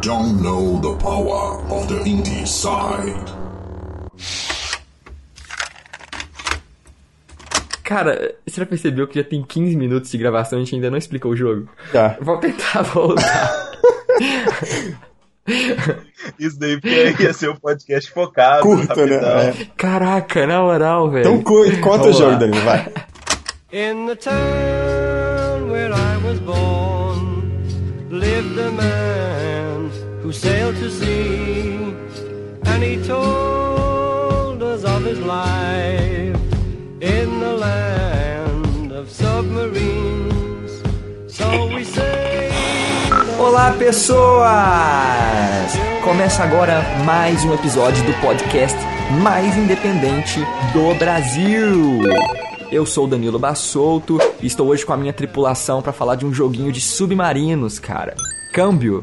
don't 0.00 0.40
know 0.42 0.78
the 0.80 0.94
power 1.02 1.60
of 1.70 1.86
the 1.88 2.02
indie 2.08 2.46
side. 2.46 3.32
Cara, 7.82 8.34
você 8.46 8.60
já 8.60 8.66
percebeu 8.66 9.06
que 9.08 9.14
já 9.18 9.24
tem 9.24 9.42
15 9.42 9.74
minutos 9.76 10.10
de 10.10 10.18
gravação 10.18 10.58
e 10.58 10.62
a 10.62 10.64
gente 10.64 10.74
ainda 10.74 10.90
não 10.90 10.98
explicou 10.98 11.32
o 11.32 11.36
jogo? 11.36 11.68
Tá. 11.90 12.16
Vou 12.20 12.36
tentar 12.38 12.82
voltar. 12.82 13.70
Isso 16.38 16.58
daí 16.60 16.78
porque 16.78 17.22
ia 17.22 17.32
ser 17.32 17.48
um 17.48 17.56
podcast 17.56 18.10
focado. 18.10 18.62
Curto, 18.62 19.06
né? 19.06 19.16
É. 19.48 19.54
Caraca, 19.76 20.46
na 20.46 20.60
moral, 20.60 21.10
velho. 21.10 21.20
Então 21.30 21.42
cu- 21.42 21.80
conta 21.80 22.08
o 22.08 22.12
jogo. 22.12 22.36
Danilo, 22.38 22.62
vai. 22.62 22.92
In 23.72 24.06
the 24.06 24.16
town 24.16 25.70
where 25.70 25.90
I 25.94 26.16
was 26.26 26.38
born 26.40 27.54
lived 28.10 28.58
a 28.60 28.70
man 28.70 29.17
who 30.28 30.32
sailed 30.34 30.76
to 30.76 30.90
sea, 30.90 31.72
and 32.66 32.82
he 32.82 33.02
told 33.06 34.62
us 34.62 34.84
of 34.84 35.02
his 35.02 35.18
life 35.20 36.36
in 37.00 37.40
the 37.40 37.56
land 37.56 38.92
of 38.92 39.08
submarines. 39.10 40.82
So 41.28 41.68
we 41.74 41.82
sailed. 41.82 42.52
Olá, 43.38 43.72
pessoas! 43.78 44.52
Começa 46.04 46.44
agora 46.44 46.82
mais 47.06 47.42
um 47.46 47.54
episódio 47.54 48.04
do 48.04 48.12
podcast 48.20 48.76
mais 49.22 49.56
independente 49.56 50.40
do 50.74 50.94
Brasil. 50.98 52.02
Eu 52.70 52.84
sou 52.84 53.06
o 53.06 53.08
Danilo 53.08 53.38
Bassolto 53.38 54.18
e 54.42 54.46
estou 54.46 54.68
hoje 54.68 54.84
com 54.84 54.92
a 54.92 54.96
minha 54.98 55.14
tripulação 55.14 55.80
para 55.80 55.94
falar 55.94 56.16
de 56.16 56.26
um 56.26 56.34
joguinho 56.34 56.70
de 56.70 56.82
submarinos, 56.82 57.78
cara. 57.78 58.14
Câmbio. 58.52 59.00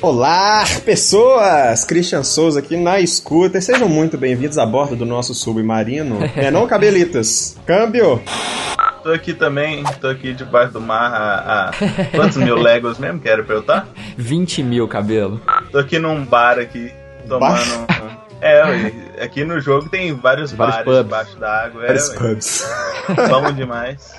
Olá, 0.00 0.64
pessoas! 0.84 1.84
Christian 1.84 2.22
Souza 2.22 2.60
aqui 2.60 2.76
na 2.76 3.00
escuta. 3.00 3.58
E 3.58 3.62
sejam 3.62 3.88
muito 3.88 4.16
bem-vindos 4.16 4.56
a 4.56 4.64
bordo 4.64 4.94
do 4.94 5.04
nosso 5.04 5.34
submarino. 5.34 6.18
É 6.36 6.50
não, 6.52 6.66
cabelitas? 6.68 7.56
Câmbio! 7.66 8.22
Tô 9.02 9.10
aqui 9.10 9.34
também, 9.34 9.82
tô 10.00 10.06
aqui 10.08 10.32
debaixo 10.32 10.72
do 10.74 10.80
mar 10.80 11.12
a, 11.12 11.70
a 11.70 11.72
quantos 12.16 12.36
mil 12.36 12.56
léguas 12.56 12.98
mesmo 12.98 13.18
que 13.18 13.28
era 13.28 13.42
pra 13.42 13.56
eu 13.56 13.60
estar? 13.60 13.88
20 14.16 14.62
mil, 14.62 14.86
cabelo. 14.86 15.40
Tô 15.72 15.78
aqui 15.78 15.98
num 15.98 16.24
bar 16.24 16.58
aqui, 16.58 16.92
tomando. 17.28 17.86
É, 18.40 19.22
aqui 19.24 19.44
no 19.44 19.60
jogo 19.60 19.88
tem 19.88 20.12
vários, 20.14 20.52
Vários 20.52 20.76
bares 20.76 20.84
pubs. 20.84 21.02
debaixo 21.04 21.38
da 21.38 21.64
água. 21.64 21.82
É, 21.82 21.86
Vários 21.88 22.08
ué, 22.10 22.16
pubs. 22.18 22.64
Vamos 23.28 23.56
demais. 23.56 24.12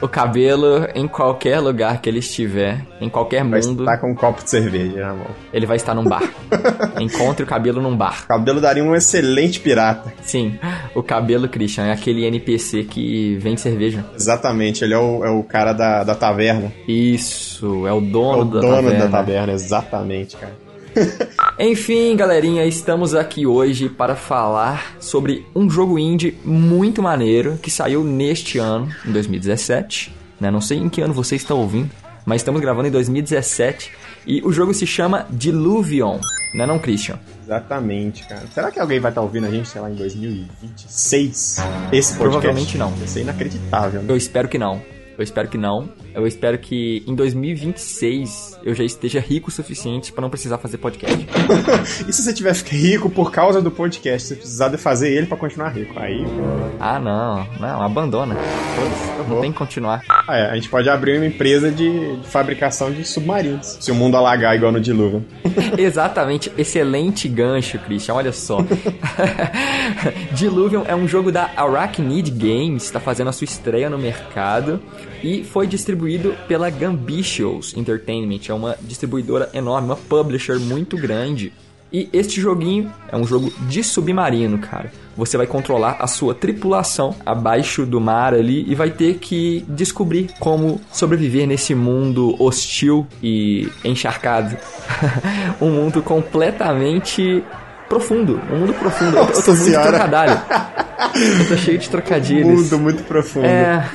O 0.00 0.08
cabelo, 0.08 0.86
em 0.94 1.06
qualquer 1.06 1.60
lugar 1.60 2.00
que 2.00 2.08
ele 2.08 2.18
estiver, 2.18 2.80
em 3.00 3.08
qualquer 3.08 3.44
Vai 3.44 3.60
mundo, 3.60 3.82
estar 3.84 3.98
com 3.98 4.10
um 4.10 4.14
copo 4.14 4.42
de 4.42 4.50
cerveja 4.50 5.06
na 5.06 5.14
mão. 5.14 5.26
ele 5.52 5.66
vai 5.66 5.76
estar 5.76 5.94
num 5.94 6.04
bar. 6.04 6.22
Encontre 7.00 7.44
o 7.44 7.46
cabelo 7.46 7.80
num 7.80 7.96
bar. 7.96 8.22
O 8.24 8.28
cabelo 8.28 8.60
daria 8.60 8.82
um 8.82 8.94
excelente 8.96 9.60
pirata. 9.60 10.12
Sim, 10.22 10.58
o 10.94 11.02
cabelo, 11.02 11.48
Christian, 11.48 11.84
é 11.86 11.92
aquele 11.92 12.24
NPC 12.24 12.84
que 12.84 13.36
vende 13.36 13.60
cerveja. 13.60 14.04
Exatamente, 14.14 14.82
ele 14.82 14.94
é 14.94 14.98
o, 14.98 15.24
é 15.24 15.30
o 15.30 15.42
cara 15.44 15.72
da, 15.72 16.02
da 16.02 16.14
taverna. 16.14 16.72
Isso, 16.88 17.86
é 17.86 17.92
o 17.92 17.98
É 17.98 18.10
dono, 18.10 18.42
o 18.42 18.44
da, 18.46 18.60
dono 18.60 18.74
taverna. 18.82 19.04
da 19.04 19.08
taverna, 19.08 19.52
exatamente, 19.52 20.36
cara. 20.36 20.65
Enfim, 21.58 22.16
galerinha, 22.16 22.64
estamos 22.64 23.14
aqui 23.14 23.46
hoje 23.46 23.88
para 23.88 24.16
falar 24.16 24.96
sobre 25.00 25.46
um 25.54 25.68
jogo 25.68 25.98
indie 25.98 26.36
muito 26.44 27.02
maneiro 27.02 27.58
que 27.58 27.70
saiu 27.70 28.02
neste 28.02 28.58
ano, 28.58 28.88
em 29.06 29.12
2017. 29.12 30.14
Né? 30.40 30.50
Não 30.50 30.60
sei 30.60 30.78
em 30.78 30.88
que 30.88 31.00
ano 31.00 31.14
você 31.14 31.36
está 31.36 31.54
ouvindo, 31.54 31.90
mas 32.24 32.40
estamos 32.40 32.60
gravando 32.60 32.88
em 32.88 32.90
2017 32.90 33.92
e 34.26 34.42
o 34.44 34.52
jogo 34.52 34.74
se 34.74 34.86
chama 34.86 35.26
Diluvion, 35.30 36.18
né 36.54 36.66
não, 36.66 36.78
Christian? 36.78 37.18
Exatamente, 37.44 38.26
cara. 38.26 38.42
Será 38.52 38.70
que 38.70 38.80
alguém 38.80 38.98
vai 38.98 39.10
estar 39.10 39.22
ouvindo 39.22 39.46
a 39.46 39.50
gente, 39.50 39.68
sei 39.68 39.80
lá, 39.80 39.90
em 39.90 39.94
2026? 39.94 41.58
Esse 41.92 42.16
podcast? 42.16 42.18
Provavelmente 42.18 42.76
não. 42.76 42.92
Isso 43.04 43.18
é 43.18 43.22
inacreditável, 43.22 44.02
né? 44.02 44.06
Eu 44.10 44.16
espero 44.16 44.48
que 44.48 44.58
não. 44.58 44.82
Eu 45.16 45.22
espero 45.22 45.48
que 45.48 45.56
não. 45.56 45.88
Eu 46.16 46.26
espero 46.26 46.56
que 46.56 47.02
em 47.06 47.14
2026 47.14 48.58
eu 48.64 48.74
já 48.74 48.82
esteja 48.82 49.20
rico 49.20 49.50
o 49.50 49.52
suficiente 49.52 50.10
para 50.10 50.22
não 50.22 50.30
precisar 50.30 50.56
fazer 50.56 50.78
podcast. 50.78 51.26
E 52.08 52.12
se 52.12 52.22
você 52.22 52.32
tiver 52.32 52.54
rico 52.54 53.10
por 53.10 53.30
causa 53.30 53.60
do 53.60 53.70
podcast, 53.70 54.28
você 54.28 54.34
precisar 54.34 54.68
de 54.68 54.78
fazer 54.78 55.12
ele 55.12 55.26
pra 55.26 55.36
continuar 55.36 55.68
rico? 55.68 55.92
Aí, 55.98 56.24
Ah, 56.80 56.98
não, 56.98 57.46
não, 57.60 57.82
abandona. 57.82 58.34
Foda-se, 58.34 59.28
Não 59.28 59.40
tem 59.42 59.52
que 59.52 59.58
continuar. 59.58 60.02
ah, 60.08 60.24
é, 60.36 60.50
a 60.50 60.54
gente 60.54 60.68
pode 60.70 60.88
abrir 60.88 61.18
uma 61.18 61.26
empresa 61.26 61.70
de, 61.70 62.16
de 62.16 62.26
fabricação 62.28 62.90
de 62.90 63.04
submarinos. 63.04 63.76
Se 63.80 63.90
o 63.90 63.94
mundo 63.94 64.16
alagar 64.16 64.56
igual 64.56 64.72
no 64.72 64.80
dilúvio. 64.80 65.22
Exatamente, 65.76 66.50
excelente 66.56 67.28
gancho, 67.28 67.78
Christian, 67.80 68.14
olha 68.14 68.32
só. 68.32 68.58
Diluvion 70.32 70.84
é 70.86 70.94
um 70.94 71.06
jogo 71.06 71.30
da 71.30 71.50
Arachnid 71.56 72.30
Games, 72.30 72.84
está 72.84 73.00
fazendo 73.00 73.28
a 73.28 73.32
sua 73.32 73.44
estreia 73.44 73.90
no 73.90 73.98
mercado 73.98 74.80
e 75.22 75.44
foi 75.44 75.66
distribuído 75.66 76.05
pela 76.48 76.70
Gambitious 76.70 77.74
Entertainment, 77.76 78.40
é 78.48 78.54
uma 78.54 78.76
distribuidora 78.80 79.50
enorme, 79.52 79.88
uma 79.88 79.96
publisher 79.96 80.58
muito 80.58 80.96
grande. 80.96 81.52
E 81.92 82.08
este 82.12 82.40
joguinho 82.40 82.92
é 83.08 83.16
um 83.16 83.24
jogo 83.24 83.52
de 83.68 83.82
submarino, 83.82 84.58
cara. 84.58 84.90
Você 85.16 85.36
vai 85.36 85.46
controlar 85.46 85.96
a 86.00 86.06
sua 86.06 86.34
tripulação 86.34 87.14
abaixo 87.24 87.86
do 87.86 88.00
mar 88.00 88.34
ali 88.34 88.64
e 88.68 88.74
vai 88.74 88.90
ter 88.90 89.14
que 89.18 89.64
descobrir 89.68 90.30
como 90.38 90.80
sobreviver 90.92 91.46
nesse 91.46 91.74
mundo 91.74 92.34
hostil 92.42 93.06
e 93.22 93.68
encharcado. 93.84 94.56
um 95.60 95.70
mundo 95.70 96.02
completamente 96.02 97.42
profundo. 97.88 98.40
Um 98.50 98.58
mundo 98.58 98.74
profundo. 98.74 99.16
Eu, 99.16 99.22
eu 99.22 99.26
tô 99.26 99.32
Nossa 99.36 99.54
muito 99.54 99.72
trocadilho. 99.72 100.42
Eu 101.38 101.48
tô 101.48 101.56
cheio 101.56 101.78
de 101.78 101.88
trocadilhos. 101.90 102.62
Mundo 102.62 102.78
muito 102.78 103.02
profundo. 103.04 103.46
É. 103.46 103.88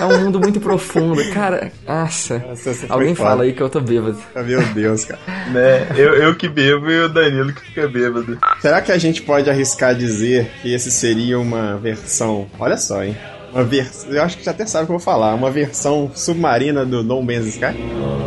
É 0.00 0.04
um 0.06 0.18
mundo 0.24 0.40
muito 0.40 0.58
profundo. 0.60 1.22
Cara, 1.32 1.70
nossa. 1.86 2.38
Nossa, 2.48 2.86
Alguém 2.88 3.14
foda. 3.14 3.28
fala 3.30 3.42
aí 3.44 3.52
que 3.52 3.62
eu 3.62 3.68
tô 3.68 3.80
bêbado. 3.80 4.18
Meu 4.46 4.62
Deus, 4.74 5.04
cara. 5.04 5.20
Né? 5.52 5.86
Eu, 5.96 6.14
eu 6.14 6.34
que 6.34 6.48
bebo 6.48 6.90
e 6.90 7.00
o 7.04 7.08
Danilo 7.08 7.52
que 7.52 7.60
fica 7.62 7.86
bêbado. 7.86 8.38
Será 8.60 8.80
que 8.80 8.90
a 8.92 8.98
gente 8.98 9.22
pode 9.22 9.48
arriscar 9.50 9.94
dizer 9.94 10.50
que 10.62 10.72
esse 10.72 10.90
seria 10.90 11.38
uma 11.38 11.76
versão. 11.76 12.46
Olha 12.58 12.76
só, 12.76 13.04
hein? 13.04 13.16
Uma 13.52 13.64
versão. 13.64 14.10
Eu 14.12 14.22
acho 14.22 14.38
que 14.38 14.44
você 14.44 14.50
até 14.50 14.64
sabe 14.64 14.84
o 14.84 14.86
que 14.86 14.92
eu 14.92 14.98
vou 14.98 15.04
falar. 15.04 15.34
Uma 15.34 15.50
versão 15.50 16.10
submarina 16.14 16.86
do 16.86 17.02
No 17.02 17.20
Man's 17.20 17.46
Sky? 17.46 17.74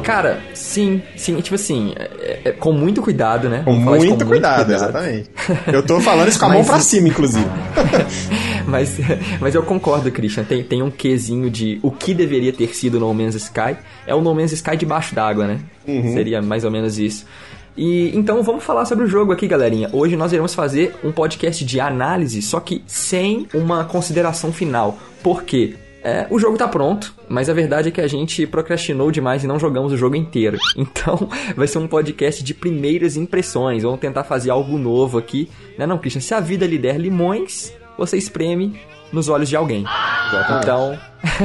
Cara, 0.04 0.42
sim, 0.54 1.02
sim, 1.16 1.40
tipo 1.40 1.56
assim, 1.56 1.94
é- 1.98 2.42
é 2.46 2.52
com 2.52 2.74
muito 2.74 3.02
cuidado, 3.02 3.48
né? 3.50 3.62
Com 3.64 3.72
Vamos 3.72 3.86
falar 3.86 3.98
muito, 3.98 4.18
isso 4.18 4.26
cuidado, 4.26 4.74
exatamente. 4.74 5.30
Eu 5.72 5.82
tô 5.82 6.02
falando 6.02 6.28
isso 6.28 6.38
com 6.40 6.46
a 6.46 6.50
mão 6.50 6.58
Mas- 6.58 6.68
pra 6.68 6.80
cima, 6.80 7.08
inclusive. 7.08 7.46
Mas, 8.74 8.98
mas 9.40 9.54
eu 9.54 9.62
concordo, 9.62 10.12
Christian. 10.12 10.44
Tem, 10.44 10.64
tem 10.64 10.82
um 10.82 10.90
quesinho 10.90 11.50
de 11.50 11.80
o 11.84 11.92
que 11.92 12.12
deveria 12.12 12.52
ter 12.52 12.74
sido 12.76 13.00
No 13.00 13.14
Man's 13.14 13.36
Sky. 13.36 13.78
É 14.08 14.16
o 14.16 14.22
No 14.22 14.34
Man's 14.34 14.52
Sky 14.52 14.76
debaixo 14.76 15.14
d'água, 15.14 15.46
né? 15.46 15.60
Seria 16.12 16.42
mais 16.42 16.66
ou 16.66 16.72
menos 16.72 16.98
isso. 16.98 17.26
E 17.78 18.16
então 18.16 18.42
vamos 18.42 18.64
falar 18.64 18.86
sobre 18.86 19.06
o 19.06 19.08
jogo 19.08 19.32
aqui, 19.32 19.48
galerinha. 19.48 19.90
Hoje 19.94 20.16
nós 20.16 20.32
iremos 20.32 20.56
fazer 20.56 20.96
um 21.04 21.12
podcast 21.12 21.64
de 21.64 21.80
análise, 21.80 22.42
só 22.42 22.60
que 22.60 22.84
sem 22.88 23.48
uma 23.54 23.86
consideração 23.86 24.52
final. 24.52 24.98
Por 25.22 25.44
quê? 25.44 25.76
É, 26.04 26.28
o 26.30 26.38
jogo 26.38 26.58
tá 26.58 26.68
pronto, 26.68 27.16
mas 27.30 27.50
a 27.50 27.54
verdade 27.54 27.88
é 27.88 27.92
que 27.92 28.02
a 28.02 28.08
gente 28.08 28.46
procrastinou 28.46 29.10
demais 29.10 29.44
e 29.44 29.48
não 29.48 29.58
jogamos 29.58 29.94
o 29.94 29.98
jogo 29.98 30.16
inteiro. 30.16 30.58
Então, 30.76 31.30
vai 31.56 31.68
ser 31.68 31.78
um 31.78 31.88
podcast 31.88 32.44
de 32.44 32.54
primeiras 32.54 33.16
impressões. 33.16 33.84
Vamos 33.84 34.00
tentar 34.00 34.24
fazer 34.24 34.50
algo 34.50 34.78
novo 34.78 35.18
aqui. 35.18 35.50
Né 35.78 35.86
não, 35.86 35.98
Christian? 35.98 36.22
Se 36.22 36.34
a 36.34 36.40
vida 36.40 36.68
lhe 36.68 36.78
der 36.78 37.00
limões, 37.00 37.72
você 37.98 38.18
espreme 38.18 38.80
nos 39.12 39.30
olhos 39.30 39.48
de 39.48 39.56
alguém. 39.56 39.86
Então, 40.60 40.98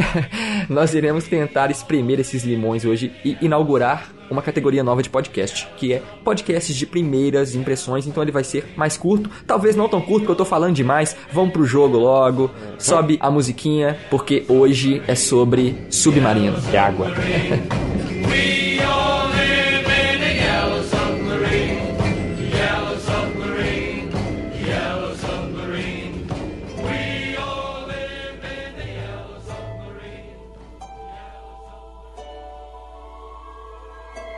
nós 0.68 0.94
iremos 0.94 1.24
tentar 1.24 1.70
espremer 1.70 2.18
esses 2.18 2.44
limões 2.44 2.84
hoje 2.84 3.12
e 3.24 3.36
inaugurar 3.42 4.10
uma 4.30 4.42
categoria 4.42 4.84
nova 4.84 5.02
de 5.02 5.08
podcast, 5.08 5.68
que 5.76 5.92
é 5.92 6.02
podcasts 6.22 6.74
de 6.74 6.86
primeiras 6.86 7.54
impressões. 7.54 8.06
Então 8.06 8.22
ele 8.22 8.32
vai 8.32 8.44
ser 8.44 8.72
mais 8.76 8.96
curto, 8.96 9.30
talvez 9.46 9.76
não 9.76 9.88
tão 9.88 10.00
curto, 10.00 10.20
porque 10.20 10.32
eu 10.32 10.36
tô 10.36 10.44
falando 10.44 10.74
demais. 10.74 11.16
Vamos 11.32 11.52
pro 11.52 11.64
jogo 11.64 11.98
logo, 11.98 12.50
sobe 12.78 13.18
a 13.20 13.30
musiquinha, 13.30 13.98
porque 14.10 14.44
hoje 14.48 15.02
é 15.06 15.14
sobre 15.14 15.76
submarino. 15.90 16.60
De 16.60 16.76
água. 16.76 17.08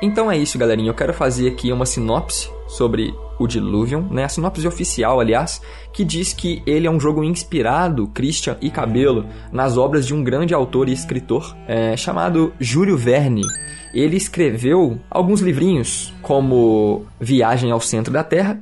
Então 0.03 0.31
é 0.31 0.39
isso, 0.39 0.59
galerinha. 0.59 0.89
Eu 0.89 0.95
quero 0.95 1.13
fazer 1.13 1.49
aqui 1.49 1.71
uma 1.71 1.85
sinopse 1.85 2.49
sobre 2.67 3.15
o 3.39 3.47
Diluvion, 3.47 4.03
né? 4.11 4.25
A 4.25 4.29
sinopse 4.29 4.67
oficial, 4.67 5.21
aliás, 5.21 5.61
que 5.93 6.05
diz 6.05 6.33
que 6.33 6.63
ele 6.67 6.87
é 6.87 6.91
um 6.91 6.99
jogo 6.99 7.23
inspirado, 7.23 8.07
Christian 8.09 8.57
e 8.61 8.71
Cabelo, 8.71 9.27
nas 9.53 9.77
obras 9.77 10.07
de 10.07 10.15
um 10.15 10.25
grande 10.25 10.55
autor 10.55 10.89
e 10.89 10.93
escritor 10.93 11.55
é, 11.67 11.97
chamado 11.97 12.53
Júlio 12.59 12.97
Verne. 12.97 13.43
Ele 13.93 14.17
escreveu 14.17 14.99
alguns 15.11 15.41
livrinhos, 15.41 16.15
como 16.23 17.05
Viagem 17.19 17.71
ao 17.71 17.81
Centro 17.81 18.13
da 18.13 18.25
Terra, 18.25 18.61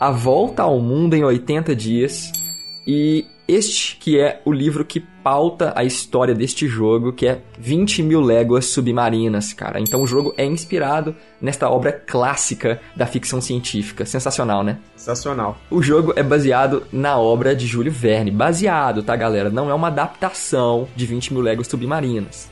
A 0.00 0.10
Volta 0.10 0.62
ao 0.62 0.80
Mundo 0.80 1.14
em 1.14 1.22
80 1.22 1.74
Dias 1.76 2.32
e 2.86 3.26
este 3.46 3.96
que 3.96 4.18
é 4.18 4.40
o 4.44 4.52
livro 4.52 4.84
que 4.84 5.04
pauta 5.24 5.72
a 5.74 5.82
história 5.82 6.34
deste 6.34 6.68
jogo, 6.68 7.10
que 7.10 7.26
é 7.26 7.40
20 7.58 8.02
mil 8.02 8.20
léguas 8.20 8.66
submarinas, 8.66 9.54
cara. 9.54 9.80
Então 9.80 10.02
o 10.02 10.06
jogo 10.06 10.34
é 10.36 10.44
inspirado 10.44 11.16
nesta 11.44 11.68
obra 11.68 11.92
clássica 11.92 12.80
da 12.96 13.06
ficção 13.06 13.38
científica. 13.38 14.06
Sensacional, 14.06 14.64
né? 14.64 14.78
Sensacional. 14.96 15.58
O 15.70 15.82
jogo 15.82 16.14
é 16.16 16.22
baseado 16.22 16.84
na 16.90 17.18
obra 17.18 17.54
de 17.54 17.66
Júlio 17.66 17.92
Verne. 17.92 18.30
Baseado, 18.30 19.02
tá, 19.02 19.14
galera? 19.14 19.50
Não 19.50 19.68
é 19.68 19.74
uma 19.74 19.88
adaptação 19.88 20.88
de 20.96 21.04
20 21.04 21.34
mil 21.34 21.42
léguas 21.42 21.66
submarinas. 21.66 22.50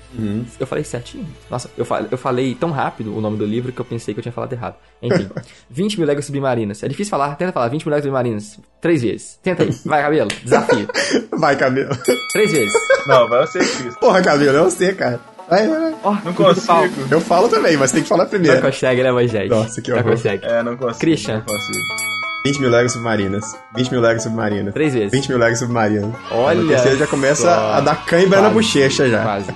Eu 0.60 0.66
falei 0.66 0.84
certinho? 0.84 1.26
Nossa, 1.50 1.70
eu 1.76 1.86
falei, 1.86 2.08
eu 2.10 2.18
falei 2.18 2.54
tão 2.54 2.70
rápido 2.70 3.16
o 3.16 3.20
nome 3.20 3.38
do 3.38 3.46
livro 3.46 3.72
que 3.72 3.80
eu 3.80 3.84
pensei 3.84 4.12
que 4.12 4.20
eu 4.20 4.22
tinha 4.22 4.32
falado 4.32 4.52
errado. 4.52 4.76
Enfim, 5.00 5.26
20 5.70 5.98
mil 5.98 6.06
léguas 6.06 6.26
submarinas. 6.26 6.82
É 6.82 6.88
difícil 6.88 7.10
falar, 7.10 7.34
tenta 7.36 7.50
falar 7.50 7.68
20 7.68 7.86
mil 7.86 7.90
léguas 7.90 8.04
submarinas. 8.04 8.60
Três 8.78 9.02
vezes. 9.02 9.38
Tenta 9.42 9.62
aí. 9.62 9.70
Vai, 9.86 10.02
cabelo. 10.02 10.28
Desafio. 10.44 10.86
Vai, 11.38 11.56
cabelo. 11.56 11.96
Três 12.32 12.52
vezes. 12.52 12.72
Não, 13.06 13.28
vai 13.28 13.46
ser 13.46 13.58
Cristo. 13.60 13.98
Porra, 13.98 14.22
cabelo, 14.22 14.58
é 14.58 14.62
você, 14.62 14.92
cara. 14.92 15.20
Vai, 15.48 15.68
vai, 15.68 15.80
vai. 15.80 15.94
Ó, 16.02 16.16
Não 16.24 16.32
consigo. 16.32 17.06
Eu 17.10 17.20
falo 17.20 17.48
também, 17.48 17.76
mas 17.76 17.92
tem 17.92 18.02
que 18.02 18.08
falar 18.08 18.24
Não 18.24 18.30
primeiro. 18.30 18.60
consegue, 18.62 19.02
né, 19.02 19.12
Moisés? 19.12 19.48
Nossa, 19.50 19.80
que 19.82 19.90
Não 19.90 19.98
horror. 19.98 20.12
consegue. 20.12 20.44
É, 20.44 20.62
não 20.62 20.76
consigo. 20.76 20.98
Christian. 21.00 21.34
Não 21.36 21.42
consigo. 21.42 21.78
20 22.44 22.58
mil 22.60 22.70
léguas 22.70 22.92
submarinas. 22.92 23.44
20 23.76 23.90
mil 23.92 24.00
léguas 24.00 24.22
submarinas. 24.24 24.74
Três 24.74 24.94
vezes. 24.94 25.12
20 25.12 25.28
mil 25.28 25.38
léguas 25.38 25.58
submarinas. 25.60 26.12
Olha 26.32 26.76
Você 26.78 26.96
já 26.96 27.06
começa 27.06 27.42
só. 27.42 27.72
a 27.74 27.80
dar 27.80 28.04
cãibra 28.04 28.40
na 28.42 28.50
bochecha 28.50 29.08
já. 29.08 29.22
Quase. 29.22 29.46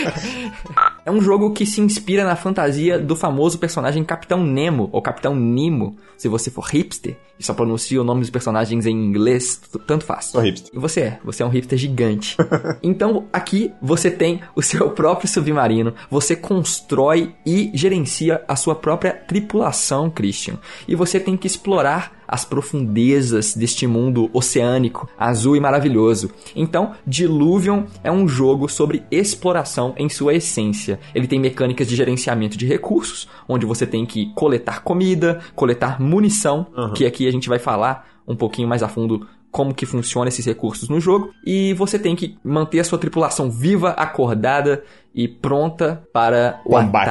é 1.04 1.10
um 1.10 1.20
jogo 1.20 1.52
que 1.52 1.66
se 1.66 1.80
inspira 1.80 2.24
na 2.24 2.34
fantasia 2.34 2.98
do 2.98 3.14
famoso 3.14 3.58
personagem 3.58 4.02
Capitão 4.02 4.42
Nemo, 4.42 4.88
ou 4.92 5.02
Capitão 5.02 5.34
Nemo, 5.34 5.96
se 6.16 6.26
você 6.26 6.50
for 6.50 6.64
hipster 6.64 7.16
e 7.38 7.44
só 7.44 7.54
pronuncia 7.54 8.00
o 8.00 8.04
nome 8.04 8.20
dos 8.20 8.30
personagens 8.30 8.86
em 8.86 8.92
inglês, 8.92 9.60
tanto 9.86 10.04
faz. 10.04 10.26
Sou 10.26 10.40
hipster. 10.40 10.70
E 10.74 10.78
você 10.78 11.00
é, 11.00 11.18
você 11.24 11.42
é 11.42 11.46
um 11.46 11.50
hipster 11.50 11.78
gigante. 11.78 12.36
então, 12.82 13.26
aqui 13.32 13.72
você 13.80 14.10
tem 14.10 14.40
o 14.54 14.62
seu 14.62 14.90
próprio 14.90 15.28
submarino, 15.28 15.94
você 16.10 16.34
constrói 16.34 17.34
e 17.44 17.70
gerencia 17.74 18.42
a 18.48 18.56
sua 18.56 18.74
própria 18.74 19.12
tripulação, 19.12 20.10
Christian. 20.10 20.58
E 20.88 20.94
você 20.94 21.20
tem 21.20 21.36
que 21.36 21.46
explorar 21.46 22.16
as 22.26 22.44
profundezas 22.44 23.54
deste 23.54 23.86
mundo 23.86 24.28
oceânico, 24.32 25.08
azul 25.18 25.56
e 25.56 25.60
maravilhoso. 25.60 26.30
Então, 26.54 26.92
Diluvion 27.06 27.84
é 28.02 28.10
um 28.10 28.26
jogo 28.26 28.68
sobre 28.68 29.04
exploração 29.10 29.94
em 29.96 30.08
sua 30.08 30.34
essência. 30.34 30.98
Ele 31.14 31.26
tem 31.26 31.38
mecânicas 31.38 31.86
de 31.86 31.94
gerenciamento 31.94 32.56
de 32.56 32.66
recursos, 32.66 33.28
onde 33.48 33.64
você 33.64 33.86
tem 33.86 34.04
que 34.04 34.32
coletar 34.34 34.82
comida, 34.82 35.40
coletar 35.54 36.00
munição, 36.00 36.66
que 36.94 37.06
aqui 37.06 37.25
a 37.26 37.32
gente 37.32 37.48
vai 37.48 37.58
falar 37.58 38.06
um 38.26 38.36
pouquinho 38.36 38.68
mais 38.68 38.82
a 38.82 38.88
fundo 38.88 39.26
como 39.50 39.72
que 39.74 39.86
funciona 39.86 40.28
esses 40.28 40.44
recursos 40.44 40.88
no 40.88 41.00
jogo 41.00 41.30
e 41.46 41.72
você 41.74 41.98
tem 41.98 42.14
que 42.14 42.36
manter 42.44 42.80
a 42.80 42.84
sua 42.84 42.98
tripulação 42.98 43.50
viva, 43.50 43.90
acordada 43.90 44.82
e 45.14 45.26
pronta 45.26 46.02
para 46.12 46.60
o 46.64 46.70
Combate. 46.70 47.08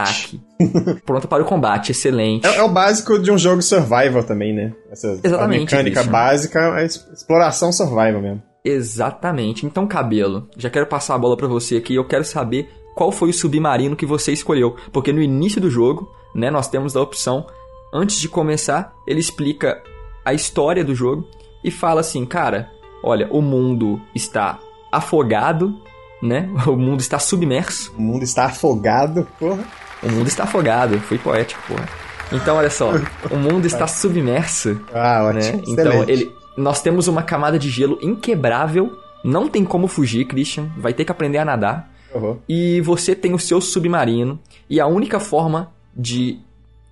ataque. 0.60 1.02
pronta 1.06 1.28
para 1.28 1.42
o 1.42 1.46
combate, 1.46 1.92
excelente. 1.92 2.46
É, 2.46 2.58
é 2.58 2.64
o 2.64 2.70
básico 2.70 3.18
de 3.18 3.32
um 3.32 3.38
jogo 3.38 3.62
survival 3.64 4.24
também, 4.24 4.54
né? 4.54 4.74
Essa 4.92 5.08
Exatamente, 5.24 5.44
a 5.44 5.48
mecânica 5.48 5.96
Christian. 6.02 6.12
básica 6.12 6.80
é 6.82 6.86
es- 6.86 7.08
exploração 7.14 7.72
survival 7.72 8.22
mesmo. 8.22 8.44
Exatamente. 8.64 9.66
Então, 9.66 9.88
Cabelo, 9.88 10.48
já 10.58 10.70
quero 10.70 10.86
passar 10.86 11.16
a 11.16 11.18
bola 11.18 11.36
pra 11.36 11.48
você 11.48 11.78
aqui. 11.78 11.96
Eu 11.96 12.06
quero 12.06 12.24
saber 12.24 12.70
qual 12.96 13.12
foi 13.12 13.30
o 13.30 13.34
submarino 13.34 13.96
que 13.96 14.06
você 14.06 14.32
escolheu, 14.32 14.76
porque 14.94 15.12
no 15.12 15.22
início 15.22 15.60
do 15.60 15.70
jogo, 15.70 16.10
né, 16.36 16.52
nós 16.52 16.68
temos 16.68 16.96
a 16.96 17.02
opção 17.02 17.46
antes 17.94 18.20
de 18.20 18.30
começar, 18.30 18.94
ele 19.08 19.20
explica 19.20 19.82
a 20.26 20.34
história 20.34 20.84
do 20.84 20.96
jogo 20.96 21.28
e 21.64 21.70
fala 21.70 22.02
assim, 22.02 22.26
cara, 22.26 22.72
olha, 23.04 23.28
o 23.32 23.42
mundo 23.42 24.02
está 24.14 24.60
afogado, 24.92 25.80
né? 26.22 26.50
O 26.68 26.76
mundo 26.76 27.00
está 27.00 27.20
submerso. 27.20 27.94
O 27.98 28.02
mundo 28.02 28.24
está 28.24 28.46
afogado, 28.46 29.28
porra. 29.40 29.64
O 30.02 30.10
mundo 30.10 30.28
está 30.28 30.44
afogado. 30.44 31.00
Fui 31.00 31.18
poético, 31.20 31.62
porra. 31.68 31.88
Então, 32.32 32.58
olha 32.58 32.72
só, 32.72 32.92
o 33.30 33.36
mundo 33.38 33.68
está 33.68 33.86
submerso 33.86 34.82
Ah, 34.92 35.32
né? 35.32 35.40
ótimo. 35.40 35.64
Então 35.68 35.86
Excelente. 35.86 36.12
ele, 36.12 36.32
nós 36.58 36.82
temos 36.82 37.08
uma 37.08 37.22
camada 37.22 37.60
de 37.60 37.70
gelo 37.70 38.00
inquebrável. 38.02 38.92
Não 39.24 39.48
tem 39.48 39.64
como 39.64 39.88
fugir, 39.88 40.26
Christian. 40.26 40.70
Vai 40.78 40.94
ter 40.94 41.06
que 41.06 41.12
aprender 41.12 41.38
a 41.38 41.46
nadar. 41.46 41.92
Uhum. 42.14 42.38
E 42.50 42.82
você 42.82 43.16
tem 43.16 43.34
o 43.34 43.40
seu 43.40 43.62
submarino. 43.62 44.40
E 44.70 44.80
a 44.80 44.88
única 44.88 45.20
forma 45.20 45.72
de 45.96 46.40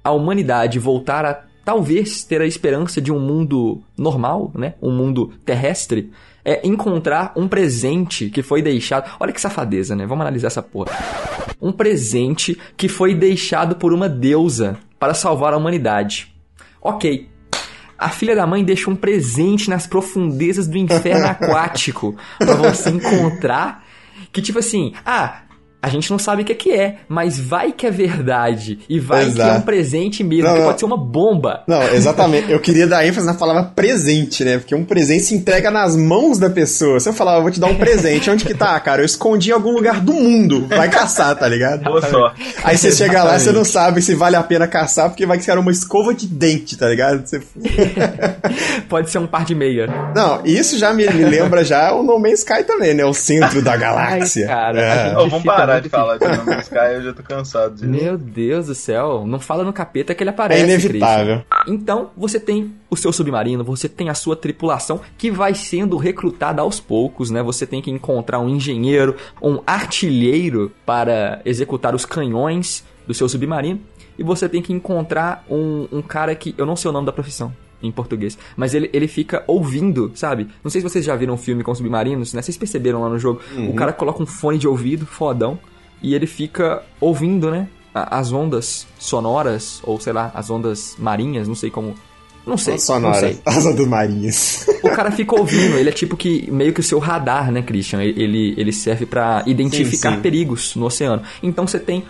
a 0.03 0.12
humanidade 0.12 0.77
voltar 0.80 1.25
a 1.25 1.44
talvez 1.63 2.24
ter 2.24 2.42
a 2.42 2.45
esperança 2.45 3.01
de 3.01 3.12
um 3.12 3.19
mundo 3.19 3.81
normal, 3.98 4.51
né? 4.56 4.75
Um 4.81 4.92
mundo 4.92 5.33
terrestre. 5.45 6.12
É 6.45 6.68
encontrar 6.68 7.31
um 7.38 7.48
presente 7.48 8.30
que 8.30 8.44
foi 8.44 8.62
deixado. 8.62 9.10
Olha 9.19 9.31
que 9.31 9.39
safadeza, 9.39 9.95
né? 9.95 10.06
Vamos 10.06 10.24
analisar 10.24 10.48
essa 10.48 10.62
porra. 10.62 10.92
Um 11.62 11.71
presente 11.71 12.60
que 12.75 12.89
foi 12.89 13.15
deixado 13.15 13.77
por 13.77 13.94
uma 13.94 14.10
deusa 14.10 14.77
para 15.00 15.13
salvar 15.13 15.54
a 15.54 15.57
humanidade. 15.57 16.33
Ok, 16.81 17.30
a 17.98 18.09
filha 18.09 18.36
da 18.36 18.45
mãe 18.45 18.66
deixa 18.66 18.89
um 18.89 18.95
presente 18.95 19.69
nas 19.69 19.88
profundezas 19.88 20.68
do 20.68 20.77
inferno 20.77 21.27
aquático 21.27 22.13
pra 22.38 22.56
você 22.56 22.89
encontrar 22.89 23.86
que 24.33 24.42
tipo 24.42 24.59
assim, 24.59 24.94
ah, 25.06 25.43
a 25.83 25.89
gente 25.89 26.09
não 26.09 26.18
sabe 26.18 26.44
o 26.44 26.45
que 26.45 26.53
é 26.53 26.56
que 26.56 26.71
é, 26.71 26.95
mas 27.09 27.38
vai 27.38 27.74
que 27.74 27.85
é 27.85 27.91
verdade 27.91 28.80
e 28.88 29.01
vai 29.01 29.25
que 29.30 29.41
é 29.41 29.44
um 29.44 29.47
Exato. 29.47 29.65
presente 29.65 30.24
mesmo, 30.24 30.45
Não, 30.47 30.53
que 30.53 30.59
não. 30.59 30.65
pode 30.68 30.80
ser 30.80 30.85
uma 30.85 30.95
bomba. 30.97 31.62
Não, 31.68 31.83
exatamente. 31.94 32.50
Eu 32.50 32.59
queria 32.62 32.88
dar 32.88 33.06
ênfase 33.06 33.27
na 33.27 33.33
palavra 33.33 33.63
presente, 33.63 34.45
né? 34.45 34.59
Porque 34.59 34.74
um 34.74 34.85
presente 34.85 35.24
se 35.24 35.35
entrega 35.35 35.69
nas 35.69 35.97
mãos 35.97 36.39
da 36.39 36.50
pessoa. 36.50 37.01
Se 37.01 37.09
eu 37.09 37.13
falar, 37.13 37.35
eu 37.35 37.41
vou 37.41 37.51
te 37.51 37.59
dar 37.59 37.68
um 37.68 37.75
presente, 37.75 38.30
onde 38.30 38.45
que 38.45 38.53
tá, 38.53 38.80
cara? 38.80 39.01
Eu 39.01 39.06
escondi 39.06 39.50
em 39.50 39.53
algum 39.53 39.71
lugar 39.71 40.00
do 40.00 40.13
mundo. 40.13 40.65
Vai 40.69 40.89
caçar, 40.89 41.35
tá 41.35 41.47
ligado? 41.50 41.83
Boa 41.83 42.01
sorte. 42.01 42.41
Aí 42.63 42.77
você 42.77 42.89
chega 42.91 43.21
lá, 43.21 43.38
você 43.38 43.51
não 43.51 43.65
sabe 43.65 44.01
se 44.01 44.15
vale 44.15 44.38
a 44.38 44.44
pena 44.44 44.65
caçar, 44.68 45.09
porque 45.09 45.25
vai 45.25 45.38
ser 45.41 45.57
uma 45.57 45.71
escova 45.71 46.13
de 46.13 46.25
dente, 46.27 46.77
tá 46.77 46.88
ligado? 46.88 47.27
Você- 47.27 47.41
Pode 48.88 49.09
ser 49.09 49.18
um 49.19 49.27
par 49.27 49.45
de 49.45 49.56
meia. 49.56 49.88
Não, 50.15 50.41
isso 50.45 50.77
já 50.77 50.94
me, 50.94 51.06
me 51.07 51.25
lembra 51.25 51.63
já 51.63 51.91
o 51.94 52.03
No 52.03 52.19
Man's 52.19 52.39
Sky 52.39 52.63
também, 52.63 52.94
né? 52.94 53.03
O 53.06 53.13
centro 53.13 53.62
da 53.62 53.75
galáxia. 53.75 54.47
Ai, 54.50 54.53
cara, 54.56 54.80
É. 54.81 55.13
vamos 55.13 55.33
fica 55.41 55.52
parar 55.73 55.80
de 55.81 55.89
falar 55.89 56.18
de 56.18 56.37
No 56.37 56.45
Man's 56.45 56.63
Sky, 56.63 56.94
eu 56.95 57.01
já 57.03 57.13
tô 57.13 57.23
cansado 57.23 57.75
disso. 57.75 57.87
Meu 57.87 58.18
Deus 58.18 58.68
do 58.68 58.75
céu, 58.75 59.25
não 59.25 59.39
fala 59.39 59.63
no 59.63 59.73
capeta 59.73 60.13
que 60.15 60.23
ele 60.23 60.30
É 60.30 60.33
aparece. 60.33 60.63
inevitável. 60.63 61.44
Christian. 61.49 61.73
Então, 61.73 62.11
você 62.15 62.39
tem 62.39 62.73
o 62.89 62.95
seu 62.95 63.11
submarino, 63.11 63.63
você 63.63 63.87
tem 63.89 64.09
a 64.09 64.13
sua 64.13 64.35
tripulação 64.35 65.01
que 65.18 65.31
vai 65.31 65.53
sendo 65.53 65.97
recrutada 65.97 66.61
aos 66.61 66.80
poucos, 66.80 67.30
né? 67.30 67.42
Você 67.44 67.65
tem 67.65 67.81
que 67.81 67.92
encontrar 67.92 68.39
um 68.39 68.49
engenheiro, 68.49 69.15
um 69.42 69.59
artilheiro 69.65 70.71
para 70.85 71.42
executar 71.45 71.95
os 71.95 72.06
canhões 72.06 72.83
do 73.07 73.13
seu 73.13 73.27
submarino. 73.30 73.80
E 74.18 74.23
você 74.23 74.47
tem 74.47 74.61
que 74.61 74.71
encontrar 74.71 75.44
um, 75.49 75.87
um 75.92 76.01
cara 76.01 76.35
que. 76.35 76.53
Eu 76.57 76.65
não 76.65 76.75
sei 76.75 76.89
o 76.89 76.92
nome 76.94 77.06
da 77.06 77.11
profissão 77.11 77.51
em 77.83 77.92
português, 77.92 78.37
mas 78.56 78.73
ele, 78.73 78.90
ele 78.94 79.07
fica 79.07 79.44
ouvindo, 79.45 80.11
sabe? 80.16 80.47
Não 80.63 80.71
sei 80.71 80.81
se 80.81 80.90
vocês 80.90 81.04
já 81.06 81.16
viram 81.16 81.33
um 81.33 81.37
filme 81.37 81.63
com 81.63 81.75
submarinos, 81.75 82.33
né? 82.33 82.42
Vocês 82.42 82.57
perceberam 82.57 83.02
lá 83.02 83.09
no 83.09 83.19
jogo. 83.19 83.42
O 83.69 83.73
cara 83.73 83.92
coloca 83.94 84.23
um 84.23 84.25
fone 84.25 84.57
de 84.57 84.68
ouvido, 84.68 85.06
fodão, 85.06 85.59
e 86.02 86.16
ele 86.16 86.25
fica 86.25 86.81
ouvindo, 86.99 87.52
né? 87.52 87.68
As 87.94 88.31
ondas 88.31 88.87
sonoras, 88.97 89.80
ou 89.83 89.99
sei 89.99 90.13
lá, 90.13 90.31
as 90.33 90.49
ondas 90.49 90.95
marinhas, 90.97 91.47
não 91.47 91.56
sei 91.56 91.69
como. 91.69 91.94
Não 92.45 92.57
sei, 92.57 92.73
não 92.73 92.80
Sonora. 92.80 93.19
sei. 93.19 93.40
Asa 93.45 93.73
dos 93.73 93.87
marinhas. 93.87 94.66
O 94.83 94.90
cara 94.90 95.11
fica 95.11 95.33
ouvindo, 95.40 95.78
ele 95.78 95.87
é 95.90 95.94
tipo 95.94 96.18
que 96.18 96.52
meio 96.52 96.73
que 96.73 96.81
o 96.81 96.83
seu 96.83 96.99
radar, 96.99 97.52
né, 97.52 97.61
Christian? 97.61 98.04
Ele, 98.04 98.54
ele 98.57 98.73
serve 98.73 99.06
pra 99.06 99.44
identificar 99.45 100.09
Sim, 100.09 100.16
sim. 100.18 100.21
perigos 100.21 100.75
no 100.75 100.85
oceano. 100.87 101.21
Então 101.42 101.66
você 101.66 101.80
tem 101.80 102.04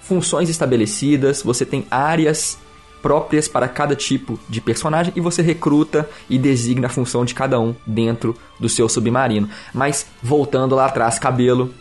funções 0.00 0.48
estabelecidas, 0.48 1.42
você 1.42 1.64
tem 1.64 1.84
áreas 1.90 2.58
próprias 3.02 3.48
para 3.48 3.66
cada 3.68 3.96
tipo 3.96 4.38
de 4.48 4.60
personagem 4.60 5.12
e 5.16 5.20
você 5.20 5.42
recruta 5.42 6.08
e 6.30 6.38
designa 6.38 6.86
a 6.86 6.90
função 6.90 7.24
de 7.24 7.34
cada 7.34 7.58
um 7.60 7.74
dentro 7.86 8.36
do 8.60 8.68
seu 8.68 8.88
submarino. 8.88 9.48
Mas 9.74 10.06
voltando 10.22 10.74
lá 10.74 10.86
atrás, 10.86 11.18
cabelo. 11.18 11.74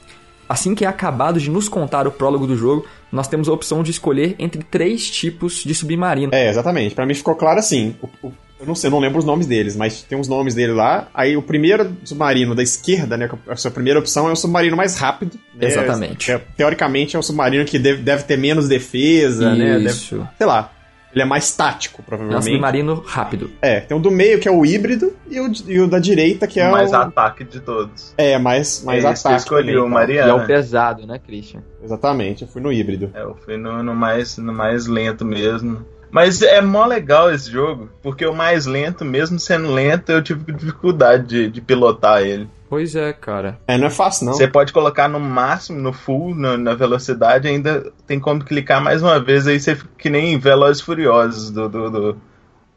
Assim 0.50 0.76
que 0.76 0.84
é 0.84 0.88
acabado 0.88 1.40
de 1.40 1.50
nos 1.50 1.70
contar 1.70 2.06
o 2.08 2.12
prólogo 2.12 2.46
do 2.46 2.58
jogo, 2.58 2.86
nós 3.10 3.26
temos 3.28 3.48
a 3.48 3.54
opção 3.54 3.82
de 3.82 3.92
escolher 3.92 4.36
entre 4.38 4.62
três 4.64 5.10
tipos 5.10 5.64
de 5.64 5.74
submarino. 5.74 6.34
É, 6.36 6.50
exatamente. 6.50 6.94
Pra 6.94 7.06
mim 7.06 7.14
ficou 7.14 7.36
claro 7.36 7.60
assim. 7.60 7.96
o- 8.02 8.28
o- 8.28 8.34
eu 8.60 8.68
não 8.68 8.76
sei, 8.76 8.90
eu 8.90 8.92
não 8.92 9.00
lembro 9.00 9.18
os 9.18 9.26
nomes 9.26 9.48
deles, 9.48 9.76
mas 9.78 10.04
tem 10.04 10.20
os 10.20 10.28
nomes 10.28 10.54
dele 10.54 10.74
lá. 10.74 11.08
Aí 11.16 11.36
o 11.38 11.42
primeiro 11.42 11.96
submarino 12.04 12.54
da 12.54 12.62
esquerda, 12.62 13.16
né? 13.18 13.30
A 13.48 13.56
sua 13.56 13.72
primeira 13.72 13.98
opção 13.98 14.28
é 14.30 14.32
o 14.32 14.36
submarino 14.36 14.76
mais 14.78 14.98
rápido. 14.98 15.40
né, 15.56 15.68
Exatamente. 15.68 16.32
é- 16.32 16.38
teoricamente 16.58 17.16
é 17.16 17.20
um 17.20 17.24
submarino 17.24 17.64
que 17.66 17.80
deve, 17.80 18.02
deve 18.04 18.24
ter 18.24 18.38
menos 18.38 18.68
defesa, 18.68 19.56
né? 19.56 19.74
Deve, 19.80 19.86
Isso. 19.86 20.28
sei 20.38 20.46
lá. 20.48 20.70
Ele 21.14 21.22
é 21.24 21.26
mais 21.26 21.56
tático, 21.56 21.98
É 22.00 22.02
um 22.02 22.06
provavelmente. 22.06 22.44
submarino 22.46 23.04
rápido. 23.06 23.52
É, 23.62 23.82
tem 23.82 23.98
o 23.98 24.00
do 24.00 24.10
meio, 24.10 24.40
que 24.40 24.48
é 24.48 24.52
o 24.52 24.66
híbrido, 24.66 25.14
e 25.30 25.40
o, 25.40 25.52
e 25.68 25.80
o 25.80 25.88
da 25.88 26.00
direita, 26.00 26.48
que 26.48 26.60
é 26.60 26.68
o 26.70 26.72
mais 26.72 26.94
ataque 26.94 27.44
de 27.44 27.60
todos. 27.60 28.14
É, 28.18 28.38
mais, 28.38 28.84
mais 28.84 29.04
Esse 29.04 29.28
ataque. 29.28 29.34
eu 29.34 29.38
escolhi, 29.38 29.74
também, 29.74 29.78
o 29.78 29.82
tá? 29.82 29.88
E 29.88 29.90
é 29.90 29.94
Mariana. 29.94 30.36
o 30.36 30.48
pesado, 30.48 31.06
né, 31.06 31.20
Christian? 31.20 31.62
Exatamente, 31.84 32.44
eu 32.44 32.48
fui 32.48 32.62
no 32.62 32.72
híbrido. 32.72 33.12
É, 33.14 33.24
eu 33.24 33.36
fui 33.44 33.58
no, 33.58 33.84
no 33.84 33.94
mais, 33.94 34.38
no 34.38 34.54
mais 34.54 34.88
lento 34.88 35.26
mesmo. 35.26 35.86
Mas 36.12 36.42
é 36.42 36.62
mó 36.62 36.86
legal 36.86 37.32
esse 37.32 37.50
jogo, 37.50 37.90
porque 38.04 38.26
o 38.26 38.34
mais 38.34 38.66
lento, 38.66 39.06
mesmo 39.06 39.40
sendo 39.40 39.72
lento, 39.72 40.12
eu 40.12 40.22
tive 40.22 40.52
dificuldade 40.52 41.26
de, 41.28 41.50
de 41.50 41.62
pilotar 41.62 42.22
ele. 42.22 42.50
Pois 42.70 42.96
é, 42.96 43.12
cara. 43.12 43.60
É, 43.68 43.78
não 43.78 43.88
é 43.88 43.90
fácil, 43.90 44.26
não. 44.28 44.34
Você 44.34 44.48
pode 44.48 44.72
colocar 44.72 45.08
no 45.10 45.20
máximo, 45.20 45.80
no 45.80 45.92
full, 45.92 46.34
no- 46.36 46.58
na 46.58 46.74
velocidade, 46.74 47.48
ainda 47.48 47.92
tem 48.08 48.20
como 48.20 48.44
clicar 48.44 48.82
mais 48.82 49.02
uma 49.04 49.20
vez, 49.20 49.46
aí 49.48 49.60
você 49.60 49.76
fica 49.76 49.90
que 49.98 50.10
nem 50.10 50.38
Velozes 50.38 50.82
Furiosos 50.82 51.52
do, 51.52 51.68
do, 51.68 51.90
do, 51.90 52.18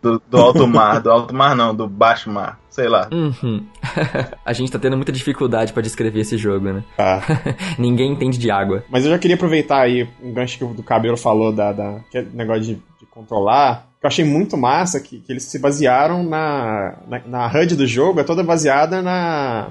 do, 0.02 0.22
do 0.28 0.36
alto 0.36 0.66
mar, 0.66 1.00
do 1.00 1.10
alto 1.10 1.32
mar 1.34 1.54
não, 1.54 1.72
do 1.74 1.86
baixo 1.88 2.28
mar, 2.28 2.58
sei 2.68 2.88
lá. 2.88 3.08
Uhum. 3.12 3.64
a 4.44 4.52
gente 4.52 4.70
tá 4.72 4.78
tendo 4.80 4.96
muita 4.96 5.12
dificuldade 5.12 5.72
pra 5.72 5.80
descrever 5.82 6.20
esse 6.20 6.36
jogo, 6.36 6.72
né? 6.72 6.82
Tá. 6.96 7.22
Ninguém 7.78 8.12
entende 8.12 8.36
de 8.36 8.50
água. 8.50 8.82
Mas 8.90 9.04
eu 9.04 9.10
já 9.12 9.18
queria 9.18 9.36
aproveitar 9.36 9.78
aí 9.80 10.08
um 10.22 10.32
gancho 10.32 10.58
que 10.58 10.64
o 10.64 10.74
do 10.74 10.82
Cabelo 10.82 11.16
falou 11.16 11.52
da, 11.52 11.72
da 11.72 12.00
que 12.10 12.18
é 12.18 12.22
negócio 12.34 12.62
de 12.64 12.82
controlar. 13.14 13.86
Que 14.00 14.06
eu 14.06 14.08
achei 14.08 14.24
muito 14.24 14.56
massa 14.56 15.00
que, 15.00 15.18
que 15.20 15.32
eles 15.32 15.44
se 15.44 15.58
basearam 15.58 16.22
na, 16.22 16.94
na, 17.08 17.20
na 17.26 17.46
HUD 17.46 17.76
do 17.76 17.86
jogo, 17.86 18.20
é 18.20 18.24
toda 18.24 18.42
baseada 18.42 19.00
na 19.00 19.68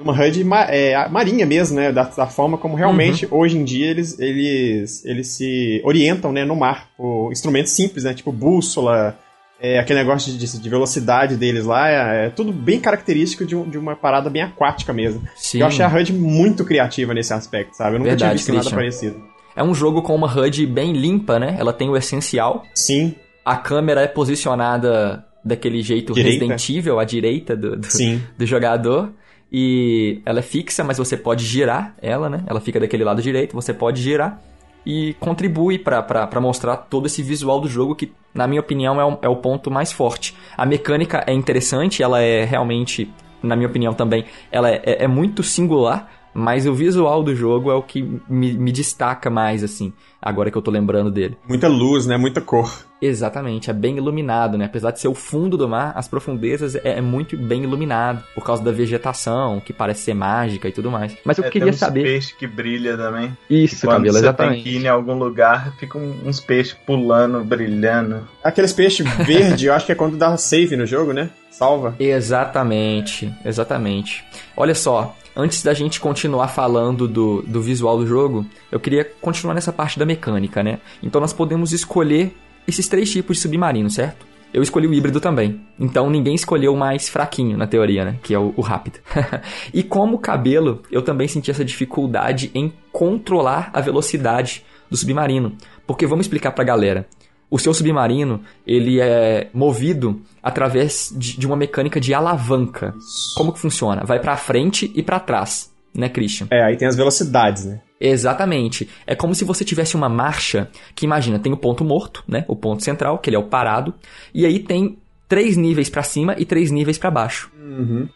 uma 0.00 0.12
HUD 0.14 0.42
ma- 0.44 0.66
é, 0.70 1.06
marinha 1.08 1.44
mesmo, 1.46 1.76
né? 1.76 1.92
Da, 1.92 2.02
da 2.04 2.26
forma 2.26 2.56
como 2.58 2.74
realmente 2.74 3.26
hoje 3.30 3.56
em 3.58 3.64
dia 3.64 3.86
eles, 3.90 4.18
eles, 4.18 5.04
eles 5.04 5.28
se 5.28 5.80
orientam 5.84 6.32
né, 6.32 6.44
no 6.44 6.56
mar 6.56 6.88
por 6.96 7.30
instrumentos 7.30 7.72
simples, 7.72 8.04
né? 8.04 8.12
Tipo 8.14 8.32
bússola, 8.32 9.16
é, 9.60 9.78
aquele 9.78 9.98
negócio 10.00 10.32
de, 10.32 10.58
de 10.60 10.68
velocidade 10.68 11.36
deles 11.36 11.64
lá, 11.66 11.88
é, 11.90 12.26
é 12.26 12.30
tudo 12.30 12.52
bem 12.52 12.80
característico 12.80 13.44
de, 13.46 13.54
um- 13.54 13.68
de 13.68 13.78
uma 13.78 13.94
parada 13.94 14.28
bem 14.30 14.42
aquática 14.42 14.92
mesmo. 14.94 15.22
Sim. 15.36 15.60
Eu 15.60 15.66
achei 15.66 15.84
a 15.84 15.88
HUD 15.88 16.12
muito 16.14 16.64
criativa 16.64 17.12
nesse 17.14 17.32
aspecto, 17.34 17.74
sabe? 17.76 17.96
Eu 17.96 17.98
nunca 18.00 18.16
tinha 18.16 18.28
Verdade, 18.30 18.38
visto 18.38 18.48
nada 18.48 18.60
Christian. 18.70 18.76
parecido. 18.78 19.31
É 19.54 19.62
um 19.62 19.74
jogo 19.74 20.02
com 20.02 20.14
uma 20.14 20.26
HUD 20.26 20.66
bem 20.66 20.92
limpa, 20.92 21.38
né? 21.38 21.56
Ela 21.58 21.72
tem 21.72 21.88
o 21.88 21.96
essencial. 21.96 22.64
Sim, 22.74 23.14
A 23.44 23.56
câmera 23.56 24.00
é 24.02 24.06
posicionada 24.06 25.24
daquele 25.44 25.82
jeito 25.82 26.12
Direita. 26.12 26.46
Resident 26.46 26.98
à 26.98 27.04
direita 27.04 27.56
do, 27.56 27.76
do, 27.76 27.86
sim. 27.86 28.22
do 28.38 28.46
jogador. 28.46 29.10
E 29.50 30.22
ela 30.24 30.38
é 30.38 30.42
fixa, 30.42 30.82
mas 30.82 30.96
você 30.96 31.16
pode 31.16 31.44
girar 31.44 31.94
ela, 32.00 32.30
né? 32.30 32.42
Ela 32.46 32.60
fica 32.60 32.80
daquele 32.80 33.04
lado 33.04 33.20
direito, 33.20 33.52
você 33.54 33.74
pode 33.74 34.00
girar. 34.00 34.40
E 34.84 35.14
contribui 35.20 35.78
pra 35.78 36.40
mostrar 36.40 36.76
todo 36.76 37.06
esse 37.06 37.22
visual 37.22 37.60
do 37.60 37.68
jogo 37.68 37.94
que, 37.94 38.10
na 38.34 38.46
minha 38.46 38.60
opinião, 38.60 39.00
é 39.00 39.04
o, 39.04 39.18
é 39.22 39.28
o 39.28 39.36
ponto 39.36 39.70
mais 39.70 39.92
forte. 39.92 40.34
A 40.56 40.64
mecânica 40.64 41.22
é 41.26 41.32
interessante, 41.32 42.02
ela 42.02 42.20
é 42.20 42.44
realmente, 42.44 43.12
na 43.42 43.54
minha 43.54 43.68
opinião 43.68 43.92
também, 43.92 44.24
ela 44.50 44.70
é, 44.70 44.82
é- 44.84 45.04
é 45.04 45.06
muito 45.08 45.42
singular. 45.42 46.10
Mas 46.34 46.66
o 46.66 46.74
visual 46.74 47.22
do 47.22 47.34
jogo 47.34 47.70
é 47.70 47.74
o 47.74 47.82
que 47.82 48.02
me, 48.28 48.52
me 48.54 48.72
destaca 48.72 49.28
mais, 49.28 49.62
assim, 49.62 49.92
agora 50.20 50.50
que 50.50 50.56
eu 50.56 50.62
tô 50.62 50.70
lembrando 50.70 51.10
dele. 51.10 51.36
Muita 51.48 51.68
luz, 51.68 52.06
né? 52.06 52.16
Muita 52.16 52.40
cor. 52.40 52.72
Exatamente, 53.02 53.68
é 53.68 53.72
bem 53.72 53.96
iluminado, 53.96 54.56
né? 54.56 54.66
Apesar 54.66 54.92
de 54.92 55.00
ser 55.00 55.08
o 55.08 55.14
fundo 55.14 55.56
do 55.56 55.68
mar, 55.68 55.92
as 55.96 56.06
profundezas 56.06 56.76
é, 56.76 56.98
é 56.98 57.00
muito 57.00 57.36
bem 57.36 57.64
iluminado, 57.64 58.22
por 58.32 58.44
causa 58.44 58.62
da 58.62 58.70
vegetação, 58.70 59.60
que 59.60 59.72
parece 59.72 60.02
ser 60.04 60.14
mágica 60.14 60.68
e 60.68 60.72
tudo 60.72 60.88
mais. 60.88 61.16
Mas 61.24 61.36
eu 61.36 61.44
É, 61.44 61.50
queria 61.50 61.66
tem 61.66 61.74
uns 61.74 61.80
saber. 61.80 62.04
peixes 62.04 62.30
que 62.32 62.46
brilha 62.46 62.96
também. 62.96 63.36
Isso, 63.50 63.84
Quando 63.86 63.96
cabelo, 63.96 64.12
você 64.14 64.20
exatamente. 64.20 64.54
tem 64.54 64.62
que 64.62 64.78
ir 64.78 64.84
em 64.84 64.88
algum 64.88 65.14
lugar, 65.18 65.74
ficam 65.78 66.00
uns 66.24 66.40
peixes 66.40 66.74
pulando, 66.86 67.42
brilhando. 67.44 68.20
Aqueles 68.44 68.72
peixes 68.72 69.04
verdes, 69.26 69.64
eu 69.64 69.74
acho 69.74 69.84
que 69.84 69.92
é 69.92 69.96
quando 69.96 70.16
dá 70.16 70.36
save 70.36 70.76
no 70.76 70.86
jogo, 70.86 71.12
né? 71.12 71.28
Salva. 71.50 71.96
Exatamente, 71.98 73.32
exatamente. 73.44 74.24
Olha 74.56 74.74
só, 74.74 75.14
antes 75.34 75.62
da 75.62 75.74
gente 75.74 76.00
continuar 76.00 76.48
falando 76.48 77.08
do, 77.08 77.42
do 77.42 77.60
visual 77.60 77.98
do 77.98 78.06
jogo, 78.06 78.46
eu 78.70 78.78
queria 78.78 79.04
continuar 79.20 79.54
nessa 79.54 79.72
parte 79.72 79.98
da 79.98 80.06
mecânica, 80.06 80.62
né? 80.62 80.78
Então 81.02 81.20
nós 81.20 81.32
podemos 81.32 81.72
escolher 81.72 82.34
esses 82.66 82.88
três 82.88 83.10
tipos 83.10 83.36
de 83.36 83.42
submarino, 83.42 83.90
certo? 83.90 84.26
Eu 84.52 84.62
escolhi 84.62 84.86
o 84.86 84.92
híbrido 84.92 85.18
também. 85.18 85.60
Então 85.80 86.10
ninguém 86.10 86.34
escolheu 86.34 86.74
o 86.74 86.76
mais 86.76 87.08
fraquinho 87.08 87.56
na 87.56 87.66
teoria, 87.66 88.04
né? 88.04 88.18
Que 88.22 88.34
é 88.34 88.38
o, 88.38 88.52
o 88.56 88.60
rápido. 88.60 88.98
e 89.72 89.82
como 89.82 90.18
cabelo, 90.18 90.82
eu 90.90 91.00
também 91.00 91.26
senti 91.26 91.50
essa 91.50 91.64
dificuldade 91.64 92.50
em 92.54 92.72
controlar 92.92 93.70
a 93.72 93.80
velocidade 93.80 94.62
do 94.90 94.96
submarino. 94.96 95.56
Porque 95.86 96.06
vamos 96.06 96.26
explicar 96.26 96.52
pra 96.52 96.64
galera. 96.64 97.06
O 97.50 97.58
seu 97.58 97.72
submarino, 97.72 98.42
ele 98.66 99.00
é 99.00 99.48
movido 99.54 100.20
através 100.42 101.12
de, 101.16 101.38
de 101.38 101.46
uma 101.46 101.56
mecânica 101.56 102.00
de 102.00 102.12
alavanca. 102.12 102.94
Como 103.36 103.52
que 103.52 103.58
funciona? 103.58 104.04
Vai 104.04 104.20
pra 104.20 104.36
frente 104.36 104.90
e 104.94 105.02
pra 105.02 105.20
trás, 105.20 105.70
né, 105.94 106.08
Christian? 106.08 106.48
É, 106.50 106.62
aí 106.62 106.76
tem 106.76 106.88
as 106.88 106.96
velocidades, 106.96 107.66
né? 107.66 107.80
Exatamente. 108.00 108.88
É 109.06 109.14
como 109.14 109.34
se 109.34 109.44
você 109.44 109.64
tivesse 109.64 109.94
uma 109.94 110.08
marcha 110.08 110.68
que 110.94 111.06
imagina, 111.06 111.38
tem 111.38 111.52
o 111.52 111.56
ponto 111.56 111.84
morto, 111.84 112.24
né? 112.26 112.44
O 112.48 112.56
ponto 112.56 112.82
central, 112.82 113.18
que 113.18 113.30
ele 113.30 113.36
é 113.36 113.38
o 113.38 113.44
parado, 113.44 113.94
e 114.34 114.44
aí 114.44 114.58
tem 114.58 114.98
três 115.32 115.56
níveis 115.56 115.88
pra 115.88 116.02
cima 116.02 116.34
e 116.38 116.44
três 116.44 116.70
níveis 116.70 116.98
pra 116.98 117.10
baixo. 117.10 117.50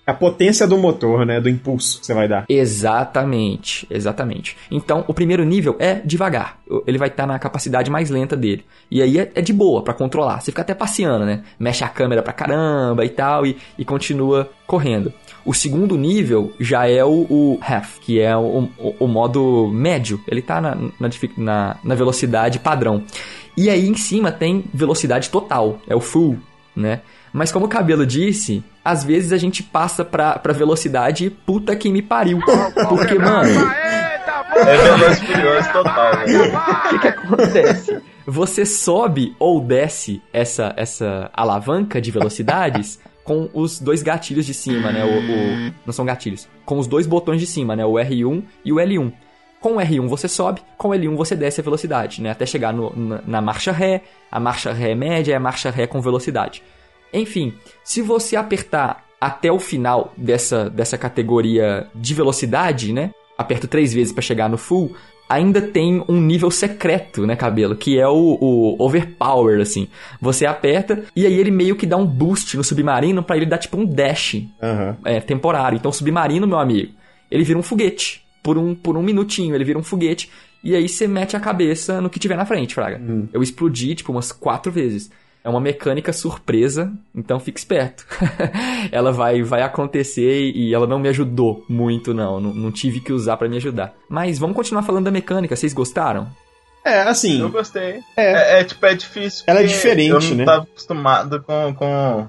A 0.07 0.13
potência 0.13 0.67
do 0.67 0.77
motor, 0.77 1.25
né? 1.25 1.41
Do 1.41 1.49
impulso 1.49 1.99
que 2.01 2.05
você 2.05 2.13
vai 2.13 2.29
dar. 2.29 2.45
Exatamente, 2.47 3.87
exatamente. 3.91 4.55
Então, 4.71 5.03
o 5.09 5.15
primeiro 5.15 5.45
nível 5.45 5.77
é 5.79 5.95
devagar. 5.95 6.59
Ele 6.87 6.99
vai 6.99 7.09
estar 7.09 7.27
na 7.27 7.39
capacidade 7.39 7.91
mais 7.91 8.11
lenta 8.11 8.37
dele. 8.37 8.65
E 8.91 9.01
aí 9.01 9.19
é, 9.19 9.33
é 9.35 9.41
de 9.41 9.55
boa 9.55 9.83
pra 9.83 9.95
controlar. 9.95 10.41
Você 10.41 10.51
fica 10.53 10.61
até 10.61 10.75
passeando, 10.75 11.25
né? 11.25 11.43
Mexe 11.59 11.83
a 11.85 11.89
câmera 11.89 12.23
pra 12.23 12.35
caramba 12.35 13.03
e 13.05 13.09
tal, 13.09 13.47
e, 13.47 13.57
e 13.79 13.85
continua 13.85 14.51
correndo. 14.67 15.11
O 15.45 15.55
segundo 15.55 15.97
nível 15.97 16.53
já 16.61 16.87
é 16.89 17.03
o, 17.05 17.27
o 17.31 17.59
half, 17.63 17.99
que 18.01 18.21
é 18.21 18.37
o, 18.37 18.69
o- 18.79 18.95
o 19.01 19.07
modo 19.07 19.69
médio. 19.73 20.21
Ele 20.29 20.43
tá 20.43 20.61
na, 20.61 20.75
na, 20.75 21.09
na- 21.39 21.77
na 21.83 21.95
velocidade 21.95 22.59
padrão. 22.59 23.03
E 23.57 23.71
aí 23.71 23.89
em 23.89 23.95
cima 23.97 24.31
tem 24.31 24.65
velocidade 24.75 25.31
total, 25.31 25.79
é 25.89 25.95
o 25.97 26.01
full, 26.01 26.37
né? 26.77 27.01
Mas 27.33 27.51
como 27.51 27.67
o 27.67 27.69
cabelo 27.69 28.07
disse, 28.07 28.63
às 28.85 29.03
vezes 29.03 29.33
a 29.33 29.37
gente 29.37 29.63
passa 29.63 30.05
pra, 30.05 30.39
pra 30.39 30.53
velocidade 30.53 31.31
puta 31.31 31.75
que 31.75 31.91
me 31.91 32.03
pariu. 32.03 32.39
Porque, 32.89 33.19
mano, 33.19 33.51
É 34.55 34.77
Velozes 34.77 35.23
e 35.23 35.27
Furiosos 35.27 35.73
total, 35.73 36.17
velho. 36.19 36.43
o 36.57 36.89
que, 36.91 36.99
que 36.99 37.09
acontece? 37.09 38.01
Você 38.27 38.65
sobe 38.67 39.35
ou 39.39 39.61
desce 39.61 40.23
essa, 40.33 40.73
essa 40.77 41.31
alavanca 41.33 42.01
de 42.01 42.11
velocidades 42.11 42.99
com 43.23 43.49
os 43.53 43.81
dois 43.81 44.03
gatilhos 44.03 44.47
de 44.47 44.55
cima, 44.55 44.91
né? 44.93 45.05
O, 45.05 45.09
o- 45.69 45.73
não 45.85 45.93
são 45.93 46.05
gatilhos. 46.05 46.49
Com 46.65 46.79
os 46.79 46.87
dois 46.87 47.07
botões 47.07 47.41
de 47.41 47.47
cima, 47.47 47.75
né? 47.77 47.85
O 47.85 47.95
R1 47.95 48.43
e 48.65 48.73
o 48.73 48.77
L1. 48.77 49.13
Com 49.61 49.77
o 49.77 49.81
R1 49.81 50.07
você 50.07 50.29
sobe, 50.29 50.61
com 50.77 50.89
o 50.89 50.93
L1 50.93 51.17
você 51.17 51.35
desce 51.35 51.61
a 51.61 51.65
velocidade, 51.65 52.23
né? 52.23 52.31
Até 52.31 52.47
chegar 52.47 52.73
no- 52.73 52.93
na, 52.95 53.21
na 53.27 53.41
marcha 53.41 53.73
ré, 53.73 54.03
a 54.31 54.39
marcha 54.39 54.73
ré 54.73 54.95
média 54.95 55.33
e 55.33 55.35
a 55.35 55.41
marcha 55.41 55.71
ré 55.71 55.87
com 55.87 56.01
velocidade. 56.01 56.63
Enfim, 57.13 57.55
se 57.83 58.03
você 58.03 58.37
apertar 58.37 59.05
até 59.21 59.51
o 59.51 59.59
final 59.59 60.13
dessa, 60.17 60.69
dessa 60.69 60.99
categoria 60.99 61.87
de 61.95 62.13
velocidade, 62.15 62.93
né? 62.93 63.11
Aperta 63.39 63.67
três 63.67 63.93
vezes 63.93 64.13
para 64.13 64.23
chegar 64.23 64.49
no 64.49 64.59
full, 64.59 64.95
ainda 65.29 65.61
tem 65.61 66.05
um 66.09 66.21
nível 66.21 66.51
secreto, 66.51 67.27
né, 67.27 67.35
cabelo? 67.35 67.75
Que 67.75 67.99
é 67.99 68.07
o, 68.07 68.39
o 68.41 68.77
overpower, 68.79 69.61
assim. 69.61 69.89
Você 70.21 70.45
aperta 70.47 71.03
e 71.17 71.27
aí 71.27 71.35
ele 71.35 71.51
meio 71.51 71.77
que 71.77 71.87
dá 71.87 71.97
um 71.97 72.07
boost 72.07 72.57
no 72.57 72.63
submarino 72.65 73.23
para 73.23 73.37
ele 73.37 73.47
dar 73.47 73.59
tipo 73.59 73.77
um 73.79 73.85
dash 73.87 74.37
Aham. 74.63 74.97
é, 75.05 75.19
temporário. 75.21 75.77
Então, 75.77 75.91
o 75.91 75.95
submarino, 75.95 76.47
meu 76.47 76.59
amigo, 76.59 76.93
ele 77.31 77.43
vira 77.43 77.59
um 77.59 77.63
foguete. 77.63 78.25
Por 78.47 78.57
um, 78.57 78.77
por 78.77 78.97
um 78.97 79.03
minutinho, 79.03 79.57
ele 79.57 79.65
vira 79.65 79.77
um 79.77 79.83
foguete. 79.83 80.31
E 80.63 80.77
aí 80.77 80.89
você 80.89 81.09
mete 81.09 81.37
a 81.37 81.41
cabeça 81.41 82.01
no 82.01 82.09
que 82.09 82.21
tiver 82.21 82.37
na 82.37 82.47
frente, 82.47 82.77
Fraga. 82.77 83.01
Eu 83.33 83.43
explodi, 83.43 83.97
tipo, 83.97 84.13
umas 84.13 84.31
quatro 84.31 84.71
vezes. 84.71 85.11
É 85.43 85.49
uma 85.49 85.61
mecânica 85.61 86.13
surpresa, 86.13 86.93
então 87.13 87.41
fique 87.41 87.59
esperto. 87.59 88.07
ela 88.93 89.11
vai, 89.11 89.43
vai 89.43 89.63
acontecer 89.63 90.53
e 90.55 90.73
ela 90.73 90.87
não 90.87 91.01
me 91.01 91.09
ajudou 91.09 91.65
muito, 91.69 92.15
não. 92.15 92.41
Não, 92.41 92.55
não 92.55 92.71
tive 92.71 93.01
que 93.01 93.13
usar 93.13 93.37
pra 93.37 93.49
me 93.49 93.57
ajudar. 93.57 93.95
Mas 94.09 94.39
vamos 94.39 94.55
continuar 94.55 94.85
falando 94.85 95.07
da 95.07 95.11
mecânica. 95.11 95.57
Vocês 95.57 95.73
gostaram? 95.73 96.29
É, 96.85 97.01
assim. 97.01 97.41
Eu 97.41 97.51
gostei. 97.51 98.01
É. 98.17 98.59
É, 98.59 98.61
é, 98.61 98.65
tipo, 98.65 98.87
é 98.87 98.95
difícil. 98.95 99.43
Ela 99.49 99.59
é 99.59 99.63
porque 99.65 99.75
diferente, 99.75 100.11
eu 100.11 100.21
não 100.21 100.37
né? 100.37 100.45
tava 100.45 100.63
acostumado 100.63 101.43
com, 101.43 101.75
com 101.75 102.29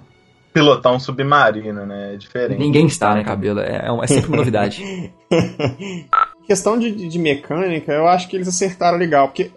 pilotar 0.58 0.94
um 0.94 1.00
submarino, 1.00 1.86
né? 1.86 2.14
É 2.14 2.18
diferente. 2.18 2.60
Ninguém 2.60 2.88
está, 2.88 3.14
né, 3.14 3.24
cabelo? 3.24 3.60
É, 3.60 3.86
é 3.86 4.04
é 4.04 4.08
sempre 4.08 4.28
uma 4.30 4.38
novidade. 4.38 5.12
Questão 6.48 6.80
de, 6.80 6.92
de- 7.08 7.20
mecânica, 7.20 7.92
eu 7.92 8.08
acho 8.08 8.28
que 8.28 8.36
eles 8.36 8.48
acertaram 8.48 8.98
legal, 8.98 9.28
porque 9.28 9.52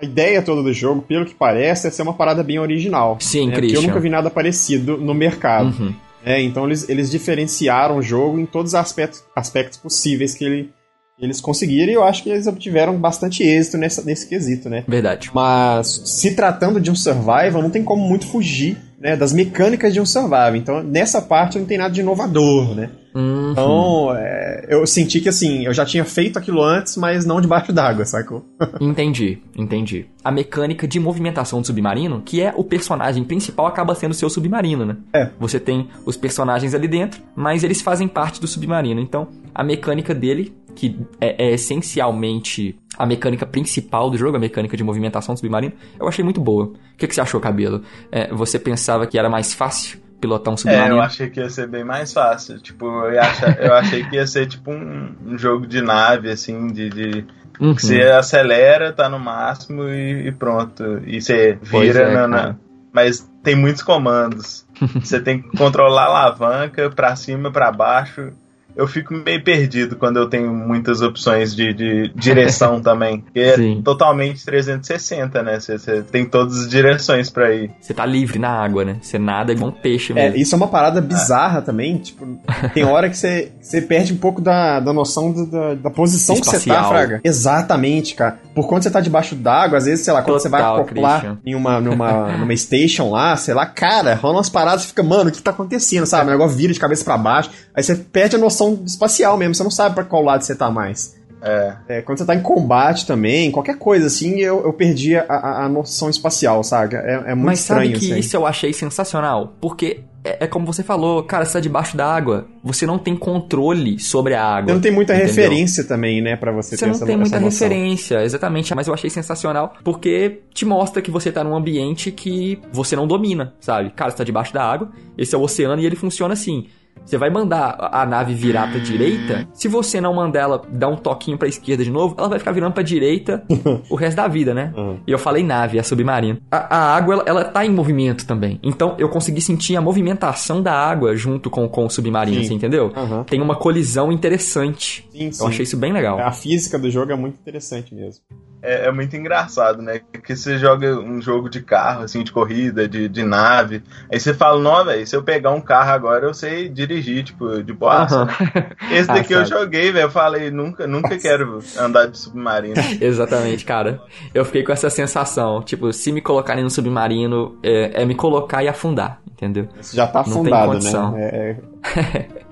a 0.00 0.04
ideia 0.04 0.42
toda 0.42 0.62
do 0.62 0.72
jogo, 0.72 1.02
pelo 1.02 1.24
que 1.24 1.34
parece, 1.34 1.86
é 1.86 1.90
ser 1.90 2.02
uma 2.02 2.14
parada 2.14 2.42
bem 2.42 2.58
original. 2.58 3.16
Sim, 3.20 3.48
né? 3.48 3.54
Porque 3.54 3.76
eu 3.76 3.82
nunca 3.82 3.98
vi 3.98 4.10
nada 4.10 4.30
parecido 4.30 4.96
no 4.98 5.14
mercado. 5.14 5.74
Uhum. 5.78 5.94
né? 6.24 6.42
Então 6.42 6.66
eles, 6.66 6.88
eles 6.88 7.10
diferenciaram 7.10 7.96
o 7.96 8.02
jogo 8.02 8.38
em 8.38 8.46
todos 8.46 8.72
os 8.72 8.74
aspectos, 8.74 9.24
aspectos 9.34 9.78
possíveis 9.78 10.34
que 10.34 10.44
ele, 10.44 10.70
Eles 11.18 11.40
conseguiram 11.40 11.90
e 11.92 11.94
eu 11.94 12.04
acho 12.04 12.22
que 12.22 12.28
eles 12.28 12.46
obtiveram 12.46 12.96
bastante 12.98 13.42
êxito 13.42 13.78
nessa, 13.78 14.02
nesse 14.02 14.28
quesito, 14.28 14.68
né? 14.68 14.84
Verdade. 14.86 15.30
Mas 15.32 16.02
se 16.04 16.34
tratando 16.34 16.80
de 16.80 16.90
um 16.90 16.94
survival, 16.94 17.62
não 17.62 17.70
tem 17.70 17.82
como 17.84 18.06
muito 18.06 18.26
fugir 18.26 18.76
né, 19.04 19.14
das 19.14 19.34
mecânicas 19.34 19.92
de 19.92 20.00
um 20.00 20.06
survival. 20.06 20.56
Então, 20.56 20.82
nessa 20.82 21.20
parte 21.20 21.58
não 21.58 21.66
tem 21.66 21.76
nada 21.76 21.92
de 21.92 22.00
inovador, 22.00 22.74
né? 22.74 22.88
Uhum. 23.14 23.52
Então, 23.52 24.16
é, 24.16 24.66
eu 24.68 24.84
senti 24.86 25.20
que 25.20 25.28
assim, 25.28 25.64
eu 25.64 25.72
já 25.72 25.86
tinha 25.86 26.04
feito 26.04 26.38
aquilo 26.38 26.62
antes, 26.62 26.96
mas 26.96 27.24
não 27.24 27.40
debaixo 27.40 27.72
d'água, 27.72 28.04
sacou? 28.04 28.44
Entendi, 28.80 29.38
entendi. 29.56 30.06
A 30.22 30.30
mecânica 30.30 30.88
de 30.88 30.98
movimentação 30.98 31.60
do 31.60 31.66
submarino, 31.66 32.22
que 32.22 32.40
é 32.40 32.52
o 32.56 32.64
personagem 32.64 33.22
principal, 33.24 33.66
acaba 33.66 33.94
sendo 33.94 34.12
o 34.12 34.14
seu 34.14 34.28
submarino, 34.28 34.84
né? 34.84 34.96
É. 35.12 35.30
Você 35.38 35.60
tem 35.60 35.88
os 36.04 36.16
personagens 36.16 36.74
ali 36.74 36.88
dentro, 36.88 37.22
mas 37.36 37.62
eles 37.62 37.80
fazem 37.80 38.08
parte 38.08 38.40
do 38.40 38.46
submarino. 38.46 39.00
Então, 39.00 39.28
a 39.54 39.62
mecânica 39.62 40.14
dele, 40.14 40.54
que 40.74 40.98
é, 41.20 41.46
é 41.46 41.52
essencialmente 41.52 42.76
a 42.96 43.06
mecânica 43.06 43.44
principal 43.44 44.10
do 44.10 44.16
jogo, 44.16 44.36
a 44.36 44.40
mecânica 44.40 44.76
de 44.76 44.84
movimentação 44.84 45.34
do 45.34 45.38
submarino, 45.38 45.74
eu 45.98 46.08
achei 46.08 46.24
muito 46.24 46.40
boa. 46.40 46.66
O 46.66 46.96
que, 46.96 47.06
que 47.06 47.14
você 47.14 47.20
achou, 47.20 47.40
Cabelo? 47.40 47.82
É, 48.10 48.32
você 48.32 48.58
pensava 48.58 49.06
que 49.06 49.18
era 49.18 49.28
mais 49.28 49.52
fácil 49.52 50.03
pilotar 50.26 50.50
um 50.52 50.54
É, 50.54 50.58
submarino? 50.58 50.96
eu 50.96 51.00
achei 51.02 51.28
que 51.30 51.40
ia 51.40 51.48
ser 51.50 51.66
bem 51.68 51.84
mais 51.84 52.12
fácil. 52.12 52.58
Tipo, 52.60 52.86
eu, 52.86 53.20
achar- 53.20 53.58
eu 53.60 53.74
achei 53.74 54.04
que 54.04 54.16
ia 54.16 54.26
ser 54.26 54.46
tipo 54.46 54.70
um, 54.72 55.14
um 55.26 55.38
jogo 55.38 55.66
de 55.66 55.80
nave, 55.80 56.30
assim, 56.30 56.66
de. 56.68 56.88
de- 56.90 57.24
Uhum. 57.60 57.72
que 57.72 57.82
você 57.82 58.02
acelera, 58.02 58.92
tá 58.92 59.08
no 59.08 59.16
máximo 59.20 59.84
e, 59.88 60.26
e 60.26 60.32
pronto. 60.32 61.00
E 61.06 61.20
você 61.22 61.56
vira 61.62 62.00
é, 62.02 62.26
na. 62.26 62.56
Mas 62.92 63.30
tem 63.44 63.54
muitos 63.54 63.80
comandos. 63.80 64.66
você 65.00 65.20
tem 65.20 65.40
que 65.40 65.56
controlar 65.56 66.02
a 66.02 66.06
alavanca 66.06 66.90
pra 66.90 67.14
cima, 67.14 67.52
pra 67.52 67.70
baixo. 67.70 68.32
Eu 68.76 68.86
fico 68.88 69.14
meio 69.14 69.42
perdido 69.42 69.96
quando 69.96 70.18
eu 70.18 70.28
tenho 70.28 70.52
muitas 70.52 71.00
opções 71.00 71.54
de, 71.54 71.72
de 71.72 72.08
direção 72.14 72.80
também. 72.82 73.22
Que 73.32 73.40
é 73.40 73.56
totalmente 73.84 74.44
360, 74.44 75.42
né? 75.42 75.60
Você, 75.60 76.02
tem 76.02 76.24
todas 76.24 76.60
as 76.62 76.68
direções 76.68 77.30
pra 77.30 77.54
ir. 77.54 77.70
Você 77.80 77.94
tá 77.94 78.04
livre 78.04 78.38
na 78.38 78.48
água, 78.50 78.84
né? 78.84 78.96
Você 79.00 79.18
nada 79.18 79.52
igual 79.52 79.70
um 79.70 79.72
peixe 79.72 80.12
É, 80.12 80.16
mesmo. 80.16 80.36
isso 80.38 80.54
é 80.54 80.56
uma 80.56 80.68
parada 80.68 81.00
bizarra 81.00 81.62
também. 81.62 81.98
Tipo, 81.98 82.38
tem 82.72 82.84
hora 82.84 83.08
que 83.08 83.16
você, 83.16 83.52
você 83.60 83.80
perde 83.80 84.12
um 84.12 84.16
pouco 84.18 84.40
da, 84.40 84.80
da 84.80 84.92
noção 84.92 85.30
do- 85.32 85.46
da, 85.46 85.74
da 85.74 85.90
posição 85.90 86.34
que 86.34 86.44
você 86.44 86.52
tá, 86.52 86.56
Espacial. 86.58 86.88
Fraga. 86.90 87.20
Exatamente, 87.22 88.14
cara. 88.14 88.38
Por 88.54 88.68
quando 88.68 88.82
você 88.84 88.90
tá 88.90 89.00
debaixo 89.00 89.34
d'água, 89.34 89.78
às 89.78 89.84
vezes, 89.86 90.04
sei 90.04 90.14
lá, 90.14 90.22
quando 90.22 90.38
você 90.38 90.48
vai 90.48 90.60
Total, 90.62 90.76
acoplar 90.82 91.20
Christian. 91.20 91.38
em 91.44 91.54
uma, 91.54 91.80
numa, 91.80 92.32
numa 92.38 92.56
station 92.56 93.10
lá, 93.10 93.36
sei 93.36 93.52
lá, 93.54 93.66
cara, 93.66 94.14
rola 94.14 94.36
umas 94.36 94.48
paradas 94.48 94.84
e 94.84 94.86
fica, 94.88 95.02
mano, 95.02 95.30
o 95.30 95.32
que 95.32 95.42
tá 95.42 95.50
acontecendo, 95.50 96.06
sabe? 96.06 96.28
O 96.28 96.30
negócio 96.30 96.56
vira 96.56 96.72
de 96.72 96.78
cabeça 96.78 97.04
pra 97.04 97.18
baixo. 97.18 97.50
Aí 97.74 97.82
você 97.82 97.96
perde 97.96 98.36
a 98.36 98.38
noção 98.38 98.80
espacial 98.86 99.36
mesmo, 99.36 99.54
você 99.54 99.62
não 99.64 99.70
sabe 99.70 99.94
pra 99.94 100.04
qual 100.04 100.22
lado 100.22 100.42
você 100.42 100.54
tá 100.54 100.70
mais. 100.70 101.16
É. 101.42 101.72
É, 101.88 102.00
quando 102.02 102.16
você 102.18 102.24
tá 102.24 102.34
em 102.34 102.40
combate 102.40 103.06
também, 103.06 103.50
qualquer 103.50 103.76
coisa 103.76 104.06
assim, 104.06 104.38
eu, 104.40 104.64
eu 104.64 104.72
perdi 104.72 105.14
a, 105.14 105.24
a- 105.28 105.64
a 105.64 105.68
noção 105.68 106.08
espacial, 106.08 106.64
sabe? 106.64 106.96
É, 106.96 107.14
é 107.26 107.34
muito 107.34 107.46
Mas 107.46 107.60
sabe 107.60 107.80
estranho 107.86 107.98
que 108.00 108.12
assim. 108.12 108.18
isso 108.20 108.34
eu 108.36 108.46
achei 108.46 108.72
sensacional? 108.72 109.52
Porque 109.60 110.00
é, 110.24 110.44
é 110.44 110.46
como 110.46 110.64
você 110.64 110.82
falou, 110.82 111.22
cara, 111.22 111.44
você 111.44 111.52
tá 111.52 111.60
debaixo 111.60 111.96
da 111.96 112.06
água. 112.06 112.46
Você 112.62 112.86
não 112.86 112.98
tem 112.98 113.14
controle 113.14 113.98
sobre 113.98 114.34
a 114.34 114.42
água. 114.42 114.72
Não 114.72 114.80
tem 114.80 114.90
muita 114.90 115.14
entendeu? 115.14 115.28
referência 115.28 115.84
também, 115.84 116.22
né, 116.22 116.34
pra 116.34 116.50
você, 116.50 116.76
Você 116.76 116.84
ter 116.84 116.86
não 116.86 116.94
essa, 116.94 117.06
tem 117.06 117.16
muita 117.16 117.38
noção. 117.38 117.68
referência, 117.68 118.24
exatamente. 118.24 118.74
Mas 118.74 118.88
eu 118.88 118.94
achei 118.94 119.10
sensacional 119.10 119.74
porque 119.84 120.40
te 120.52 120.64
mostra 120.64 121.02
que 121.02 121.10
você 121.10 121.30
tá 121.30 121.44
num 121.44 121.54
ambiente 121.54 122.10
que 122.10 122.58
você 122.72 122.96
não 122.96 123.06
domina, 123.06 123.54
sabe? 123.60 123.90
Cara, 123.90 124.10
você 124.10 124.16
tá 124.16 124.24
debaixo 124.24 124.54
da 124.54 124.64
água, 124.64 124.90
esse 125.18 125.34
é 125.34 125.38
o 125.38 125.42
oceano 125.42 125.80
e 125.82 125.86
ele 125.86 125.96
funciona 125.96 126.32
assim. 126.32 126.66
Você 127.04 127.18
vai 127.18 127.28
mandar 127.28 127.76
a 127.92 128.06
nave 128.06 128.34
virar 128.34 128.70
pra 128.70 128.80
direita, 128.80 129.46
se 129.52 129.68
você 129.68 130.00
não 130.00 130.14
mandar 130.14 130.40
ela 130.40 130.62
dar 130.70 130.88
um 130.88 130.96
toquinho 130.96 131.36
pra 131.36 131.46
esquerda 131.46 131.84
de 131.84 131.90
novo, 131.90 132.14
ela 132.18 132.28
vai 132.28 132.38
ficar 132.38 132.52
virando 132.52 132.72
pra 132.72 132.82
direita 132.82 133.44
o 133.90 133.94
resto 133.94 134.16
da 134.16 134.26
vida, 134.26 134.54
né? 134.54 134.72
Uhum. 134.76 134.98
E 135.06 135.12
eu 135.12 135.18
falei 135.18 135.42
nave, 135.42 135.78
é 135.78 135.82
submarino. 135.82 136.38
A, 136.50 136.76
a 136.76 136.96
água, 136.96 137.14
ela, 137.14 137.24
ela 137.26 137.44
tá 137.44 137.64
em 137.64 137.70
movimento 137.70 138.26
também. 138.26 138.58
Então 138.62 138.94
eu 138.98 139.08
consegui 139.08 139.40
sentir 139.40 139.76
a 139.76 139.80
movimentação 139.80 140.62
da 140.62 140.72
água 140.72 141.14
junto 141.14 141.50
com, 141.50 141.68
com 141.68 141.84
o 141.84 141.90
submarino, 141.90 142.38
Sim. 142.38 142.48
você 142.48 142.54
entendeu? 142.54 142.92
Aham. 142.96 143.24
Tem 143.24 143.40
uma 143.40 143.56
colisão 143.56 144.10
interessante. 144.10 145.06
Sim, 145.12 145.30
sim. 145.30 145.42
Eu 145.42 145.48
achei 145.48 145.62
isso 145.64 145.76
bem 145.76 145.92
legal. 145.92 146.18
A 146.18 146.32
física 146.32 146.78
do 146.78 146.90
jogo 146.90 147.12
é 147.12 147.16
muito 147.16 147.38
interessante 147.38 147.94
mesmo. 147.94 148.22
É, 148.64 148.86
é 148.86 148.90
muito 148.92 149.14
engraçado, 149.14 149.82
né? 149.82 150.00
Que 150.24 150.34
você 150.34 150.56
joga 150.58 150.98
um 150.98 151.20
jogo 151.20 151.50
de 151.50 151.60
carro, 151.60 152.02
assim, 152.04 152.24
de 152.24 152.32
corrida, 152.32 152.88
de, 152.88 153.08
de 153.08 153.22
nave. 153.22 153.82
Aí 154.10 154.18
você 154.18 154.32
fala, 154.32 154.60
não, 154.60 154.84
velho, 154.84 155.06
se 155.06 155.14
eu 155.14 155.22
pegar 155.22 155.50
um 155.50 155.60
carro 155.60 155.90
agora, 155.90 156.26
eu 156.26 156.32
sei 156.34 156.68
dirigir, 156.68 157.24
tipo, 157.24 157.62
de 157.62 157.72
boa. 157.72 158.04
Aham. 158.04 158.26
Esse 158.90 159.10
Ah, 159.10 159.14
daqui 159.14 159.34
eu 159.34 159.44
sabe. 159.46 159.60
joguei, 159.60 159.92
velho. 159.92 160.04
Eu 160.06 160.10
falei, 160.10 160.50
nunca, 160.50 160.86
nunca 160.86 161.16
quero 161.18 161.58
andar 161.78 162.06
de 162.06 162.18
submarino. 162.18 162.74
Exatamente, 163.00 163.64
cara. 163.64 164.00
Eu 164.34 164.44
fiquei 164.44 164.62
com 164.62 164.72
essa 164.72 164.88
sensação. 164.88 165.62
Tipo, 165.62 165.92
se 165.92 166.10
me 166.10 166.20
colocarem 166.22 166.64
no 166.64 166.70
submarino, 166.70 167.58
é, 167.62 168.02
é 168.02 168.04
me 168.06 168.14
colocar 168.14 168.62
e 168.64 168.68
afundar, 168.68 169.20
entendeu? 169.34 169.68
Você 169.80 169.96
já 169.96 170.06
tá 170.06 170.20
afundado, 170.20 170.78
né? 170.80 170.90
É- 171.18 171.56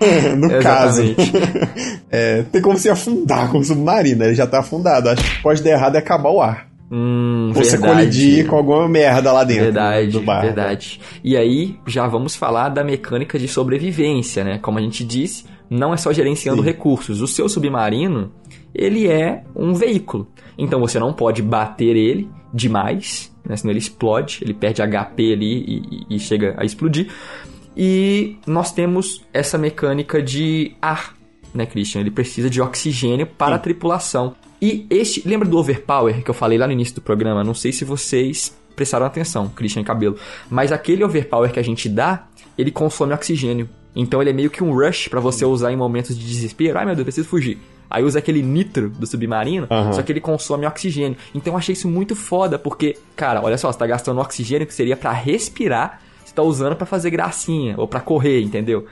é- 0.01 0.35
no 0.37 0.49
caso. 0.61 1.03
É, 2.15 2.43
tem 2.43 2.61
como 2.61 2.77
se 2.77 2.91
afundar 2.91 3.51
com 3.51 3.59
o 3.59 3.65
submarino, 3.65 4.23
ele 4.25 4.35
já 4.35 4.47
tá 4.47 4.59
afundado. 4.61 5.09
Acho 5.09 5.23
que 5.37 5.43
pode 5.43 5.63
dar 5.63 5.71
errado 5.71 5.95
é 5.97 5.99
acabar 5.99 6.29
o 6.31 6.43
ar. 6.43 6.69
Hum, 6.91 7.49
Ou 7.57 7.65
você 7.65 7.79
colidir 7.79 8.47
com 8.47 8.57
alguma 8.57 8.87
merda 8.87 9.33
lá 9.33 9.45
dentro 9.45 9.65
Verdade, 9.65 10.11
do 10.11 10.21
bar. 10.21 10.43
verdade. 10.43 11.01
E 11.25 11.35
aí, 11.39 11.77
já 11.87 12.07
vamos 12.07 12.37
falar 12.37 12.69
da 12.69 12.85
mecânica 12.85 13.39
de 13.39 13.49
sobrevivência, 13.49 14.45
né? 14.45 14.59
Como 14.61 14.79
a 14.79 14.83
gente 14.83 15.03
disse, 15.03 15.47
não 15.71 15.95
é 15.95 15.97
só 15.97 16.13
gerenciando 16.13 16.61
Sim. 16.61 16.69
recursos. 16.69 17.23
O 17.23 17.27
seu 17.27 17.49
submarino, 17.49 18.31
ele 18.75 19.09
é 19.09 19.43
um 19.57 19.73
veículo. 19.73 20.29
Então 20.59 20.81
você 20.81 20.99
não 20.99 21.15
pode 21.15 21.41
bater 21.41 21.97
ele 21.97 22.29
demais, 22.53 23.33
né? 23.45 23.57
Senão 23.57 23.71
ele 23.73 23.79
explode, 23.79 24.39
ele 24.43 24.55
perde 24.55 24.83
HP 24.83 25.33
ali 25.33 26.05
e, 26.09 26.17
e- 26.17 26.19
chega 26.19 26.55
a 26.57 26.65
explodir. 26.65 27.11
E 27.77 28.37
nós 28.47 28.73
temos 28.73 29.23
essa 29.33 29.57
mecânica 29.57 30.23
de 30.23 30.75
ar, 30.81 31.17
né, 31.55 31.65
Christian? 31.67 32.01
Ele 32.01 32.11
precisa 32.11 32.51
de 32.51 32.61
oxigênio 32.61 33.27
para 33.27 33.57
a 33.57 33.59
tripulação. 33.59 34.35
E 34.61 34.87
este, 34.91 35.27
lembra 35.27 35.49
do 35.49 35.59
overpower 35.59 36.23
que 36.23 36.31
eu 36.31 36.35
falei 36.35 36.59
lá 36.59 36.67
no 36.67 36.73
início 36.73 36.95
do 36.97 37.01
programa? 37.01 37.43
Não 37.43 37.55
sei 37.55 37.73
se 37.73 37.85
vocês 37.85 38.57
prestaram 38.77 39.05
atenção, 39.07 39.49
Christian 39.49 39.83
Cabelo, 39.85 40.17
mas 40.49 40.73
aquele 40.73 41.05
overpower 41.05 41.53
que 41.53 41.59
a 41.59 41.63
gente 41.63 41.89
dá, 41.89 42.27
ele 42.57 42.71
consome 42.71 43.13
oxigênio. 43.13 43.69
Então 43.95 44.21
ele 44.23 44.31
é 44.31 44.33
meio 44.33 44.51
que 44.51 44.63
um 44.65 44.73
rush 44.73 45.09
para 45.09 45.21
você 45.21 45.45
usar 45.45 45.73
em 45.73 45.77
momentos 45.77 46.17
de 46.17 46.27
desespero. 46.27 46.79
Ai 46.79 46.87
meu 46.87 46.95
Deus, 46.95 47.05
preciso 47.05 47.29
fugir. 47.29 47.59
Aí 47.93 48.03
usa 48.03 48.21
aquele 48.21 48.43
nitro 48.43 48.89
do 48.89 49.07
submarino, 49.07 49.67
Aham. 49.71 49.93
só 49.93 50.03
que 50.03 50.11
ele 50.11 50.21
consome 50.21 50.65
oxigênio. 50.65 51.19
Então 51.35 51.53
eu 51.53 51.59
achei 51.59 51.75
isso 51.75 51.87
muito 51.87 52.17
foda, 52.17 52.59
porque, 52.59 52.97
cara, 53.15 53.43
olha 53.45 53.59
só, 53.59 53.71
você 53.71 53.79
tá 53.79 53.87
gastando 53.87 54.19
oxigênio 54.19 54.67
que 54.67 54.73
seria 54.73 54.97
pra 54.97 55.13
respirar, 55.13 56.01
você 56.25 56.33
tá 56.33 56.43
usando 56.43 56.75
pra 56.75 56.87
fazer 56.87 57.11
gracinha 57.11 57.75
ou 57.77 57.87
pra 57.87 58.01
correr, 58.01 58.41
entendeu? 58.41 58.87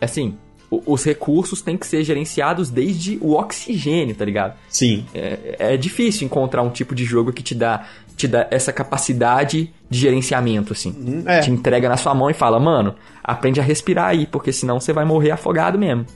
Assim, 0.00 0.36
os 0.70 1.04
recursos 1.04 1.60
têm 1.60 1.76
que 1.76 1.86
ser 1.86 2.02
gerenciados 2.02 2.70
desde 2.70 3.18
o 3.20 3.34
oxigênio, 3.34 4.14
tá 4.14 4.24
ligado? 4.24 4.54
Sim. 4.70 5.04
É, 5.14 5.56
é 5.58 5.76
difícil 5.76 6.24
encontrar 6.24 6.62
um 6.62 6.70
tipo 6.70 6.94
de 6.94 7.04
jogo 7.04 7.34
que 7.34 7.42
te 7.42 7.54
dá, 7.54 7.84
te 8.16 8.26
dá 8.26 8.46
essa 8.50 8.72
capacidade 8.72 9.70
de 9.90 9.98
gerenciamento, 9.98 10.72
assim. 10.72 10.94
Uhum, 10.96 11.24
é. 11.26 11.40
Te 11.40 11.50
entrega 11.50 11.90
na 11.90 11.98
sua 11.98 12.14
mão 12.14 12.30
e 12.30 12.34
fala, 12.34 12.58
mano, 12.58 12.94
aprende 13.22 13.60
a 13.60 13.62
respirar 13.62 14.06
aí, 14.06 14.26
porque 14.26 14.50
senão 14.50 14.80
você 14.80 14.94
vai 14.94 15.04
morrer 15.04 15.30
afogado 15.32 15.78
mesmo. 15.78 16.06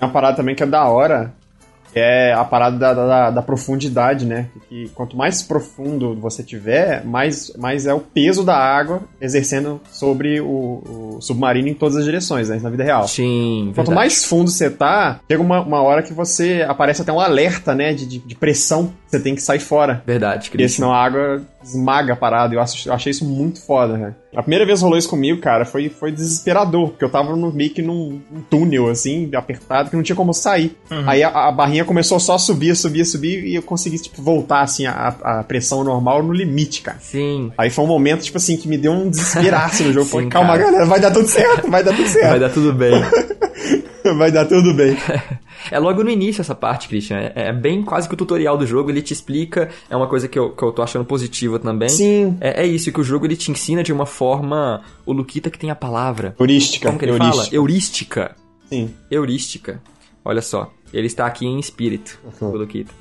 Uma 0.00 0.10
parada 0.10 0.36
também 0.36 0.54
que 0.54 0.62
é 0.62 0.66
da 0.66 0.86
hora, 0.88 1.32
que 1.92 1.98
é 2.00 2.32
a 2.32 2.44
parada 2.44 2.76
da, 2.76 2.92
da, 2.92 3.30
da 3.30 3.42
profundidade, 3.42 4.26
né? 4.26 4.48
Que 4.68 4.88
quanto 4.94 5.16
mais 5.16 5.42
profundo 5.42 6.14
você 6.16 6.42
tiver, 6.42 7.04
mais, 7.04 7.52
mais 7.56 7.86
é 7.86 7.94
o 7.94 8.00
peso 8.00 8.42
da 8.44 8.56
água 8.56 9.02
exercendo 9.20 9.80
sobre 9.92 10.40
o, 10.40 11.16
o 11.16 11.18
submarino 11.20 11.68
em 11.68 11.74
todas 11.74 11.96
as 11.96 12.04
direções, 12.04 12.48
né? 12.48 12.58
Na 12.60 12.68
vida 12.70 12.82
real. 12.82 13.06
Sim, 13.06 13.66
Quanto 13.76 13.86
verdade. 13.88 13.94
mais 13.94 14.24
fundo 14.24 14.50
você 14.50 14.68
tá, 14.68 15.20
chega 15.30 15.40
uma, 15.42 15.60
uma 15.60 15.80
hora 15.82 16.02
que 16.02 16.12
você 16.12 16.64
aparece 16.68 17.00
até 17.02 17.12
um 17.12 17.20
alerta, 17.20 17.74
né? 17.76 17.94
De, 17.94 18.04
de, 18.06 18.18
de 18.18 18.34
pressão. 18.34 18.92
Você 19.06 19.20
tem 19.20 19.36
que 19.36 19.42
sair 19.42 19.60
fora. 19.60 20.02
Verdade, 20.04 20.48
Porque 20.48 20.58
Christian. 20.58 20.86
senão 20.86 20.92
a 20.92 21.00
água 21.04 21.40
esmaga 21.62 22.14
a 22.14 22.16
parada. 22.16 22.52
Eu, 22.52 22.60
acho- 22.60 22.88
eu 22.88 22.92
achei 22.92 23.12
isso 23.12 23.24
muito 23.24 23.64
foda, 23.64 23.96
né? 23.96 24.14
A 24.36 24.42
primeira 24.42 24.66
vez 24.66 24.78
que 24.78 24.84
rolou 24.84 24.98
isso 24.98 25.08
comigo, 25.08 25.40
cara, 25.40 25.64
foi, 25.64 25.88
foi 25.88 26.10
desesperador. 26.12 26.90
Porque 26.90 27.04
eu 27.04 27.08
tava 27.10 27.34
no, 27.36 27.52
meio 27.52 27.70
que 27.70 27.82
num, 27.82 28.20
túnel, 28.50 28.88
assim, 28.88 29.30
apertado, 29.34 29.90
que 29.90 29.96
não 29.96 30.02
tinha 30.02 30.16
como 30.16 30.32
sair. 30.32 30.76
Aí 31.06 31.22
a, 31.22 31.28
a 31.28 31.52
barrinha 31.52 31.84
começou 31.84 32.18
só 32.18 32.34
a 32.34 32.38
subir, 32.38 32.74
subir, 32.76 33.04
subir, 33.04 33.44
e 33.44 33.54
eu 33.54 33.62
consegui, 33.62 33.98
tipo, 33.98 34.22
voltar, 34.22 34.62
assim, 34.62 34.86
a, 34.86 35.14
a 35.22 35.44
pressão 35.44 35.84
normal 35.84 36.22
no 36.22 36.32
limite, 36.32 36.82
cara. 36.82 36.98
Sim. 37.00 37.52
Aí 37.56 37.70
foi 37.70 37.84
um 37.84 37.88
momento, 37.88 38.22
tipo 38.22 38.36
assim, 38.36 38.56
que 38.56 38.68
me 38.68 38.76
deu 38.78 38.92
um 38.92 39.08
desesperaço 39.10 39.82
no 39.84 39.92
jogo. 39.92 40.04
Sim, 40.06 40.12
Falei, 40.12 40.28
calma, 40.28 40.48
cara. 40.58 40.64
galera, 40.64 40.86
vai 40.86 41.00
dar 41.00 41.10
tudo 41.10 41.28
certo, 41.28 41.70
vai 41.70 41.82
dar 41.84 41.94
tudo 41.94 42.08
certo. 42.08 42.24
Vai 42.30 42.40
dar 42.40 42.50
tudo 42.50 42.72
bem. 42.74 42.92
vai 44.18 44.30
dar 44.30 44.44
tudo 44.44 44.74
bem. 44.74 44.96
É 45.70 45.78
logo 45.78 46.02
no 46.04 46.10
início 46.10 46.40
essa 46.40 46.54
parte, 46.54 46.88
Christian. 46.88 47.16
É, 47.18 47.32
é 47.48 47.52
bem 47.52 47.82
quase 47.82 48.08
que 48.08 48.14
o 48.14 48.16
tutorial 48.16 48.56
do 48.58 48.66
jogo, 48.66 48.90
ele 48.90 49.02
te 49.02 49.12
explica. 49.12 49.68
É 49.88 49.96
uma 49.96 50.06
coisa 50.06 50.28
que 50.28 50.38
eu, 50.38 50.50
que 50.50 50.62
eu 50.62 50.72
tô 50.72 50.82
achando 50.82 51.04
positiva 51.04 51.58
também. 51.58 51.88
Sim. 51.88 52.36
É, 52.40 52.62
é 52.62 52.66
isso, 52.66 52.92
que 52.92 53.00
o 53.00 53.04
jogo 53.04 53.26
ele 53.26 53.36
te 53.36 53.50
ensina 53.50 53.82
de 53.82 53.92
uma 53.92 54.06
forma. 54.06 54.82
O 55.06 55.12
Luquita 55.12 55.50
que 55.50 55.58
tem 55.58 55.70
a 55.70 55.74
palavra. 55.74 56.34
Heurística, 56.38 56.86
Como 56.88 56.98
que 56.98 57.04
ele 57.04 57.12
heurística. 57.12 57.44
fala? 57.44 57.54
Heurística. 57.54 58.36
Sim. 58.68 58.94
Heurística. 59.10 59.82
Olha 60.24 60.40
só, 60.42 60.70
ele 60.92 61.06
está 61.06 61.26
aqui 61.26 61.46
em 61.46 61.58
espírito, 61.58 62.18
Uhum. 62.40 62.48
o 62.50 62.56
Luquita. 62.56 62.92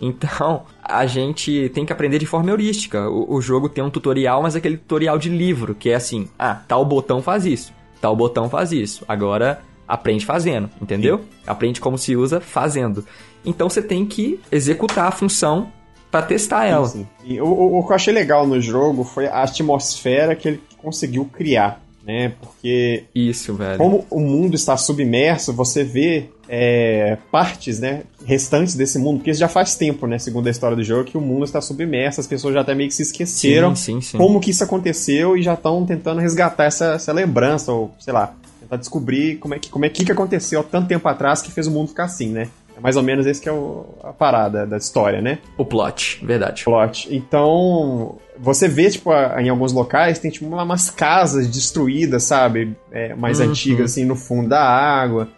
Então, 0.00 0.64
a 0.82 1.06
gente 1.06 1.70
tem 1.72 1.86
que 1.86 1.92
aprender 1.92 2.18
de 2.18 2.26
forma 2.26 2.50
heurística. 2.50 3.08
O, 3.08 3.36
o 3.36 3.40
jogo 3.40 3.68
tem 3.68 3.84
um 3.84 3.90
tutorial, 3.90 4.42
mas 4.42 4.56
é 4.56 4.58
aquele 4.58 4.76
tutorial 4.76 5.16
de 5.16 5.28
livro, 5.28 5.76
que 5.76 5.90
é 5.90 5.94
assim: 5.94 6.28
ah, 6.36 6.54
tal 6.66 6.84
botão 6.84 7.22
faz 7.22 7.46
isso, 7.46 7.72
tal 8.00 8.16
botão 8.16 8.48
faz 8.50 8.72
isso. 8.72 9.04
Agora 9.06 9.60
aprende 9.92 10.24
fazendo, 10.24 10.70
entendeu? 10.80 11.20
Aprende 11.46 11.80
como 11.80 11.98
se 11.98 12.16
usa 12.16 12.40
fazendo. 12.40 13.04
Então 13.44 13.68
você 13.68 13.82
tem 13.82 14.06
que 14.06 14.40
executar 14.50 15.06
a 15.08 15.10
função 15.12 15.68
para 16.10 16.22
testar 16.26 16.64
ela. 16.66 16.86
Sim, 16.88 17.06
sim. 17.24 17.40
O, 17.40 17.78
o- 17.78 17.84
que 17.86 17.92
eu 17.92 17.96
achei 17.96 18.12
legal 18.14 18.46
no 18.46 18.60
jogo 18.60 19.04
foi 19.04 19.26
a 19.26 19.42
atmosfera 19.42 20.34
que 20.36 20.48
ele 20.48 20.60
conseguiu 20.78 21.24
criar, 21.26 21.80
né? 22.06 22.32
Porque 22.40 23.04
Isso, 23.14 23.54
velho. 23.54 23.78
como 23.78 24.06
o 24.10 24.20
mundo 24.20 24.54
está 24.54 24.76
submerso, 24.76 25.52
você 25.52 25.82
vê 25.84 26.28
é, 26.48 27.16
partes, 27.30 27.80
né, 27.80 28.02
restantes 28.26 28.74
desse 28.74 28.98
mundo, 28.98 29.18
porque 29.18 29.30
isso 29.30 29.40
já 29.40 29.48
faz 29.48 29.74
tempo, 29.74 30.06
né, 30.06 30.18
segundo 30.18 30.46
a 30.48 30.50
história 30.50 30.76
do 30.76 30.82
jogo, 30.84 31.04
que 31.04 31.16
o 31.16 31.20
mundo 31.20 31.44
está 31.44 31.62
submerso, 31.62 32.20
as 32.20 32.26
pessoas 32.26 32.52
já 32.52 32.60
até 32.60 32.74
meio 32.74 32.90
que 32.90 32.94
se 32.94 33.02
esqueceram 33.02 33.74
Sim, 33.74 33.94
sim, 33.94 34.00
sim. 34.02 34.18
como 34.18 34.38
que 34.38 34.50
isso 34.50 34.62
aconteceu 34.62 35.34
e 35.36 35.42
já 35.42 35.54
estão 35.54 35.86
tentando 35.86 36.20
resgatar 36.20 36.64
essa, 36.64 36.92
essa 36.94 37.10
lembrança, 37.12 37.72
ou 37.72 37.94
sei 37.98 38.12
lá, 38.12 38.34
descobrir 38.76 39.36
como 39.36 39.54
é 39.54 39.58
que, 39.58 39.68
como 39.70 39.84
é 39.84 39.88
que, 39.88 40.04
que 40.04 40.12
aconteceu 40.12 40.60
há 40.60 40.62
tanto 40.64 40.88
tempo 40.88 41.06
atrás 41.08 41.42
que 41.42 41.50
fez 41.50 41.66
o 41.66 41.70
mundo 41.70 41.88
ficar 41.88 42.04
assim, 42.04 42.28
né? 42.28 42.48
É 42.76 42.80
mais 42.80 42.96
ou 42.96 43.02
menos 43.02 43.26
esse 43.26 43.40
que 43.40 43.48
é 43.48 43.52
o- 43.52 43.84
a 44.02 44.12
parada 44.12 44.66
da 44.66 44.78
história, 44.78 45.20
né? 45.20 45.38
O 45.58 45.64
plot, 45.64 46.24
verdade. 46.24 46.64
plot. 46.64 47.06
Então, 47.14 48.16
você 48.38 48.66
vê, 48.68 48.88
tipo, 48.90 49.10
em 49.38 49.48
alguns 49.50 49.72
locais, 49.74 50.18
tem, 50.18 50.30
tipo, 50.30 50.46
uma- 50.46 50.62
umas 50.62 50.88
casas 50.90 51.46
destruídas, 51.46 52.22
sabe? 52.24 52.74
É, 52.90 53.14
mais 53.14 53.40
Uhum. 53.40 53.46
antigas, 53.50 53.92
assim, 53.92 54.04
no 54.06 54.16
fundo 54.16 54.48
da 54.48 54.62
água. 54.62 55.28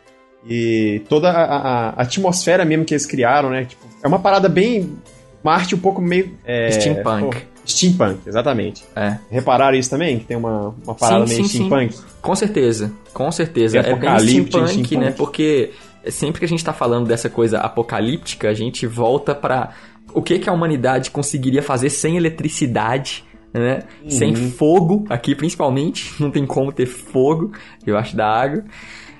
E 0.47 1.03
toda 1.09 1.31
a, 1.31 1.45
a- 1.89 1.89
atmosfera 2.03 2.65
mesmo 2.65 2.85
que 2.85 2.95
eles 2.95 3.07
criaram, 3.07 3.51
né? 3.51 3.65
Tipo, 3.65 3.85
é 4.03 4.07
uma 4.07 4.19
parada 4.19 4.49
bem... 4.49 4.97
Uma 5.43 5.55
arte 5.55 5.75
um 5.75 5.79
pouco 5.79 6.01
meio... 6.01 6.33
é, 6.45 6.71
Steampunk. 6.71 7.21
pô, 7.21 7.35
steampunk, 7.67 8.21
exatamente. 8.27 8.85
É. 8.95 9.19
Repararam 9.31 9.77
isso 9.77 9.91
também? 9.91 10.19
Que 10.19 10.25
tem 10.27 10.37
uma, 10.37 10.75
uma 10.85 10.95
parada 10.95 11.27
Sim, 11.27 11.35
meio 11.35 11.45
sim, 11.45 11.49
sim. 11.59 11.65
steampunk? 11.67 11.99
Com 12.21 12.35
certeza, 12.35 12.93
com 13.13 13.31
certeza. 13.31 13.83
Tem 13.83 13.93
É 13.93 13.97
bem 13.97 14.19
steampunk, 14.19 14.69
steampunk. 14.69 14.97
né? 14.97 15.11
Porque 15.13 15.73
sempre 16.11 16.39
que 16.41 16.45
a 16.45 16.49
gente 16.49 16.65
tá 16.65 16.73
falando 16.73 17.07
dessa 17.07 17.29
coisa 17.29 17.59
apocalíptica, 17.59 18.49
a 18.49 18.55
gente 18.55 18.87
volta 18.87 19.35
pra 19.35 19.71
o 20.13 20.23
que, 20.23 20.39
que 20.39 20.49
a 20.49 20.53
humanidade 20.53 21.11
conseguiria 21.11 21.63
fazer 21.63 21.91
sem 21.91 22.17
eletricidade, 22.17 23.25
né? 23.53 23.83
Uhum. 24.03 24.11
Sem 24.11 24.35
fogo, 24.51 25.05
aqui 25.09 25.35
principalmente, 25.35 26.13
não 26.21 26.31
tem 26.31 26.45
como 26.47 26.73
ter 26.73 26.87
fogo, 26.87 27.53
eu 27.87 27.97
acho, 27.97 28.17
da 28.17 28.27
água. 28.27 28.65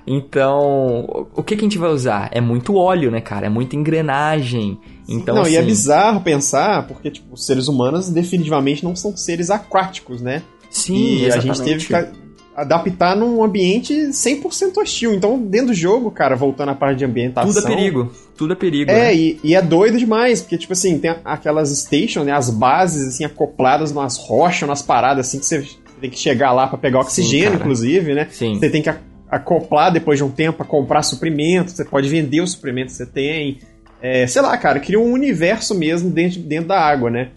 Então, 0.07 1.27
o 1.35 1.43
que, 1.43 1.57
que 1.57 1.63
a 1.63 1.67
gente 1.67 1.79
vai 1.79 1.91
usar? 1.91 2.29
É 2.33 2.41
muito 2.41 2.77
óleo, 2.77 3.11
né, 3.11 3.21
cara? 3.21 3.47
É 3.47 3.49
muita 3.49 3.75
engrenagem. 3.77 4.79
Então, 5.09 5.35
não, 5.35 5.43
assim, 5.43 5.53
e 5.53 5.57
é 5.57 5.63
bizarro 5.63 6.21
pensar, 6.21 6.87
porque, 6.87 7.11
tipo, 7.11 7.35
os 7.35 7.45
seres 7.47 7.69
humanos 7.69 8.09
definitivamente 8.09 8.85
não 8.85 8.95
são 8.95 9.17
seres 9.17 9.51
aquáticos, 9.51 10.21
né? 10.21 10.43
Sim, 10.71 11.17
e 11.19 11.25
a 11.25 11.29
exatamente. 11.29 11.57
gente 11.59 11.65
teve 11.65 11.87
que 11.87 11.95
a- 11.95 12.11
adaptar 12.57 13.17
num 13.17 13.43
ambiente 13.43 13.93
100% 14.13 14.77
hostil. 14.81 15.13
Então, 15.15 15.39
dentro 15.39 15.69
do 15.69 15.75
jogo, 15.75 16.11
cara, 16.11 16.37
voltando 16.37 16.71
à 16.71 16.75
parte 16.75 16.99
de 16.99 17.05
ambientação... 17.05 17.53
Tudo 17.53 17.67
é 17.67 17.77
perigo. 17.77 18.13
Tudo 18.37 18.53
é 18.53 18.57
perigo. 18.57 18.91
É, 18.91 18.95
né? 18.95 19.15
e, 19.15 19.41
e 19.43 19.55
é 19.55 19.63
doido 19.63 19.99
demais, 19.99 20.41
porque, 20.41 20.57
tipo 20.59 20.73
assim, 20.73 20.99
tem 20.99 21.15
aquelas 21.25 21.71
stations, 21.71 22.25
né, 22.27 22.33
as 22.33 22.51
bases, 22.51 23.09
assim, 23.09 23.25
acopladas 23.25 23.93
nas 23.93 24.17
rochas, 24.19 24.69
nas 24.69 24.83
paradas, 24.83 25.27
assim, 25.29 25.39
que 25.39 25.47
você 25.47 25.67
tem 26.01 26.11
que 26.11 26.19
chegar 26.19 26.53
lá 26.53 26.67
pra 26.67 26.77
pegar 26.79 27.01
oxigênio, 27.01 27.53
cara. 27.53 27.57
inclusive, 27.63 28.15
né? 28.15 28.29
Sim. 28.31 28.59
Você 28.59 28.69
tem 28.71 28.83
que 28.83 28.89
a- 28.91 28.99
acoplar 29.35 29.93
depois 29.93 30.19
de 30.19 30.25
um 30.25 30.31
tempo 30.31 30.59
pra 30.59 30.67
comprar 30.67 31.03
suprimentos, 31.03 31.75
você 31.75 31.85
pode 31.85 32.09
vender 32.09 32.41
os 32.41 32.53
suprimentos 32.53 32.93
que 32.93 32.99
você 32.99 33.07
tem. 33.07 33.59
É, 34.01 34.27
sei 34.27 34.43
lá, 34.43 34.57
cara, 34.57 34.79
cria 34.81 35.01
um 35.01 35.13
universo 35.13 35.75
mesmo 35.75 36.11
dentro, 36.11 36.41
dentro 36.41 36.69
da 36.69 36.79
água, 36.79 37.11
né? 37.11 37.31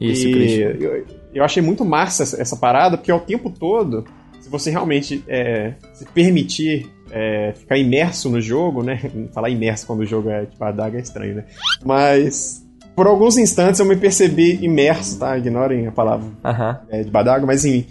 Isso, 0.00 0.26
e 0.26 0.60
eu, 0.60 1.06
eu 1.34 1.44
achei 1.44 1.62
muito 1.62 1.84
massa 1.84 2.22
essa, 2.22 2.40
essa 2.40 2.56
parada, 2.56 2.96
porque 2.96 3.10
ao 3.10 3.20
tempo 3.20 3.50
todo, 3.50 4.04
se 4.40 4.48
você 4.48 4.70
realmente 4.70 5.22
é, 5.28 5.74
se 5.92 6.04
permitir 6.06 6.90
é, 7.10 7.52
ficar 7.56 7.76
imerso 7.78 8.28
no 8.28 8.40
jogo, 8.40 8.82
né? 8.82 9.00
Falar 9.32 9.50
imerso 9.50 9.86
quando 9.86 10.00
o 10.00 10.06
jogo 10.06 10.30
é 10.30 10.46
tipo 10.46 10.62
a 10.64 10.72
daga 10.72 10.98
é 10.98 11.00
estranho, 11.00 11.36
né? 11.36 11.44
Mas 11.84 12.64
por 12.96 13.06
alguns 13.06 13.36
instantes 13.36 13.80
eu 13.80 13.86
me 13.86 13.96
percebi 13.96 14.64
imerso, 14.64 15.18
tá? 15.18 15.36
Ignorem 15.38 15.86
a 15.86 15.92
palavra 15.92 16.28
Aham. 16.44 16.80
é, 16.90 17.02
de 17.02 17.10
Badago, 17.10 17.46
mas 17.46 17.64
enfim, 17.64 17.86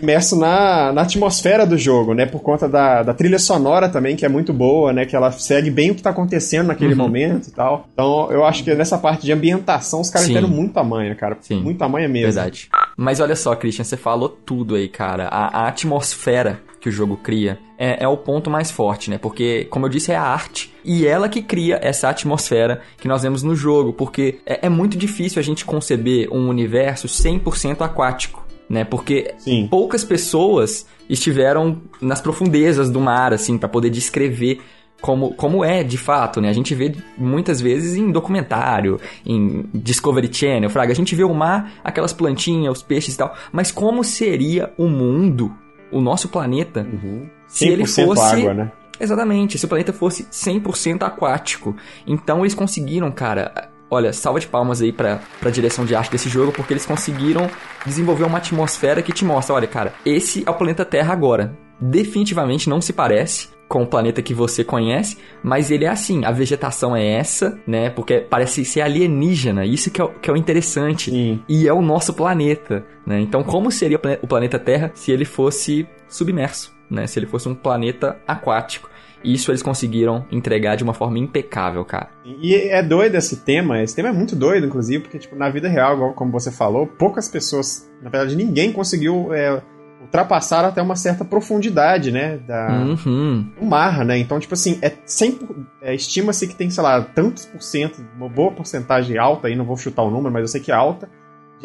imerso 0.00 0.36
na, 0.36 0.92
na 0.92 1.02
atmosfera 1.02 1.66
do 1.66 1.76
jogo, 1.78 2.14
né? 2.14 2.26
Por 2.26 2.40
conta 2.40 2.68
da, 2.68 3.02
da 3.02 3.14
trilha 3.14 3.38
sonora 3.38 3.88
também, 3.88 4.16
que 4.16 4.24
é 4.24 4.28
muito 4.28 4.52
boa, 4.52 4.92
né? 4.92 5.04
Que 5.06 5.16
ela 5.16 5.30
segue 5.32 5.70
bem 5.70 5.90
o 5.90 5.94
que 5.94 6.02
tá 6.02 6.10
acontecendo 6.10 6.68
naquele 6.68 6.92
Uhum. 6.92 6.98
momento 6.98 7.48
e 7.48 7.52
tal. 7.52 7.88
Então, 7.92 8.30
eu 8.30 8.44
acho 8.44 8.62
que 8.64 8.74
nessa 8.74 8.98
parte 8.98 9.22
de 9.24 9.32
ambientação, 9.32 10.00
os 10.00 10.10
caras 10.10 10.28
deram 10.28 10.48
muito 10.48 10.72
tamanho, 10.74 11.14
cara. 11.16 11.36
Sim. 11.40 11.60
Muito 11.62 11.78
tamanho 11.78 12.08
mesmo. 12.08 12.32
Verdade. 12.32 12.68
Mas 12.96 13.20
olha 13.20 13.34
só, 13.36 13.54
Christian, 13.56 13.84
você 13.84 13.96
falou 13.96 14.28
tudo 14.28 14.74
aí, 14.74 14.88
cara. 14.88 15.28
A, 15.28 15.64
a 15.64 15.68
atmosfera 15.68 16.60
que 16.80 16.88
o 16.88 16.92
jogo 16.92 17.16
cria 17.16 17.58
é, 17.78 18.02
é 18.04 18.08
o 18.08 18.16
ponto 18.16 18.50
mais 18.50 18.70
forte, 18.70 19.08
né? 19.08 19.16
Porque, 19.16 19.66
como 19.70 19.86
eu 19.86 19.90
disse, 19.90 20.10
é 20.12 20.16
a 20.16 20.22
arte. 20.22 20.72
E 20.84 21.06
ela 21.06 21.28
que 21.28 21.40
cria 21.40 21.78
essa 21.80 22.08
atmosfera 22.08 22.80
que 22.98 23.06
nós 23.06 23.22
vemos 23.22 23.42
no 23.44 23.54
jogo. 23.54 23.92
Porque 23.92 24.40
é, 24.44 24.66
é 24.66 24.68
muito 24.68 24.96
difícil 24.98 25.38
a 25.38 25.42
gente 25.42 25.64
conceber 25.64 26.28
um 26.32 26.48
universo 26.48 27.06
100% 27.06 27.82
aquático, 27.82 28.41
né? 28.68 28.84
Porque 28.84 29.34
Sim. 29.38 29.66
poucas 29.70 30.04
pessoas 30.04 30.86
estiveram 31.08 31.82
nas 32.00 32.20
profundezas 32.20 32.90
do 32.90 33.00
mar, 33.00 33.32
assim, 33.32 33.58
pra 33.58 33.68
poder 33.68 33.90
descrever 33.90 34.60
como, 35.00 35.34
como 35.34 35.64
é 35.64 35.82
de 35.82 35.98
fato, 35.98 36.40
né? 36.40 36.48
A 36.48 36.52
gente 36.52 36.74
vê 36.74 36.94
muitas 37.18 37.60
vezes 37.60 37.96
em 37.96 38.10
documentário, 38.12 39.00
em 39.26 39.64
Discovery 39.74 40.32
Channel, 40.32 40.70
Fraga, 40.70 40.92
a 40.92 40.94
gente 40.94 41.14
vê 41.16 41.24
o 41.24 41.34
mar, 41.34 41.72
aquelas 41.82 42.12
plantinhas, 42.12 42.78
os 42.78 42.82
peixes 42.82 43.14
e 43.14 43.18
tal, 43.18 43.34
mas 43.50 43.72
como 43.72 44.04
seria 44.04 44.72
o 44.78 44.86
mundo, 44.88 45.52
o 45.90 46.00
nosso 46.00 46.28
planeta, 46.28 46.86
Uhum. 46.90 47.26
se 47.48 47.66
ele 47.68 47.82
100% 47.82 48.04
fosse 48.06 48.36
água, 48.36 48.54
né? 48.54 48.72
Exatamente, 49.00 49.58
se 49.58 49.64
o 49.64 49.68
planeta 49.68 49.92
fosse 49.92 50.24
100% 50.30 51.02
aquático. 51.02 51.74
Então 52.06 52.40
eles 52.40 52.54
conseguiram, 52.54 53.10
cara. 53.10 53.71
Olha, 53.94 54.10
salva 54.10 54.40
de 54.40 54.46
palmas 54.46 54.80
aí 54.80 54.90
pra, 54.90 55.20
pra 55.38 55.50
direção 55.50 55.84
de 55.84 55.94
arte 55.94 56.10
desse 56.10 56.26
jogo, 56.30 56.50
porque 56.50 56.72
eles 56.72 56.86
conseguiram 56.86 57.46
desenvolver 57.84 58.24
uma 58.24 58.38
atmosfera 58.38 59.02
que 59.02 59.12
te 59.12 59.22
mostra: 59.22 59.54
olha, 59.54 59.66
cara, 59.66 59.92
esse 60.06 60.42
é 60.46 60.50
o 60.50 60.54
planeta 60.54 60.82
Terra 60.82 61.12
agora. 61.12 61.54
Definitivamente 61.78 62.70
não 62.70 62.80
se 62.80 62.92
parece 62.92 63.48
com 63.68 63.82
o 63.82 63.86
planeta 63.86 64.22
que 64.22 64.32
você 64.32 64.62
conhece, 64.64 65.18
mas 65.42 65.70
ele 65.70 65.84
é 65.84 65.88
assim, 65.88 66.24
a 66.24 66.30
vegetação 66.30 66.94
é 66.96 67.06
essa, 67.06 67.58
né? 67.66 67.90
Porque 67.90 68.18
parece 68.20 68.64
ser 68.64 68.80
alienígena, 68.82 69.64
isso 69.66 69.90
que 69.90 70.00
é, 70.00 70.04
o- 70.04 70.08
que 70.08 70.30
é 70.30 70.32
o 70.32 70.36
interessante. 70.36 71.10
Sim. 71.10 71.42
E 71.48 71.68
é 71.68 71.72
o 71.72 71.82
nosso 71.82 72.14
planeta, 72.14 72.84
né? 73.06 73.20
Então, 73.20 73.42
como 73.42 73.70
seria 73.70 73.96
o 73.98 74.00
plane- 74.00 74.18
o 74.22 74.26
planeta 74.26 74.58
Terra 74.58 74.90
se 74.94 75.10
ele 75.12 75.24
fosse 75.26 75.86
submerso, 76.08 76.74
né? 76.90 77.06
Se 77.06 77.18
ele 77.18 77.26
fosse 77.26 77.48
um 77.48 77.54
planeta 77.54 78.18
aquático. 78.26 78.88
Isso 79.24 79.50
eles 79.50 79.62
conseguiram 79.62 80.24
entregar 80.30 80.76
de 80.76 80.84
uma 80.84 80.94
forma 80.94 81.18
impecável, 81.18 81.84
cara. 81.84 82.08
E 82.24 82.54
é 82.54 82.82
doido 82.82 83.14
esse 83.16 83.36
tema, 83.36 83.82
esse 83.82 83.94
tema 83.94 84.08
é 84.08 84.12
muito 84.12 84.34
doido, 84.34 84.66
inclusive, 84.66 85.02
porque, 85.02 85.18
tipo, 85.18 85.36
na 85.36 85.48
vida 85.48 85.68
real, 85.68 86.12
como 86.14 86.32
você 86.32 86.50
falou, 86.50 86.86
poucas 86.86 87.28
pessoas, 87.28 87.90
na 88.02 88.10
verdade, 88.10 88.36
ninguém 88.36 88.72
conseguiu 88.72 89.32
é, 89.32 89.62
ultrapassar 90.00 90.64
até 90.64 90.82
uma 90.82 90.96
certa 90.96 91.24
profundidade, 91.24 92.10
né, 92.10 92.38
da, 92.38 92.68
Uhum. 93.06 93.48
do 93.58 93.64
mar, 93.64 94.04
né? 94.04 94.18
Então, 94.18 94.38
tipo 94.40 94.54
assim, 94.54 94.78
é 94.82 94.92
100 95.06 95.38
é, 95.80 95.94
estima-se 95.94 96.46
que 96.48 96.54
tem, 96.54 96.68
sei 96.70 96.82
lá, 96.82 97.00
tantos 97.00 97.46
por 97.46 97.62
cento, 97.62 98.04
uma 98.16 98.28
boa 98.28 98.50
porcentagem 98.52 99.16
alta, 99.18 99.48
aí 99.48 99.56
não 99.56 99.64
vou 99.64 99.76
chutar 99.76 100.02
o 100.02 100.10
número, 100.10 100.32
mas 100.32 100.42
eu 100.42 100.48
sei 100.48 100.60
que 100.60 100.70
é 100.72 100.74
alta, 100.74 101.08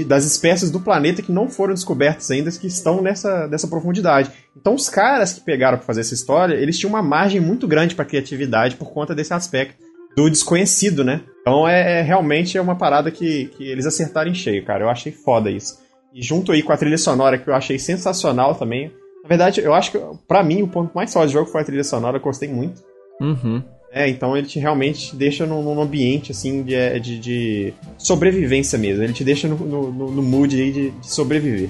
das 0.04 0.26
espécies 0.26 0.70
do 0.72 0.80
planeta 0.80 1.22
que 1.22 1.32
não 1.32 1.50
foram 1.50 1.74
descobertas 1.74 2.30
ainda, 2.32 2.52
que 2.52 2.68
estão 2.68 3.02
nessa, 3.02 3.48
nessa 3.48 3.68
profundidade. 3.68 4.32
Então, 4.56 4.74
os 4.76 4.90
caras 4.90 5.34
que 5.34 5.42
pegaram 5.42 5.78
pra 5.78 5.86
fazer 5.88 6.02
essa 6.02 6.14
história, 6.14 6.54
eles 6.56 6.78
tinham 6.78 6.92
uma 6.94 7.02
margem 7.02 7.40
muito 7.42 7.68
grande 7.68 7.96
pra 7.96 8.06
criatividade 8.06 8.76
por 8.76 8.92
conta 8.92 9.16
desse 9.16 9.34
aspecto 9.34 9.76
do 10.16 10.30
desconhecido, 10.30 11.04
né? 11.04 11.22
Então, 11.42 11.68
é, 11.68 12.00
é- 12.00 12.02
realmente 12.02 12.58
é 12.58 12.62
uma 12.62 12.76
parada 12.76 13.12
que, 13.12 13.46
que 13.56 13.70
eles 13.70 13.86
acertaram 13.86 14.32
em 14.32 14.36
cheio, 14.36 14.66
cara. 14.66 14.84
Eu 14.84 14.90
achei 14.90 15.12
foda 15.12 15.50
isso. 15.52 15.78
E 16.14 16.22
junto 16.24 16.52
aí 16.52 16.64
com 16.64 16.74
a 16.74 16.78
trilha 16.78 16.98
sonora, 16.98 17.38
que 17.38 17.48
eu 17.50 17.54
achei 17.54 17.78
sensacional 17.78 18.56
também. 18.56 18.92
Na 19.24 19.30
verdade, 19.30 19.62
eu 19.62 19.74
acho 19.74 19.92
que, 19.92 20.00
pra 20.28 20.42
mim, 20.44 20.62
o 20.64 20.68
ponto 20.68 20.92
mais 20.96 21.14
forte 21.14 21.28
do 21.30 21.34
jogo 21.34 21.50
foi 21.52 21.62
a 21.62 21.66
trilha 21.66 21.84
sonora, 21.84 22.18
eu 22.18 22.22
gostei 22.22 22.50
muito. 22.50 22.82
Uhum. 23.22 23.62
É, 23.92 24.08
então 24.10 24.36
ele 24.38 24.46
te 24.48 24.60
realmente 24.60 25.10
te 25.10 25.16
deixa 25.16 25.46
num, 25.46 25.64
num 25.64 25.82
ambiente 25.82 26.32
assim 26.32 26.62
de, 26.62 27.00
de, 27.00 27.20
de 27.20 27.74
sobrevivência 27.98 28.78
mesmo. 28.78 29.04
Ele 29.04 29.14
te 29.14 29.24
deixa 29.24 29.48
no, 29.48 29.56
no, 29.58 29.92
no- 30.12 30.22
mood 30.22 30.62
aí 30.62 30.72
de, 30.72 30.90
de 30.92 31.08
sobreviver. 31.10 31.70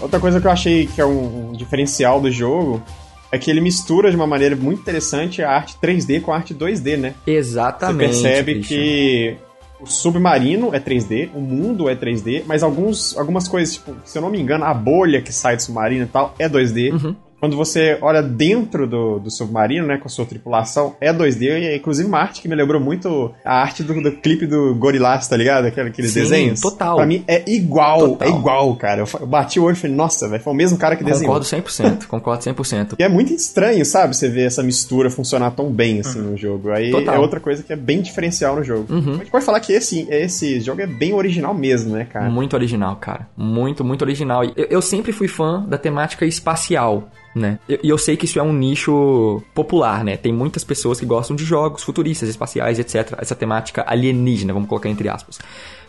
Outra 0.00 0.18
coisa 0.18 0.40
que 0.40 0.46
eu 0.46 0.50
achei 0.50 0.86
que 0.86 1.00
é 1.00 1.06
um, 1.06 1.50
um 1.50 1.52
diferencial 1.52 2.20
do 2.20 2.30
jogo 2.30 2.82
é 3.30 3.38
que 3.38 3.50
ele 3.50 3.60
mistura 3.60 4.10
de 4.10 4.16
uma 4.16 4.26
maneira 4.26 4.54
muito 4.56 4.80
interessante 4.80 5.42
a 5.42 5.50
arte 5.50 5.76
3D 5.82 6.20
com 6.20 6.32
a 6.32 6.36
arte 6.36 6.54
2D, 6.54 6.96
né? 6.98 7.14
Você 7.24 7.30
Exatamente. 7.30 7.98
percebe 8.10 8.54
Christian. 8.56 8.76
que 8.78 9.36
o 9.82 9.86
submarino 9.86 10.74
é 10.74 10.78
3D, 10.78 11.30
o 11.34 11.40
mundo 11.40 11.88
é 11.88 11.96
3D, 11.96 12.44
mas 12.46 12.62
alguns, 12.62 13.16
algumas 13.18 13.48
coisas, 13.48 13.74
tipo, 13.74 13.94
se 14.04 14.16
eu 14.16 14.22
não 14.22 14.30
me 14.30 14.40
engano, 14.40 14.64
a 14.64 14.72
bolha 14.72 15.20
que 15.20 15.32
sai 15.32 15.56
do 15.56 15.62
submarino 15.62 16.04
e 16.04 16.08
tal 16.08 16.34
é 16.38 16.48
2D. 16.48 16.92
Uhum. 16.92 17.16
Quando 17.42 17.56
você 17.56 17.98
olha 18.00 18.22
dentro 18.22 18.86
do, 18.86 19.18
do 19.18 19.28
submarino, 19.28 19.84
né, 19.84 19.98
com 19.98 20.06
a 20.06 20.08
sua 20.08 20.24
tripulação, 20.24 20.94
é 21.00 21.12
2D, 21.12 21.42
e 21.42 21.66
é 21.66 21.76
inclusive 21.76 22.08
uma 22.08 22.20
arte 22.20 22.40
que 22.40 22.46
me 22.48 22.54
lembrou 22.54 22.80
muito 22.80 23.32
a 23.44 23.60
arte 23.60 23.82
do, 23.82 24.00
do 24.00 24.12
clipe 24.12 24.46
do 24.46 24.72
Gorillaz, 24.76 25.26
tá 25.26 25.36
ligado? 25.36 25.66
Aquele- 25.66 25.88
Aqueles 25.88 26.12
Sim, 26.12 26.20
desenhos. 26.20 26.60
total. 26.60 26.94
Pra 26.98 27.04
mim 27.04 27.24
é 27.26 27.42
igual, 27.50 28.10
Total. 28.10 28.28
é 28.28 28.30
igual, 28.30 28.76
cara. 28.76 29.00
Eu, 29.20 29.26
bati 29.26 29.58
o 29.58 29.64
olho 29.64 29.72
e 29.72 29.76
falei, 29.76 29.96
nossa, 29.96 30.28
velho, 30.28 30.40
foi 30.40 30.52
o 30.52 30.56
mesmo 30.56 30.78
cara 30.78 30.94
que 30.94 31.02
desenhou. 31.02 31.34
Concordo 31.34 31.44
100%, 31.66 32.06
concordo 32.06 32.44
100%. 32.44 32.94
E 33.00 33.02
é 33.02 33.08
muito 33.08 33.32
estranho, 33.32 33.84
sabe, 33.84 34.14
você 34.16 34.28
ver 34.28 34.46
essa 34.46 34.62
mistura 34.62 35.10
funcionar 35.10 35.50
tão 35.50 35.68
bem 35.68 35.98
assim 35.98 36.20
no 36.20 36.36
jogo. 36.36 36.70
Aí 36.70 36.92
Total. 36.92 37.16
é 37.16 37.18
outra 37.18 37.40
coisa 37.40 37.64
que 37.64 37.72
é 37.72 37.76
bem 37.76 38.00
diferencial 38.00 38.54
no 38.54 38.62
jogo. 38.62 38.86
Uhum. 38.88 39.14
A 39.14 39.18
gente 39.18 39.32
pode 39.32 39.44
falar 39.44 39.58
que 39.58 39.72
esse, 39.72 40.06
esse 40.08 40.60
jogo 40.60 40.80
é 40.80 40.86
bem 40.86 41.12
original 41.12 41.52
mesmo, 41.52 41.96
né, 41.96 42.04
cara? 42.04 42.30
Muito 42.30 42.54
original, 42.54 42.94
cara. 42.94 43.26
Muito, 43.36 43.84
muito 43.84 44.02
original. 44.02 44.44
Eu, 44.44 44.66
eu 44.70 44.80
sempre 44.82 45.10
fui 45.10 45.26
fã 45.26 45.64
da 45.66 45.76
temática 45.76 46.24
espacial, 46.24 47.10
né? 47.34 47.58
E 47.68 47.80
e 47.82 47.88
eu, 47.88 47.98
sei 47.98 48.16
que 48.16 48.24
isso 48.24 48.38
é 48.38 48.42
um 48.42 48.52
nicho 48.52 49.42
popular, 49.54 50.04
né? 50.04 50.16
Tem 50.16 50.32
muitas 50.32 50.64
pessoas 50.64 51.00
que 51.00 51.06
gostam 51.06 51.34
de 51.34 51.44
jogos 51.44 51.82
futuristas, 51.82 52.28
espaciais, 52.28 52.78
etc. 52.78 53.14
Essa 53.18 53.34
temática 53.34 53.84
alienígena, 53.86 54.52
vamos 54.52 54.68
colocar 54.68 54.88
entre 54.88 55.08
aspas. 55.08 55.38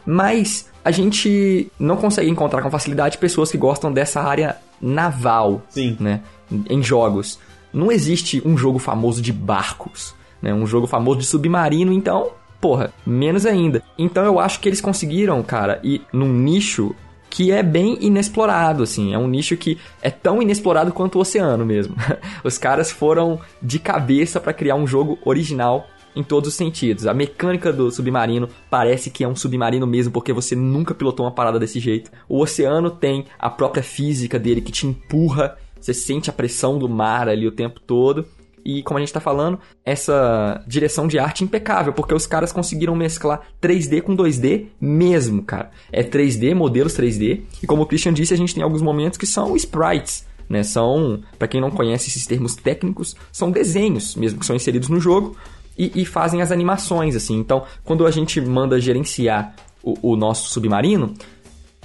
Mas 0.06 0.70
a 0.84 0.92
gente 0.92 1.72
não 1.80 1.96
consegue 1.96 2.30
encontrar 2.30 2.62
com 2.62 2.70
facilidade 2.70 3.18
pessoas 3.18 3.52
que 3.52 3.58
gostam 3.58 3.92
dessa 3.92 4.22
área 4.22 4.58
naval, 4.82 5.62
Sim. 5.70 5.98
né? 6.00 6.22
Em 6.70 6.84
jogos. 6.84 7.40
Não 7.74 7.92
existe 7.92 8.42
um 8.46 8.58
jogo 8.58 8.80
famoso 8.80 9.22
de 9.22 9.34
barcos, 9.34 10.14
né? 10.42 10.54
Um 10.54 10.68
jogo 10.68 10.88
famoso 10.88 11.20
de 11.20 11.26
submarino, 11.26 11.92
então, 11.92 12.32
porra, 12.60 12.94
menos 13.06 13.46
ainda. 13.46 13.82
Então 13.98 14.24
eu 14.26 14.40
acho 14.40 14.60
que 14.60 14.70
eles 14.70 14.82
conseguiram, 14.82 15.42
cara, 15.42 15.80
ir 15.84 16.02
num 16.12 16.32
nicho 16.32 16.96
que 17.34 17.52
é 17.52 17.64
bem 17.64 17.98
inexplorado, 18.00 18.84
assim. 18.84 19.12
É 19.12 19.18
um 19.18 19.28
nicho 19.28 19.58
que 19.58 19.80
é 20.04 20.12
tão 20.12 20.40
inexplorado 20.40 20.94
quanto 20.94 21.18
o 21.18 21.22
oceano 21.22 21.66
mesmo. 21.66 21.96
Os 22.46 22.60
caras 22.60 22.92
foram 22.92 23.40
de 23.60 23.80
cabeça 23.80 24.40
pra 24.40 24.54
criar 24.54 24.76
um 24.76 24.86
jogo 24.86 25.18
original 25.26 25.88
em 26.16 26.22
todos 26.22 26.50
os 26.50 26.54
sentidos. 26.54 27.08
A 27.08 27.14
mecânica 27.14 27.74
do 27.74 27.90
submarino 27.90 28.48
parece 28.70 29.10
que 29.10 29.24
é 29.24 29.28
um 29.28 29.36
submarino 29.36 29.88
mesmo, 29.88 30.14
porque 30.14 30.32
você 30.32 30.56
nunca 30.56 30.94
pilotou 30.94 31.26
uma 31.26 31.32
parada 31.32 31.58
desse 31.58 31.80
jeito. 31.80 32.12
O 32.30 32.40
oceano 32.40 32.92
tem 32.92 33.26
a 33.40 33.50
própria 33.50 33.82
física 33.82 34.38
dele 34.38 34.62
que 34.62 34.72
te 34.72 34.86
empurra, 34.86 35.58
você 35.82 35.92
sente 35.92 36.30
a 36.30 36.34
pressão 36.34 36.78
do 36.78 36.88
mar 36.88 37.28
ali 37.28 37.48
o 37.48 37.52
tempo 37.52 37.80
todo. 37.80 38.28
E 38.66 38.82
como 38.84 38.98
a 38.98 39.02
gente 39.02 39.14
tá 39.14 39.20
falando, 39.20 39.60
essa 39.86 40.64
direção 40.66 41.08
de 41.08 41.20
arte 41.20 41.44
impecável, 41.44 41.94
porque 41.94 42.14
os 42.14 42.26
caras 42.26 42.52
conseguiram 42.52 42.96
mesclar 42.96 43.42
3D 43.62 44.02
com 44.02 44.16
2D 44.16 44.68
mesmo, 44.80 45.44
cara. 45.44 45.72
É 45.92 46.04
3D, 46.04 46.56
modelos 46.56 46.98
3D, 46.98 47.42
e 47.62 47.68
como 47.68 47.84
o 47.84 47.86
Christian 47.86 48.14
disse, 48.14 48.34
a 48.34 48.38
gente 48.38 48.54
tem 48.54 48.64
alguns 48.64 48.82
momentos 48.82 49.18
que 49.18 49.26
são 49.26 49.56
sprites, 49.56 50.26
né? 50.50 50.64
São, 50.64 51.22
pra 51.38 51.48
quem 51.48 51.60
não 51.60 51.72
conhece 51.72 52.10
esses 52.10 52.26
termos 52.26 52.56
técnicos, 52.56 53.16
são 53.32 53.52
desenhos 53.52 54.16
mesmo 54.16 54.40
que 54.40 54.46
são 54.46 54.56
inseridos 54.56 54.90
no 54.90 55.00
jogo 55.00 55.36
e, 55.78 56.02
e 56.02 56.06
fazem 56.06 56.42
as 56.42 56.52
animações, 56.52 57.16
assim. 57.16 57.38
Então, 57.38 57.64
quando 57.84 58.06
a 58.06 58.12
gente 58.12 58.40
manda 58.40 58.80
gerenciar 58.80 59.56
o, 59.84 60.14
o 60.14 60.16
nosso 60.16 60.50
submarino, 60.50 61.14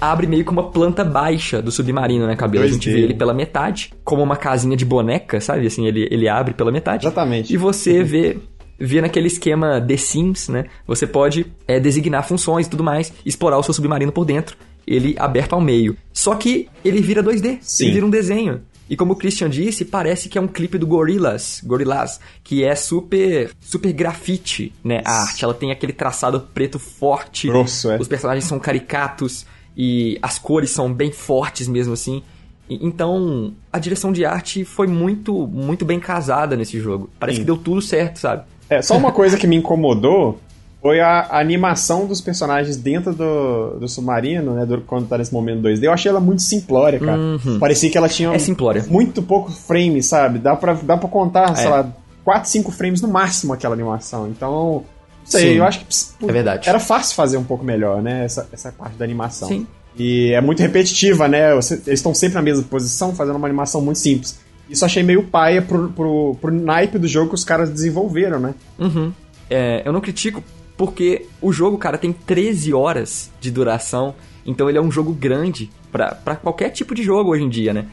abre 0.01 0.27
meio 0.27 0.45
que 0.45 0.51
uma 0.51 0.71
planta 0.71 1.05
baixa 1.05 1.61
do 1.61 1.71
submarino, 1.71 2.27
né, 2.27 2.37
cabelo? 2.37 2.65
A 2.65 2.69
gente 2.69 2.89
2D. 2.89 2.93
vê 2.93 3.01
ele 3.01 3.15
pela 3.15 3.35
metade, 3.35 3.93
como 4.05 4.23
uma 4.23 4.37
casinha 4.37 4.77
de 4.77 4.85
boneca, 4.85 5.41
sabe? 5.41 5.67
Assim, 5.67 5.87
ele, 5.87 6.09
ele 6.11 6.29
abre 6.29 6.55
pela 6.55 6.73
metade. 6.73 7.07
Exatamente. 7.07 7.53
E 7.53 7.57
você 7.57 8.03
vê, 8.03 8.39
vê 8.79 9.01
naquele 9.01 9.27
esquema 9.27 9.81
The 9.81 9.97
Sims, 9.97 10.49
né? 10.49 10.67
Você 10.87 11.07
pode 11.07 11.47
é, 11.67 11.81
designar 11.81 12.27
funções 12.27 12.67
e 12.67 12.71
tudo 12.71 12.85
mais, 12.85 13.13
explorar 13.25 13.59
o 13.59 13.63
seu 13.63 13.75
submarino 13.75 14.13
por 14.13 14.25
dentro, 14.25 14.57
ele 14.87 15.15
aberto 15.19 15.53
ao 15.53 15.61
meio. 15.61 15.97
Só 16.13 16.35
que 16.35 16.69
ele 16.85 17.01
vira 17.01 17.23
2D, 17.23 17.59
Sim. 17.61 17.85
ele 17.85 17.95
vira 17.95 18.07
um 18.07 18.11
desenho. 18.11 18.63
E 18.91 18.97
como 18.97 19.13
o 19.13 19.17
Christian 19.17 19.51
disse, 19.51 19.85
parece 19.85 20.31
que 20.31 20.39
é 20.39 20.41
um 20.41 20.49
clipe 20.49 20.79
do 20.79 20.87
Gorillaz, 20.87 21.61
Gorillaz, 21.63 22.21
que 22.43 22.65
é 22.65 22.75
super 22.75 23.51
super 23.61 23.93
grafite, 23.93 24.73
né? 24.83 25.03
A 25.05 25.25
arte, 25.25 25.45
ela 25.45 25.53
tem 25.53 25.71
aquele 25.71 25.93
traçado 25.93 26.41
preto 26.55 26.79
forte. 26.79 27.49
Grosso, 27.49 27.91
é. 27.91 27.99
Os 27.99 28.09
personagens 28.09 28.45
são 28.45 28.59
caricatos 28.59 29.45
e 29.79 30.19
as 30.21 30.39
cores 30.39 30.71
são 30.71 30.93
bem 30.93 31.13
fortes 31.13 31.69
mesmo 31.69 31.93
assim. 31.95 32.21
E- 32.69 32.85
Então, 32.85 33.53
a 33.73 33.79
direção 33.79 34.13
de 34.13 34.25
arte 34.27 34.65
foi 34.65 34.89
muito 34.89 35.47
muito 35.47 35.85
bem 35.85 36.01
casada 36.01 36.57
nesse 36.57 36.81
jogo. 36.81 37.09
Parece 37.21 37.37
Sim. 37.37 37.43
que 37.43 37.47
deu 37.47 37.57
tudo 37.57 37.81
certo, 37.81 38.19
sabe? 38.19 38.43
É, 38.69 38.83
só 38.83 38.97
uma 38.99 39.13
coisa 39.13 39.39
que 39.39 39.47
me 39.47 39.57
incomodou 39.57 40.39
foi 40.83 41.01
a, 41.01 41.27
animação 41.41 42.07
dos 42.07 42.21
personagens 42.21 42.77
dentro 42.77 43.13
do, 43.15 43.79
do 43.81 43.89
submarino, 43.89 44.55
né? 44.55 44.67
do- 44.67 44.81
quando 44.83 45.09
tá 45.09 45.17
nesse 45.19 45.33
momento 45.33 45.63
2D. 45.63 45.85
Eu 45.87 45.93
achei 45.93 46.11
ela 46.11 46.21
muito 46.21 46.43
simplória, 46.43 46.99
cara. 47.01 47.19
Parecia 47.59 47.91
que 47.91 47.97
ela 47.99 48.09
tinha 48.09 48.29
É 48.35 48.39
simplória. 48.39 48.85
muito 48.89 49.23
pouco 49.23 49.51
frame, 49.51 50.03
sabe? 50.03 50.39
Dá 50.39 50.55
pra, 50.55 50.75
dá 50.75 50.97
pra 50.97 51.09
contar, 51.09 51.55
sei 51.57 51.67
É. 51.67 51.71
lá, 51.71 51.93
4, 52.25 52.51
5 52.51 52.71
frames 52.71 53.01
no 53.01 53.09
máximo 53.09 53.53
aquela 53.55 53.75
animação. 53.75 54.29
Então, 54.29 54.85
sei, 55.31 55.53
Sim. 55.53 55.59
eu 55.59 55.65
acho 55.65 55.81
que 55.81 55.87
É 56.29 56.33
verdade. 56.33 56.69
era 56.69 56.81
fácil 56.81 57.15
fazer 57.15 57.37
um 57.37 57.45
pouco 57.45 57.65
melhor, 57.65 58.03
né? 58.03 58.25
Essa, 58.25 58.49
essa 58.53 58.73
parte 58.73 58.97
da 58.97 59.05
animação. 59.05 59.49
Sim. 59.49 59.67
E 59.97 60.33
é 60.33 60.41
muito 60.41 60.61
repetitiva, 60.61 61.27
né? 61.27 61.53
Eles 61.53 61.87
estão 61.89 62.15
sempre 62.15 62.37
na 62.37 62.43
mesma 62.43 62.63
posição, 62.65 63.15
fazendo 63.15 63.37
uma 63.37 63.47
animação 63.49 63.81
muito 63.81 63.99
simples. 63.99 64.39
Isso 64.71 64.85
achei 64.85 65.03
meio 65.03 65.25
paia 65.25 65.61
pro, 65.63 65.89
pro, 65.91 66.37
pro 66.41 66.53
naipe 66.53 66.99
do 66.99 67.09
jogo 67.09 67.31
que 67.31 67.35
os 67.35 67.45
caras 67.45 67.71
desenvolveram, 67.71 68.39
né? 68.39 68.55
Uhum. 68.79 69.13
É, 69.51 69.83
eu 69.85 69.93
não 69.93 70.01
critico 70.01 70.43
porque 70.77 71.27
o 71.43 71.53
jogo, 71.53 71.77
cara, 71.79 71.99
tem 71.99 72.13
13 72.13 72.73
horas 72.73 73.31
de 73.41 73.51
duração. 73.51 74.15
Então 74.47 74.69
ele 74.69 74.79
é 74.79 74.81
um 74.81 74.91
jogo 74.91 75.13
grande 75.13 75.71
pra 75.91 76.37
qualquer 76.37 76.71
tipo 76.71 76.95
de 76.95 77.03
jogo 77.03 77.31
hoje 77.31 77.43
em 77.43 77.49
dia, 77.49 77.75
né? 77.75 77.87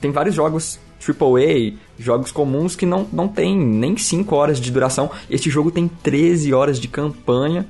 Tem 0.00 0.10
vários 0.10 0.34
jogos 0.34 0.78
AAA, 1.00 1.74
jogos 1.98 2.30
comuns 2.30 2.74
que 2.74 2.86
não, 2.86 3.06
não 3.12 3.28
tem 3.28 3.56
nem 3.56 3.96
5 3.96 4.34
horas 4.34 4.60
de 4.60 4.70
duração. 4.70 5.10
Este 5.30 5.50
jogo 5.50 5.70
tem 5.70 5.88
13 5.88 6.52
horas 6.52 6.78
de 6.78 6.88
campanha. 6.88 7.66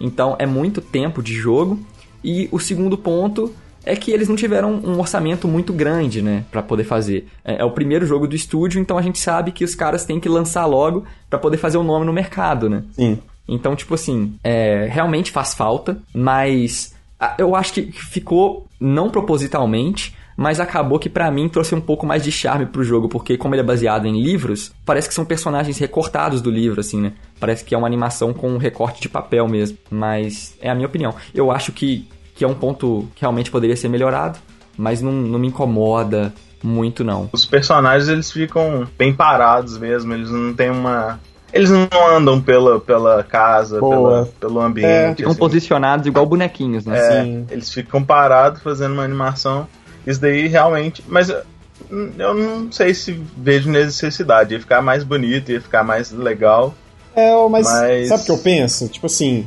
Então 0.00 0.36
é 0.38 0.46
muito 0.46 0.80
tempo 0.80 1.22
de 1.22 1.34
jogo. 1.34 1.78
E 2.24 2.48
o 2.52 2.58
segundo 2.58 2.96
ponto 2.96 3.52
é 3.84 3.96
que 3.96 4.10
eles 4.10 4.28
não 4.28 4.36
tiveram 4.36 4.74
um 4.74 4.98
orçamento 4.98 5.48
muito 5.48 5.72
grande, 5.72 6.22
né, 6.22 6.44
Pra 6.50 6.62
poder 6.62 6.84
fazer. 6.84 7.26
É, 7.44 7.62
é 7.62 7.64
o 7.64 7.70
primeiro 7.70 8.06
jogo 8.06 8.28
do 8.28 8.36
estúdio, 8.36 8.80
então 8.80 8.96
a 8.96 9.02
gente 9.02 9.18
sabe 9.18 9.50
que 9.50 9.64
os 9.64 9.74
caras 9.74 10.04
têm 10.04 10.20
que 10.20 10.28
lançar 10.28 10.66
logo 10.66 11.04
pra 11.28 11.38
poder 11.38 11.56
fazer 11.56 11.78
o 11.78 11.82
nome 11.82 12.06
no 12.06 12.12
mercado, 12.12 12.70
né? 12.70 12.84
Sim. 12.92 13.18
Então, 13.48 13.74
tipo 13.74 13.94
assim, 13.94 14.34
é, 14.44 14.86
realmente 14.88 15.32
faz 15.32 15.52
falta, 15.52 15.98
mas 16.14 16.94
ah, 17.18 17.34
eu 17.38 17.56
acho 17.56 17.72
que 17.72 17.90
ficou 17.92 18.66
não 18.80 19.10
propositalmente, 19.10 20.16
mas 20.36 20.60
acabou 20.60 20.98
que 20.98 21.08
pra 21.08 21.30
mim 21.30 21.48
trouxe 21.48 21.74
um 21.74 21.80
pouco 21.80 22.06
mais 22.06 22.22
de 22.22 22.32
charme 22.32 22.66
pro 22.66 22.84
jogo, 22.84 23.08
porque 23.08 23.36
como 23.36 23.54
ele 23.54 23.62
é 23.62 23.64
baseado 23.64 24.06
em 24.06 24.22
livros, 24.22 24.72
parece 24.84 25.08
que 25.08 25.14
são 25.14 25.24
personagens 25.24 25.78
recortados 25.78 26.40
do 26.40 26.50
livro, 26.50 26.80
assim, 26.80 27.00
né? 27.00 27.12
Parece 27.38 27.64
que 27.64 27.74
é 27.74 27.78
uma 27.78 27.86
animação 27.86 28.32
com 28.32 28.50
um 28.50 28.58
recorte 28.58 29.00
de 29.00 29.08
papel 29.08 29.46
mesmo, 29.48 29.78
mas 29.90 30.56
é 30.60 30.70
a 30.70 30.74
minha 30.74 30.86
opinião. 30.86 31.14
Eu 31.34 31.50
acho 31.50 31.72
que, 31.72 32.08
que 32.34 32.44
é 32.44 32.48
um 32.48 32.54
ponto 32.54 33.08
que 33.14 33.20
realmente 33.20 33.50
poderia 33.50 33.76
ser 33.76 33.88
melhorado, 33.88 34.38
mas 34.76 35.02
não, 35.02 35.12
não 35.12 35.38
me 35.38 35.48
incomoda 35.48 36.32
muito, 36.62 37.02
não. 37.02 37.28
Os 37.32 37.44
personagens 37.44 38.08
eles 38.08 38.30
ficam 38.30 38.86
bem 38.96 39.12
parados 39.12 39.76
mesmo, 39.76 40.12
eles 40.14 40.30
não 40.30 40.54
têm 40.54 40.70
uma. 40.70 41.20
Eles 41.52 41.70
não 41.70 41.86
andam 42.10 42.40
pela, 42.40 42.80
pela 42.80 43.22
casa, 43.22 43.78
pela, 43.78 44.26
pelo 44.40 44.60
ambiente. 44.60 45.18
Ficam 45.18 45.32
assim. 45.32 45.38
posicionados 45.38 46.06
igual 46.06 46.24
bonequinhos, 46.24 46.86
né? 46.86 46.98
É, 46.98 47.24
Sim. 47.24 47.46
eles 47.50 47.70
ficam 47.70 48.02
parados 48.02 48.62
fazendo 48.62 48.92
uma 48.92 49.02
animação. 49.02 49.66
Isso 50.06 50.20
daí 50.20 50.46
realmente. 50.48 51.02
Mas 51.06 51.28
eu, 51.28 52.34
não 52.34 52.70
sei 52.72 52.94
se 52.94 53.12
vejo 53.36 53.70
necessidade. 53.70 54.54
Ia 54.54 54.60
ficar 54.60 54.82
mais 54.82 55.04
bonito, 55.04 55.52
ia 55.52 55.60
ficar 55.60 55.82
mais 55.82 56.10
legal. 56.10 56.74
É, 57.14 57.30
mas, 57.50 57.66
Mas- 57.66 58.08
sabe 58.08 58.22
o 58.22 58.24
que 58.26 58.30
eu 58.32 58.38
penso? 58.38 58.88
Tipo 58.88 59.06
assim, 59.06 59.46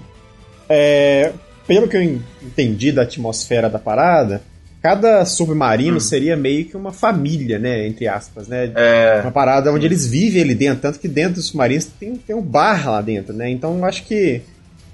é, 0.70 1.32
pelo 1.68 1.88
que 1.88 1.98
eu 1.98 2.02
en- 2.02 2.22
entendi 2.44 2.91
da 2.91 3.02
atmosfera 3.04 3.70
da 3.70 3.80
parada, 3.80 4.41
cada 4.82 5.26
submarino 5.26 6.00
seria 6.00 6.38
meio 6.38 6.65
que 6.65 6.78
uma 6.78 6.91
família, 6.94 7.58
né? 7.58 7.88
Entre 7.88 8.08
aspas, 8.08 8.48
né? 8.48 8.72
É, 8.76 9.20
Uma 9.24 9.32
parada 9.32 9.72
onde 9.74 9.84
eles 9.86 10.06
vivem 10.06 10.44
ali 10.44 10.54
dentro, 10.54 10.82
tanto 10.82 11.00
que 11.00 11.08
dentro 11.08 11.36
dos 11.36 11.48
submarinos 11.48 11.86
tem, 12.00 12.15
tem 12.15 12.36
um 12.36 12.41
bar 12.41 12.88
lá 12.89 13.02
dentro, 13.02 13.34
né? 13.34 13.50
Então 13.50 13.78
eu 13.80 13.86
acho 13.86 14.04
que 14.04 14.41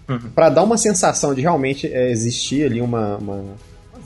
Uhum. 0.09 0.19
pra 0.33 0.49
dar 0.49 0.63
uma 0.63 0.77
sensação 0.77 1.33
de 1.33 1.41
realmente 1.41 1.87
é, 1.91 2.09
existir 2.09 2.65
ali 2.65 2.81
uma, 2.81 3.17
uma 3.17 3.43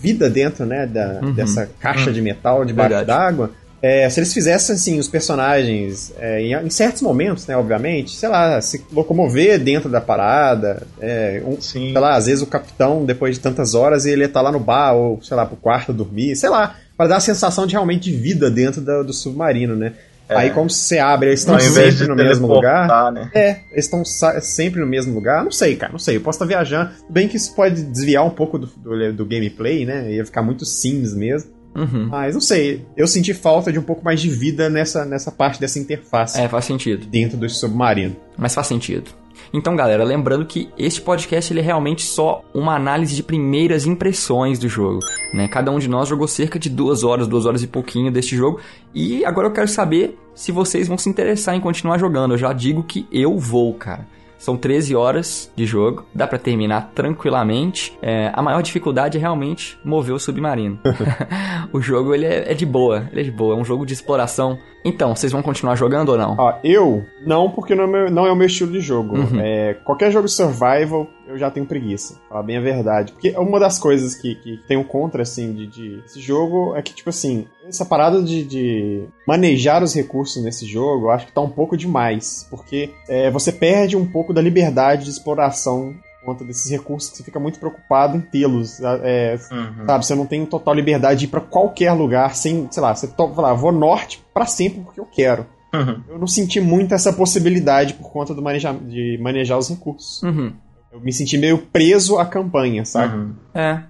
vida 0.06 0.30
dentro, 0.30 0.65
né, 0.65 0.86
da, 0.86 1.20
Uhum. 1.24 1.34
dessa 1.34 1.68
caixa 1.80 2.12
de 2.13 2.22
metal 2.22 2.63
debaixo 2.63 3.06
d'água, 3.06 3.52
é, 3.82 4.10
se 4.10 4.20
eles 4.20 4.34
fizessem 4.34 4.76
assim 4.76 5.00
os 5.00 5.08
personagens 5.08 6.12
é, 6.20 6.41
em, 6.41 6.54
em 6.65 6.70
certos 6.70 7.02
momentos, 7.02 7.46
né, 7.46 7.56
obviamente, 7.58 8.15
sei 8.15 8.30
lá, 8.30 8.60
se 8.62 8.84
locomover 8.91 9.60
dentro 9.60 9.89
da 9.89 10.02
parada, 10.02 10.84
é, 11.00 11.41
um, 11.46 11.60
sim. 11.62 11.91
sei 11.91 12.00
lá, 12.00 12.15
às 12.15 12.26
vezes 12.26 12.41
o 12.41 12.48
capitão 12.48 13.06
depois 13.06 13.36
de 13.36 13.41
tantas 13.41 13.74
horas 13.76 14.06
ele 14.06 14.28
tá 14.28 14.41
lá 14.41 14.52
no 14.52 14.60
bar 14.60 14.94
ou 14.94 15.22
sei 15.22 15.36
lá 15.38 15.46
pro 15.46 15.56
quarto 15.58 15.94
dormir, 15.94 16.36
sei 16.36 16.50
lá, 16.50 16.76
para 16.98 17.08
dar 17.10 17.18
a 17.18 17.20
sensação 17.20 17.68
de 17.68 17.74
realmente 17.74 18.10
de 18.10 18.15
vida 18.18 18.50
dentro 18.50 18.82
da- 18.82 19.04
do 19.04 19.12
submarino, 19.13 19.76
né? 19.76 19.91
É. 20.27 20.35
Aí 20.35 20.49
como 20.49 20.69
você 20.69 20.97
abre, 20.97 21.29
eles 21.29 21.41
estão 21.41 21.59
sempre 21.59 21.91
de 21.91 22.07
no 22.07 22.15
mesmo 22.15 22.47
lugar. 22.47 23.11
né? 23.11 23.29
É, 23.33 23.49
eles 23.71 23.85
estão 23.85 24.03
sa- 24.03 24.41
sempre 24.41 24.79
no 24.81 24.88
mesmo 24.88 25.13
lugar. 25.13 25.43
Não 25.43 25.51
sei, 25.51 25.75
cara, 25.75 25.91
não 25.91 25.99
sei. 25.99 26.17
Eu 26.17 26.21
posso 26.21 26.38
estar 26.38 26.45
viajando. 26.45 26.89
Bem 27.09 27.27
que 27.27 27.38
isso 27.38 27.53
pode 27.55 27.83
desviar 27.83 28.25
um 28.25 28.29
pouco 28.31 28.57
do, 28.57 28.67
do, 28.67 29.13
do 29.13 29.25
gameplay, 29.25 29.85
né? 29.85 30.11
Ia 30.13 30.25
ficar 30.25 30.41
muito 30.41 30.65
Sims 30.65 31.13
mesmo. 31.13 31.51
Uhum. 31.75 32.07
Mas 32.09 32.33
não 32.33 32.41
sei. 32.41 32.85
Eu 32.95 33.05
senti 33.05 33.33
falta 33.33 33.71
de 33.71 33.77
um 33.77 33.83
pouco 33.83 34.03
mais 34.03 34.21
de 34.21 34.29
vida 34.29 34.69
nessa, 34.69 35.03
nessa 35.05 35.29
parte 35.29 35.59
dessa 35.59 35.77
interface 35.77 36.39
É, 36.39 36.47
faz 36.47 36.63
sentido. 36.65 37.05
dentro 37.05 37.38
do 37.38 37.49
submarino. 37.49 38.15
Mas 38.38 38.53
faz 38.55 38.67
sentido. 38.67 39.11
Então, 39.53 39.75
galera, 39.75 40.03
lembrando 40.03 40.45
que 40.45 40.69
este 40.77 41.01
podcast 41.01 41.51
ele 41.51 41.60
é 41.60 41.63
realmente 41.63 42.03
só 42.03 42.43
uma 42.53 42.75
análise 42.75 43.15
de 43.15 43.23
primeiras 43.23 43.86
impressões 43.86 44.60
do 44.60 44.67
jogo. 44.67 44.99
Né? 45.34 45.47
Cada 45.47 45.71
um 45.71 45.79
de 45.79 45.88
nós 45.88 46.10
jogou 46.10 46.27
cerca 46.27 46.60
de 46.60 46.69
duas 46.69 47.03
horas, 47.03 47.27
duas 47.27 47.45
horas 47.45 47.63
e 47.63 47.67
pouquinho 47.67 48.12
deste 48.12 48.36
jogo. 48.36 48.60
E 48.93 49.23
agora 49.25 49.47
eu 49.47 49.51
quero 49.51 49.67
saber 49.67 50.17
se 50.34 50.51
vocês 50.51 50.88
vão 50.88 50.97
se 50.97 51.10
interessar 51.10 51.55
em 51.55 51.62
continuar 51.62 51.97
jogando. 51.97 52.34
Eu 52.34 52.38
já 52.38 52.53
digo 52.53 52.84
que 52.84 53.08
eu 53.12 53.38
vou, 53.38 53.73
cara. 53.73 54.08
São 54.38 54.58
13 54.58 54.95
horas 54.95 55.51
de 55.55 55.65
jogo, 55.65 56.05
dá 56.13 56.27
pra 56.27 56.38
terminar 56.38 56.91
tranquilamente. 56.93 57.97
É, 58.01 58.31
a 58.34 58.41
maior 58.41 58.62
dificuldade 58.62 59.17
é 59.17 59.21
realmente 59.21 59.77
mover 59.84 60.13
o 60.13 60.19
submarino. 60.19 60.79
o 61.73 61.81
jogo 61.81 62.13
ele 62.13 62.25
é, 62.25 62.51
é 62.51 62.53
de 62.53 62.65
boa, 62.65 63.08
ele 63.12 63.21
é 63.21 63.23
de 63.23 63.31
boa, 63.31 63.55
é 63.55 63.58
um 63.58 63.65
jogo 63.65 63.86
de 63.86 63.93
exploração. 63.93 64.58
Então, 64.86 65.15
vocês 65.15 65.32
vão 65.32 65.41
continuar 65.41 65.76
jogando 65.76 66.10
ou 66.10 66.17
não? 66.17 66.36
Ó, 66.38 66.54
eu 66.63 67.04
não, 67.26 67.50
porque 67.50 67.74
não 67.74 67.86
é, 67.86 67.88
meu- 67.88 68.12
não 68.12 68.26
é 68.28 68.32
o 68.32 68.36
meu 68.36 68.45
estilo 68.45 68.71
de 68.71 68.80
jogo. 68.80 69.17
Uhum. 69.17 69.39
É, 69.41 69.74
qualquer 69.84 70.12
jogo 70.12 70.28
survival, 70.30 71.08
eu 71.28 71.38
já 71.39 71.50
tenho 71.50 71.65
preguiça. 71.65 72.19
Falar 72.30 72.43
bem 72.43 72.58
a 72.58 72.62
verdade. 72.62 73.12
Porque 73.12 73.32
uma 73.32 73.60
das 73.60 73.80
coisas 73.80 74.13
que, 74.13 74.36
que 74.36 74.58
tem 74.67 74.78
um 74.78 74.84
contra, 74.84 75.24
assim, 75.24 75.52
de, 75.54 75.65
de 75.67 76.04
esse 76.06 76.21
jogo 76.21 76.76
é 76.76 76.84
que, 76.84 76.93
tipo 76.93 77.10
assim, 77.10 77.48
essa 77.67 77.84
parada 77.84 78.21
de, 78.21 78.43
de 78.43 79.06
manejar 79.28 79.82
os 79.82 79.95
recursos 79.95 80.43
nesse 80.43 80.67
jogo, 80.67 81.08
eu 81.08 81.12
acho 81.12 81.26
que 81.26 81.32
tá 81.34 81.41
um 81.41 81.50
pouco 81.50 81.76
demais. 81.76 82.45
Porque 82.50 82.91
é, 83.10 83.32
você 83.32 83.52
perde 83.52 83.98
um 83.98 84.06
pouco 84.06 84.32
da 84.34 84.41
liberdade 84.41 85.06
de 85.06 85.10
exploração 85.10 85.95
conta 86.25 86.43
desses 86.43 86.69
recursos 86.69 87.09
que 87.11 87.17
você 87.17 87.23
fica 87.23 87.39
muito 87.39 87.59
preocupado 87.59 88.17
em 88.17 88.21
tê-los. 88.21 88.79
É, 88.81 89.38
Uhum. 89.51 89.85
Sabe, 89.85 90.05
você 90.05 90.15
não 90.15 90.25
tem 90.25 90.45
total 90.45 90.73
liberdade 90.73 91.19
de 91.21 91.25
ir 91.25 91.27
pra 91.29 91.41
qualquer 91.41 91.91
lugar 91.93 92.35
sem, 92.35 92.67
sei 92.71 92.81
lá, 92.81 92.95
você 92.95 93.07
to, 93.07 93.33
falar, 93.33 93.53
vou 93.53 93.71
norte 93.71 94.23
pra 94.33 94.45
sempre 94.45 94.81
porque 94.81 94.99
eu 94.99 95.05
quero. 95.05 95.45
Uhum. 95.73 96.01
Eu 96.09 96.19
não 96.19 96.27
senti 96.27 96.59
muito 96.59 96.93
essa 96.93 97.11
possibilidade 97.11 97.93
por 97.93 98.11
conta 98.11 98.33
do 98.33 98.41
maneja, 98.41 98.73
de 98.73 99.17
manejar 99.21 99.57
os 99.57 99.69
recursos. 99.69 100.23
Uhum. 100.23 100.53
Eu 100.91 101.01
me 101.01 101.11
senti 101.11 101.38
meio 101.38 101.57
preso 101.57 102.17
à 102.17 102.25
campanha, 102.25 102.85
sabe? 102.85 103.15
Uhum. 103.15 103.35
É. 103.53 103.83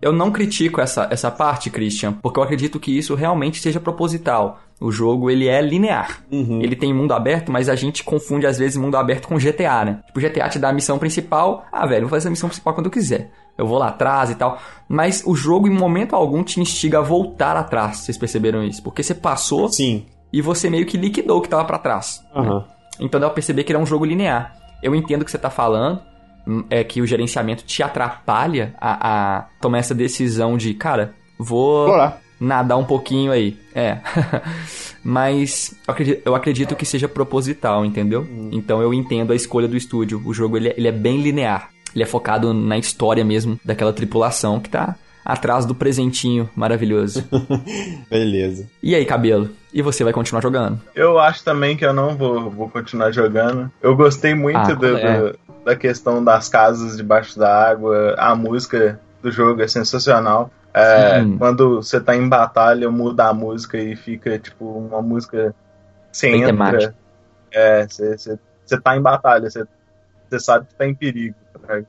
Eu 0.00 0.12
não 0.12 0.30
critico 0.30 0.80
essa, 0.80 1.08
essa 1.10 1.30
parte, 1.30 1.70
Christian, 1.70 2.12
porque 2.12 2.38
eu 2.38 2.42
acredito 2.42 2.78
que 2.78 2.96
isso 2.96 3.14
realmente 3.14 3.60
seja 3.60 3.80
proposital. 3.80 4.60
O 4.80 4.92
jogo, 4.92 5.28
ele 5.28 5.48
é 5.48 5.60
linear. 5.60 6.22
Uhum. 6.30 6.60
Ele 6.62 6.76
tem 6.76 6.94
mundo 6.94 7.12
aberto, 7.12 7.50
mas 7.50 7.68
a 7.68 7.74
gente 7.74 8.04
confunde 8.04 8.46
às 8.46 8.58
vezes 8.58 8.76
mundo 8.76 8.96
aberto 8.96 9.26
com 9.26 9.36
GTA, 9.36 9.84
né? 9.84 10.00
Tipo, 10.06 10.20
GTA 10.20 10.48
te 10.48 10.58
dá 10.58 10.68
a 10.68 10.72
missão 10.72 10.98
principal. 10.98 11.66
Ah, 11.72 11.84
velho, 11.84 12.02
vou 12.02 12.10
fazer 12.10 12.28
a 12.28 12.30
missão 12.30 12.48
principal 12.48 12.74
quando 12.74 12.86
eu 12.86 12.92
quiser. 12.92 13.30
Eu 13.56 13.66
vou 13.66 13.78
lá 13.78 13.88
atrás 13.88 14.30
e 14.30 14.36
tal. 14.36 14.56
Mas 14.88 15.24
o 15.26 15.34
jogo, 15.34 15.66
em 15.66 15.72
momento 15.72 16.14
algum, 16.14 16.44
te 16.44 16.60
instiga 16.60 16.98
a 16.98 17.02
voltar 17.02 17.56
atrás. 17.56 17.98
Vocês 17.98 18.16
perceberam 18.16 18.62
isso? 18.62 18.80
Porque 18.80 19.02
você 19.02 19.14
passou 19.14 19.68
Sim. 19.68 20.06
e 20.32 20.40
você 20.40 20.70
meio 20.70 20.86
que 20.86 20.96
liquidou 20.96 21.38
o 21.38 21.40
que 21.40 21.48
tava 21.48 21.64
pra 21.64 21.78
trás. 21.78 22.22
Aham. 22.34 22.64
Então 23.00 23.20
dá 23.20 23.26
pra 23.26 23.34
perceber 23.34 23.64
que 23.64 23.72
ele 23.72 23.78
é 23.78 23.82
um 23.82 23.86
jogo 23.86 24.04
linear. 24.04 24.56
Eu 24.80 24.94
entendo 24.94 25.22
o 25.22 25.24
que 25.24 25.30
você 25.30 25.38
tá 25.38 25.50
falando, 25.50 26.00
hum, 26.46 26.64
é 26.70 26.84
que 26.84 27.00
o 27.00 27.06
gerenciamento 27.06 27.64
te 27.64 27.82
atrapalha 27.82 28.74
a, 28.80 29.38
a 29.38 29.42
tomar 29.60 29.78
essa 29.78 29.94
decisão 29.94 30.56
de, 30.56 30.72
cara, 30.74 31.14
vou 31.36 31.86
Explorar. 31.86 32.20
Nadar 32.40 32.78
um 32.78 32.84
pouquinho 32.84 33.32
aí. 33.32 33.56
É. 33.74 33.98
Mas 35.04 35.74
eu 35.86 35.92
acredito, 35.92 36.22
eu 36.26 36.34
acredito 36.34 36.76
que 36.76 36.84
seja 36.84 37.08
proposital, 37.08 37.84
entendeu? 37.84 38.26
Então 38.52 38.82
eu 38.82 38.92
entendo 38.92 39.32
a 39.32 39.36
escolha 39.36 39.68
do 39.68 39.76
estúdio. 39.76 40.20
O 40.24 40.34
jogo 40.34 40.56
ele 40.56 40.68
é, 40.68 40.74
ele 40.76 40.88
é 40.88 40.92
bem 40.92 41.20
linear. 41.20 41.70
Ele 41.94 42.02
é 42.02 42.06
focado 42.06 42.52
na 42.52 42.76
história 42.78 43.24
mesmo 43.24 43.58
daquela 43.64 43.92
tripulação 43.92 44.60
que 44.60 44.68
tá 44.68 44.96
atrás 45.24 45.64
do 45.66 45.74
presentinho 45.74 46.48
maravilhoso. 46.54 47.24
Beleza. 48.10 48.66
e 48.82 48.94
aí, 48.94 49.04
cabelo? 49.04 49.50
E 49.72 49.82
você 49.82 50.02
vai 50.02 50.12
continuar 50.12 50.40
jogando? 50.42 50.80
Eu 50.94 51.18
acho 51.18 51.44
também 51.44 51.76
que 51.76 51.84
eu 51.84 51.92
não 51.92 52.16
vou, 52.16 52.50
vou 52.50 52.68
continuar 52.68 53.10
jogando. 53.10 53.70
Eu 53.82 53.94
gostei 53.96 54.34
muito 54.34 54.56
Ah, 54.58 54.74
do- 54.74 54.96
é. 54.96 55.20
do- 55.32 55.38
da 55.64 55.76
questão 55.76 56.24
das 56.24 56.48
casas 56.48 56.96
debaixo 56.96 57.38
da 57.38 57.68
água. 57.70 58.14
A 58.16 58.34
música 58.34 58.98
do 59.22 59.30
jogo 59.30 59.60
é 59.60 59.68
sensacional. 59.68 60.50
É, 60.74 61.20
Sim. 61.22 61.38
quando 61.38 61.76
você 61.76 62.00
tá 62.00 62.14
em 62.16 62.28
batalha, 62.28 62.90
muda 62.90 63.28
a 63.28 63.34
música 63.34 63.78
e 63.78 63.96
fica 63.96 64.38
tipo 64.38 64.64
uma 64.64 65.00
música. 65.02 65.54
Bem 66.20 66.34
entra. 66.36 66.46
temática. 66.46 66.94
É, 67.52 67.86
você, 67.86 68.38
tá 68.82 68.96
em 68.96 69.00
batalha, 69.02 69.48
você, 69.50 69.64
sabe 70.38 70.66
que 70.66 70.74
tá 70.74 70.86
em 70.86 70.94
perigo. 70.94 71.34
tá? 71.66 71.80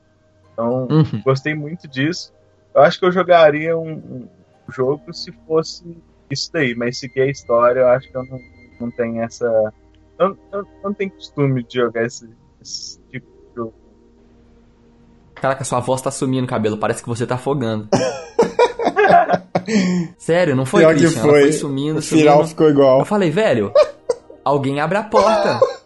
Então, 0.52 0.88
Uhum. 0.90 1.22
gostei 1.24 1.54
muito 1.54 1.86
disso. 1.86 2.32
Eu 2.74 2.82
acho 2.82 2.98
que 2.98 3.04
eu 3.04 3.12
jogaria 3.12 3.76
um, 3.76 3.92
um 3.92 4.28
jogo 4.72 5.12
se 5.12 5.32
fosse 5.46 5.96
isso 6.30 6.50
daí, 6.52 6.74
mas 6.74 6.98
seguir 6.98 7.22
a 7.22 7.26
história, 7.26 7.80
eu 7.80 7.88
acho 7.88 8.08
que 8.10 8.16
eu 8.16 8.24
não, 8.24 8.38
não 8.80 8.90
tenho 8.90 9.22
essa. 9.22 9.72
Eu, 10.18 10.36
eu 10.52 10.66
não 10.84 10.94
tenho 10.94 11.10
costume 11.10 11.64
de 11.64 11.74
jogar 11.74 12.04
esse, 12.04 12.28
esse 12.60 13.00
tipo 13.10 13.26
de 13.26 13.54
jogo. 13.56 13.74
Caraca, 15.34 15.64
sua 15.64 15.80
voz 15.80 16.00
tá 16.02 16.10
sumindo, 16.10 16.46
cabelo. 16.46 16.78
Parece 16.78 17.02
que 17.02 17.08
você 17.08 17.26
tá 17.26 17.34
afogando. 17.36 17.88
Sério, 20.18 20.56
não 20.56 20.64
foi, 20.66 20.80
Pior 20.82 20.94
que 20.94 21.00
Christian? 21.00 21.20
Ela 21.22 21.30
foi. 21.30 21.40
foi 21.42 21.52
sumindo, 21.52 21.98
O 21.98 22.02
final 22.02 22.34
sumindo. 22.34 22.48
ficou 22.48 22.68
igual. 22.70 22.98
Eu 23.00 23.04
falei, 23.04 23.30
velho, 23.30 23.72
alguém 24.44 24.80
abre 24.80 24.98
a 24.98 25.02
porta. 25.02 25.60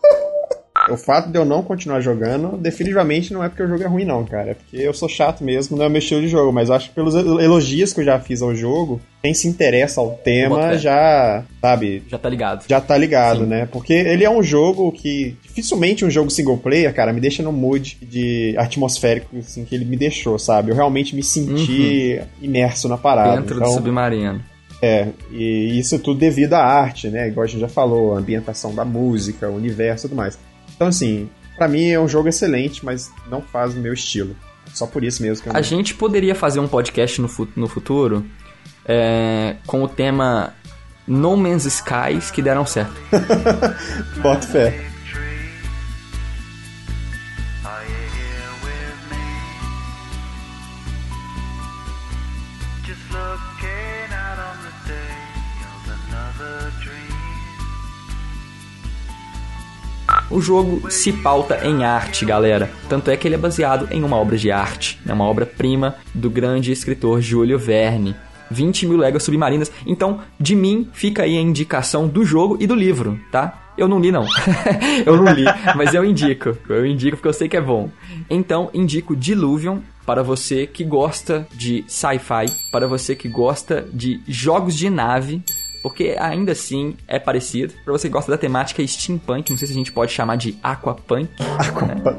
O 0.90 0.96
fato 0.96 1.30
de 1.30 1.38
eu 1.38 1.44
não 1.44 1.62
continuar 1.62 2.00
jogando, 2.00 2.56
definitivamente 2.56 3.32
não 3.32 3.42
é 3.42 3.48
porque 3.48 3.62
o 3.62 3.68
jogo 3.68 3.82
é 3.82 3.86
ruim, 3.86 4.04
não, 4.04 4.24
cara. 4.24 4.50
É 4.50 4.54
porque 4.54 4.76
eu 4.76 4.92
sou 4.92 5.08
chato 5.08 5.42
mesmo, 5.42 5.76
não 5.76 5.84
é 5.84 5.88
o 5.88 5.90
meu 5.90 5.98
estilo 5.98 6.20
de 6.20 6.28
jogo. 6.28 6.52
Mas 6.52 6.70
acho 6.70 6.88
que 6.88 6.94
pelos 6.94 7.14
elogios 7.14 7.92
que 7.92 8.00
eu 8.00 8.04
já 8.04 8.20
fiz 8.20 8.42
ao 8.42 8.54
jogo, 8.54 9.00
quem 9.22 9.32
se 9.32 9.48
interessa 9.48 10.00
ao 10.00 10.10
tema 10.12 10.76
já, 10.76 11.42
sabe, 11.60 12.02
Já 12.08 12.18
tá 12.18 12.28
ligado. 12.28 12.64
já 12.68 12.80
tá 12.80 12.96
ligado, 12.96 13.40
Sim. 13.40 13.46
né? 13.46 13.68
Porque 13.70 13.92
ele 13.92 14.24
é 14.24 14.30
um 14.30 14.42
jogo 14.42 14.92
que 14.92 15.36
dificilmente 15.42 16.04
um 16.04 16.10
jogo 16.10 16.30
single 16.30 16.58
player, 16.58 16.92
cara, 16.92 17.12
me 17.12 17.20
deixa 17.20 17.42
no 17.42 17.52
mood 17.52 17.96
de 18.02 18.54
atmosférico 18.58 19.36
assim 19.38 19.64
que 19.64 19.74
ele 19.74 19.84
me 19.84 19.96
deixou, 19.96 20.38
sabe? 20.38 20.70
Eu 20.70 20.74
realmente 20.76 21.14
me 21.16 21.22
senti 21.22 22.20
imerso 22.42 22.88
na 22.88 22.98
parada. 22.98 23.30
Uhum. 23.30 23.40
Dentro 23.40 23.56
então, 23.56 23.68
do 23.68 23.74
submarino. 23.74 24.40
é, 24.82 25.08
e 25.32 25.78
isso 25.78 25.98
tudo 25.98 26.20
devido 26.20 26.54
à 26.54 26.62
arte, 26.62 27.08
né? 27.08 27.28
Igual 27.28 27.44
a 27.44 27.46
gente 27.46 27.60
já 27.60 27.68
falou, 27.68 28.14
a 28.14 28.18
ambientação 28.18 28.74
da 28.74 28.84
música, 28.84 29.48
o 29.48 29.56
universo 29.56 30.06
e 30.06 30.08
tudo 30.10 30.18
mais. 30.18 30.38
Então, 30.74 30.88
assim, 30.88 31.28
pra 31.56 31.68
mim 31.68 31.88
é 31.90 31.98
um 32.00 32.08
jogo 32.08 32.28
excelente, 32.28 32.84
mas 32.84 33.10
não 33.30 33.40
faz 33.40 33.74
o 33.74 33.78
meu 33.78 33.92
estilo. 33.94 34.34
Só 34.72 34.86
por 34.86 35.04
isso 35.04 35.22
mesmo 35.22 35.42
que 35.44 35.48
eu 35.50 35.56
A 35.56 35.62
gente 35.62 35.94
poderia 35.94 36.34
fazer 36.34 36.58
um 36.60 36.66
podcast 36.66 37.20
no, 37.20 37.28
fu- 37.28 37.48
no 37.54 37.68
futuro 37.68 38.24
é, 38.84 39.56
com 39.66 39.82
o 39.82 39.88
tema 39.88 40.52
No 41.06 41.36
Man's 41.36 41.64
Skies 41.64 42.30
que 42.30 42.42
deram 42.42 42.66
certo. 42.66 42.94
boto 44.20 44.46
fé. 44.46 44.84
O 60.34 60.40
jogo 60.40 60.90
se 60.90 61.12
pauta 61.12 61.64
em 61.64 61.84
arte, 61.84 62.24
galera. 62.24 62.68
Tanto 62.88 63.08
é 63.08 63.16
que 63.16 63.28
ele 63.28 63.36
é 63.36 63.38
baseado 63.38 63.86
em 63.92 64.02
uma 64.02 64.16
obra 64.16 64.36
de 64.36 64.50
arte, 64.50 64.98
né? 65.06 65.14
uma 65.14 65.26
obra-prima 65.26 65.94
do 66.12 66.28
grande 66.28 66.72
escritor 66.72 67.20
Júlio 67.20 67.56
Verne. 67.56 68.16
20 68.50 68.88
mil 68.88 68.96
léguas 68.96 69.22
submarinas. 69.22 69.70
Então, 69.86 70.22
de 70.38 70.56
mim, 70.56 70.90
fica 70.92 71.22
aí 71.22 71.38
a 71.38 71.40
indicação 71.40 72.08
do 72.08 72.24
jogo 72.24 72.56
e 72.58 72.66
do 72.66 72.74
livro, 72.74 73.16
tá? 73.30 73.70
Eu 73.78 73.86
não 73.86 74.00
li, 74.00 74.10
não. 74.10 74.26
eu 75.06 75.16
não 75.16 75.32
li, 75.32 75.44
mas 75.76 75.94
eu 75.94 76.04
indico. 76.04 76.58
Eu 76.68 76.84
indico 76.84 77.16
porque 77.16 77.28
eu 77.28 77.32
sei 77.32 77.48
que 77.48 77.56
é 77.56 77.60
bom. 77.60 77.88
Então, 78.28 78.70
indico 78.74 79.14
Diluvion 79.14 79.78
para 80.04 80.24
você 80.24 80.66
que 80.66 80.82
gosta 80.82 81.46
de 81.52 81.84
sci-fi, 81.86 82.46
para 82.72 82.88
você 82.88 83.14
que 83.14 83.28
gosta 83.28 83.86
de 83.92 84.20
jogos 84.26 84.74
de 84.74 84.90
nave, 84.90 85.42
porque 85.84 86.16
ainda 86.18 86.52
assim 86.52 86.96
é 87.06 87.18
parecido. 87.18 87.74
Pra 87.84 87.92
você 87.92 88.08
que 88.08 88.12
gosta 88.14 88.32
da 88.32 88.38
temática 88.38 88.84
steampunk, 88.86 89.50
não 89.50 89.58
sei 89.58 89.68
se 89.68 89.74
a 89.74 89.76
gente 89.76 89.92
pode 89.92 90.10
chamar 90.12 90.36
de 90.36 90.56
aquapunk. 90.62 91.28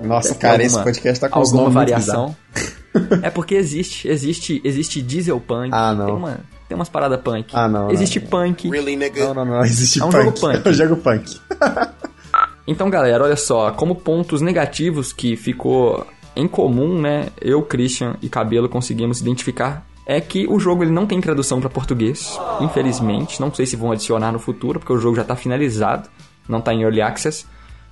Nossa, 0.04 0.30
Tem 0.36 0.38
cara, 0.40 0.62
esse 0.64 0.76
alguma- 0.76 0.84
podcast 0.94 1.20
tá 1.20 1.30
com 1.30 1.40
os 1.40 1.52
alguma 1.52 1.72
variação. 1.72 2.36
é 3.24 3.30
porque 3.32 3.56
existe, 3.56 4.08
existe, 4.08 4.62
existe 4.64 5.02
dieselpunk. 5.02 5.70
Ah, 5.74 5.96
não. 5.96 6.06
Tem, 6.06 6.16
uma, 6.16 6.40
tem 6.70 6.76
umas 6.76 6.90
paradas 6.90 7.20
punk. 7.22 7.48
Ah, 7.54 7.68
não, 7.68 7.86
não. 7.88 7.92
Existe 7.92 8.20
punk. 8.20 8.70
Não, 8.70 9.34
não, 9.34 9.46
não, 9.46 9.66
existe 9.66 10.00
É 10.00 10.06
um 10.06 10.12
punk. 10.12 10.24
jogo 10.26 10.40
punk. 10.40 10.62
É 10.64 10.70
um 10.70 10.74
jogo 10.74 10.96
punk. 10.98 11.40
Então, 12.68 12.90
galera, 12.90 13.24
olha 13.24 13.36
só, 13.36 13.72
como 13.72 13.96
pontos 13.96 14.42
negativos 14.42 15.12
que 15.12 15.36
ficou 15.36 16.06
em 16.36 16.48
comum, 16.48 17.02
né? 17.02 17.30
Eu, 17.42 17.62
Christian 17.64 18.16
e 18.22 18.30
Cabelo 18.30 18.70
conseguimos 18.70 19.22
identificar 19.22 19.86
é 20.06 20.22
que 20.22 20.46
o 20.48 20.60
jogo 20.60 20.84
ele 20.84 20.92
não 20.92 21.06
tem 21.06 21.20
tradução 21.20 21.60
para 21.60 21.70
português, 21.70 22.40
infelizmente. 22.62 23.42
Não 23.42 23.54
sei 23.54 23.66
se 23.66 23.76
vão 23.76 23.92
adicionar 23.92 24.32
no 24.32 24.40
futuro, 24.40 24.80
porque 24.80 24.94
o 24.94 24.98
jogo 24.98 25.16
já 25.16 25.24
está 25.24 25.36
finalizado, 25.36 26.10
não 26.48 26.60
está 26.60 26.74
em 26.74 26.84
early 26.84 27.02
access. 27.02 27.46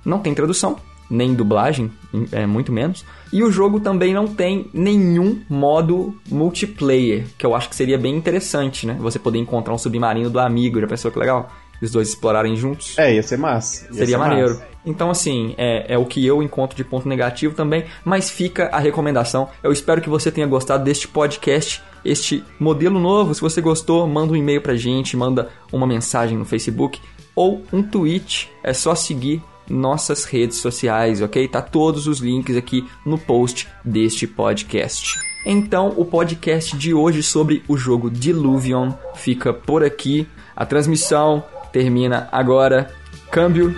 Não 0.04 0.18
tem 0.18 0.34
tradução, 0.34 0.76
nem 1.10 1.34
dublagem, 1.34 1.90
é 2.30 2.46
muito 2.46 2.70
menos. 2.70 3.04
E 3.32 3.42
o 3.42 3.50
jogo 3.50 3.80
também 3.80 4.12
não 4.12 4.26
tem 4.26 4.70
nenhum 4.72 5.40
modo 5.48 6.14
multiplayer, 6.30 7.26
que 7.38 7.44
eu 7.44 7.54
acho 7.54 7.68
que 7.68 7.74
seria 7.74 7.98
bem 7.98 8.14
interessante, 8.14 8.86
né? 8.86 8.96
Você 9.00 9.18
poder 9.18 9.38
encontrar 9.38 9.74
um 9.74 9.78
submarino 9.78 10.30
do 10.30 10.38
amigo, 10.38 10.80
já 10.80 10.86
pensou 10.86 11.10
que 11.10 11.18
legal? 11.18 11.50
Os 11.80 11.90
dois 11.90 12.08
explorarem 12.08 12.56
juntos. 12.56 12.98
É, 12.98 13.14
ia 13.14 13.22
ser 13.22 13.36
massa. 13.38 13.84
Ia 13.86 13.92
Seria 13.92 14.06
ser 14.06 14.16
maneiro. 14.16 14.50
massa. 14.50 14.74
Então, 14.86 15.10
assim, 15.10 15.54
é, 15.56 15.94
é 15.94 15.98
o 15.98 16.04
que 16.04 16.24
eu 16.24 16.42
encontro 16.42 16.76
de 16.76 16.84
ponto 16.84 17.08
negativo 17.08 17.54
também, 17.54 17.84
mas 18.04 18.30
fica 18.30 18.66
a 18.66 18.78
recomendação. 18.78 19.48
Eu 19.62 19.72
espero 19.72 20.00
que 20.00 20.10
você 20.10 20.30
tenha 20.30 20.46
gostado 20.46 20.84
deste 20.84 21.08
podcast, 21.08 21.82
este 22.04 22.44
modelo 22.60 23.00
novo. 23.00 23.34
Se 23.34 23.40
você 23.40 23.60
gostou, 23.60 24.06
manda 24.06 24.32
um 24.32 24.36
e-mail 24.36 24.60
pra 24.60 24.76
gente, 24.76 25.16
manda 25.16 25.48
uma 25.72 25.86
mensagem 25.86 26.36
no 26.36 26.44
Facebook 26.44 27.00
ou 27.34 27.62
um 27.72 27.82
tweet. 27.82 28.50
É 28.62 28.72
só 28.74 28.94
seguir 28.94 29.42
nossas 29.68 30.24
redes 30.24 30.58
sociais, 30.58 31.22
ok? 31.22 31.48
Tá 31.48 31.62
todos 31.62 32.06
os 32.06 32.18
links 32.18 32.56
aqui 32.56 32.86
no 33.06 33.16
post 33.18 33.66
deste 33.82 34.26
podcast. 34.26 35.14
Então, 35.46 35.92
o 35.96 36.04
podcast 36.04 36.76
de 36.76 36.94
hoje 36.94 37.22
sobre 37.22 37.62
o 37.68 37.76
jogo 37.76 38.10
Diluvion 38.10 38.92
fica 39.14 39.52
por 39.52 39.82
aqui. 39.84 40.26
A 40.56 40.64
transmissão 40.64 41.44
termina 41.74 42.28
agora. 42.30 42.88
Câmbio, 43.32 43.74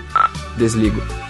desligo. 0.58 1.25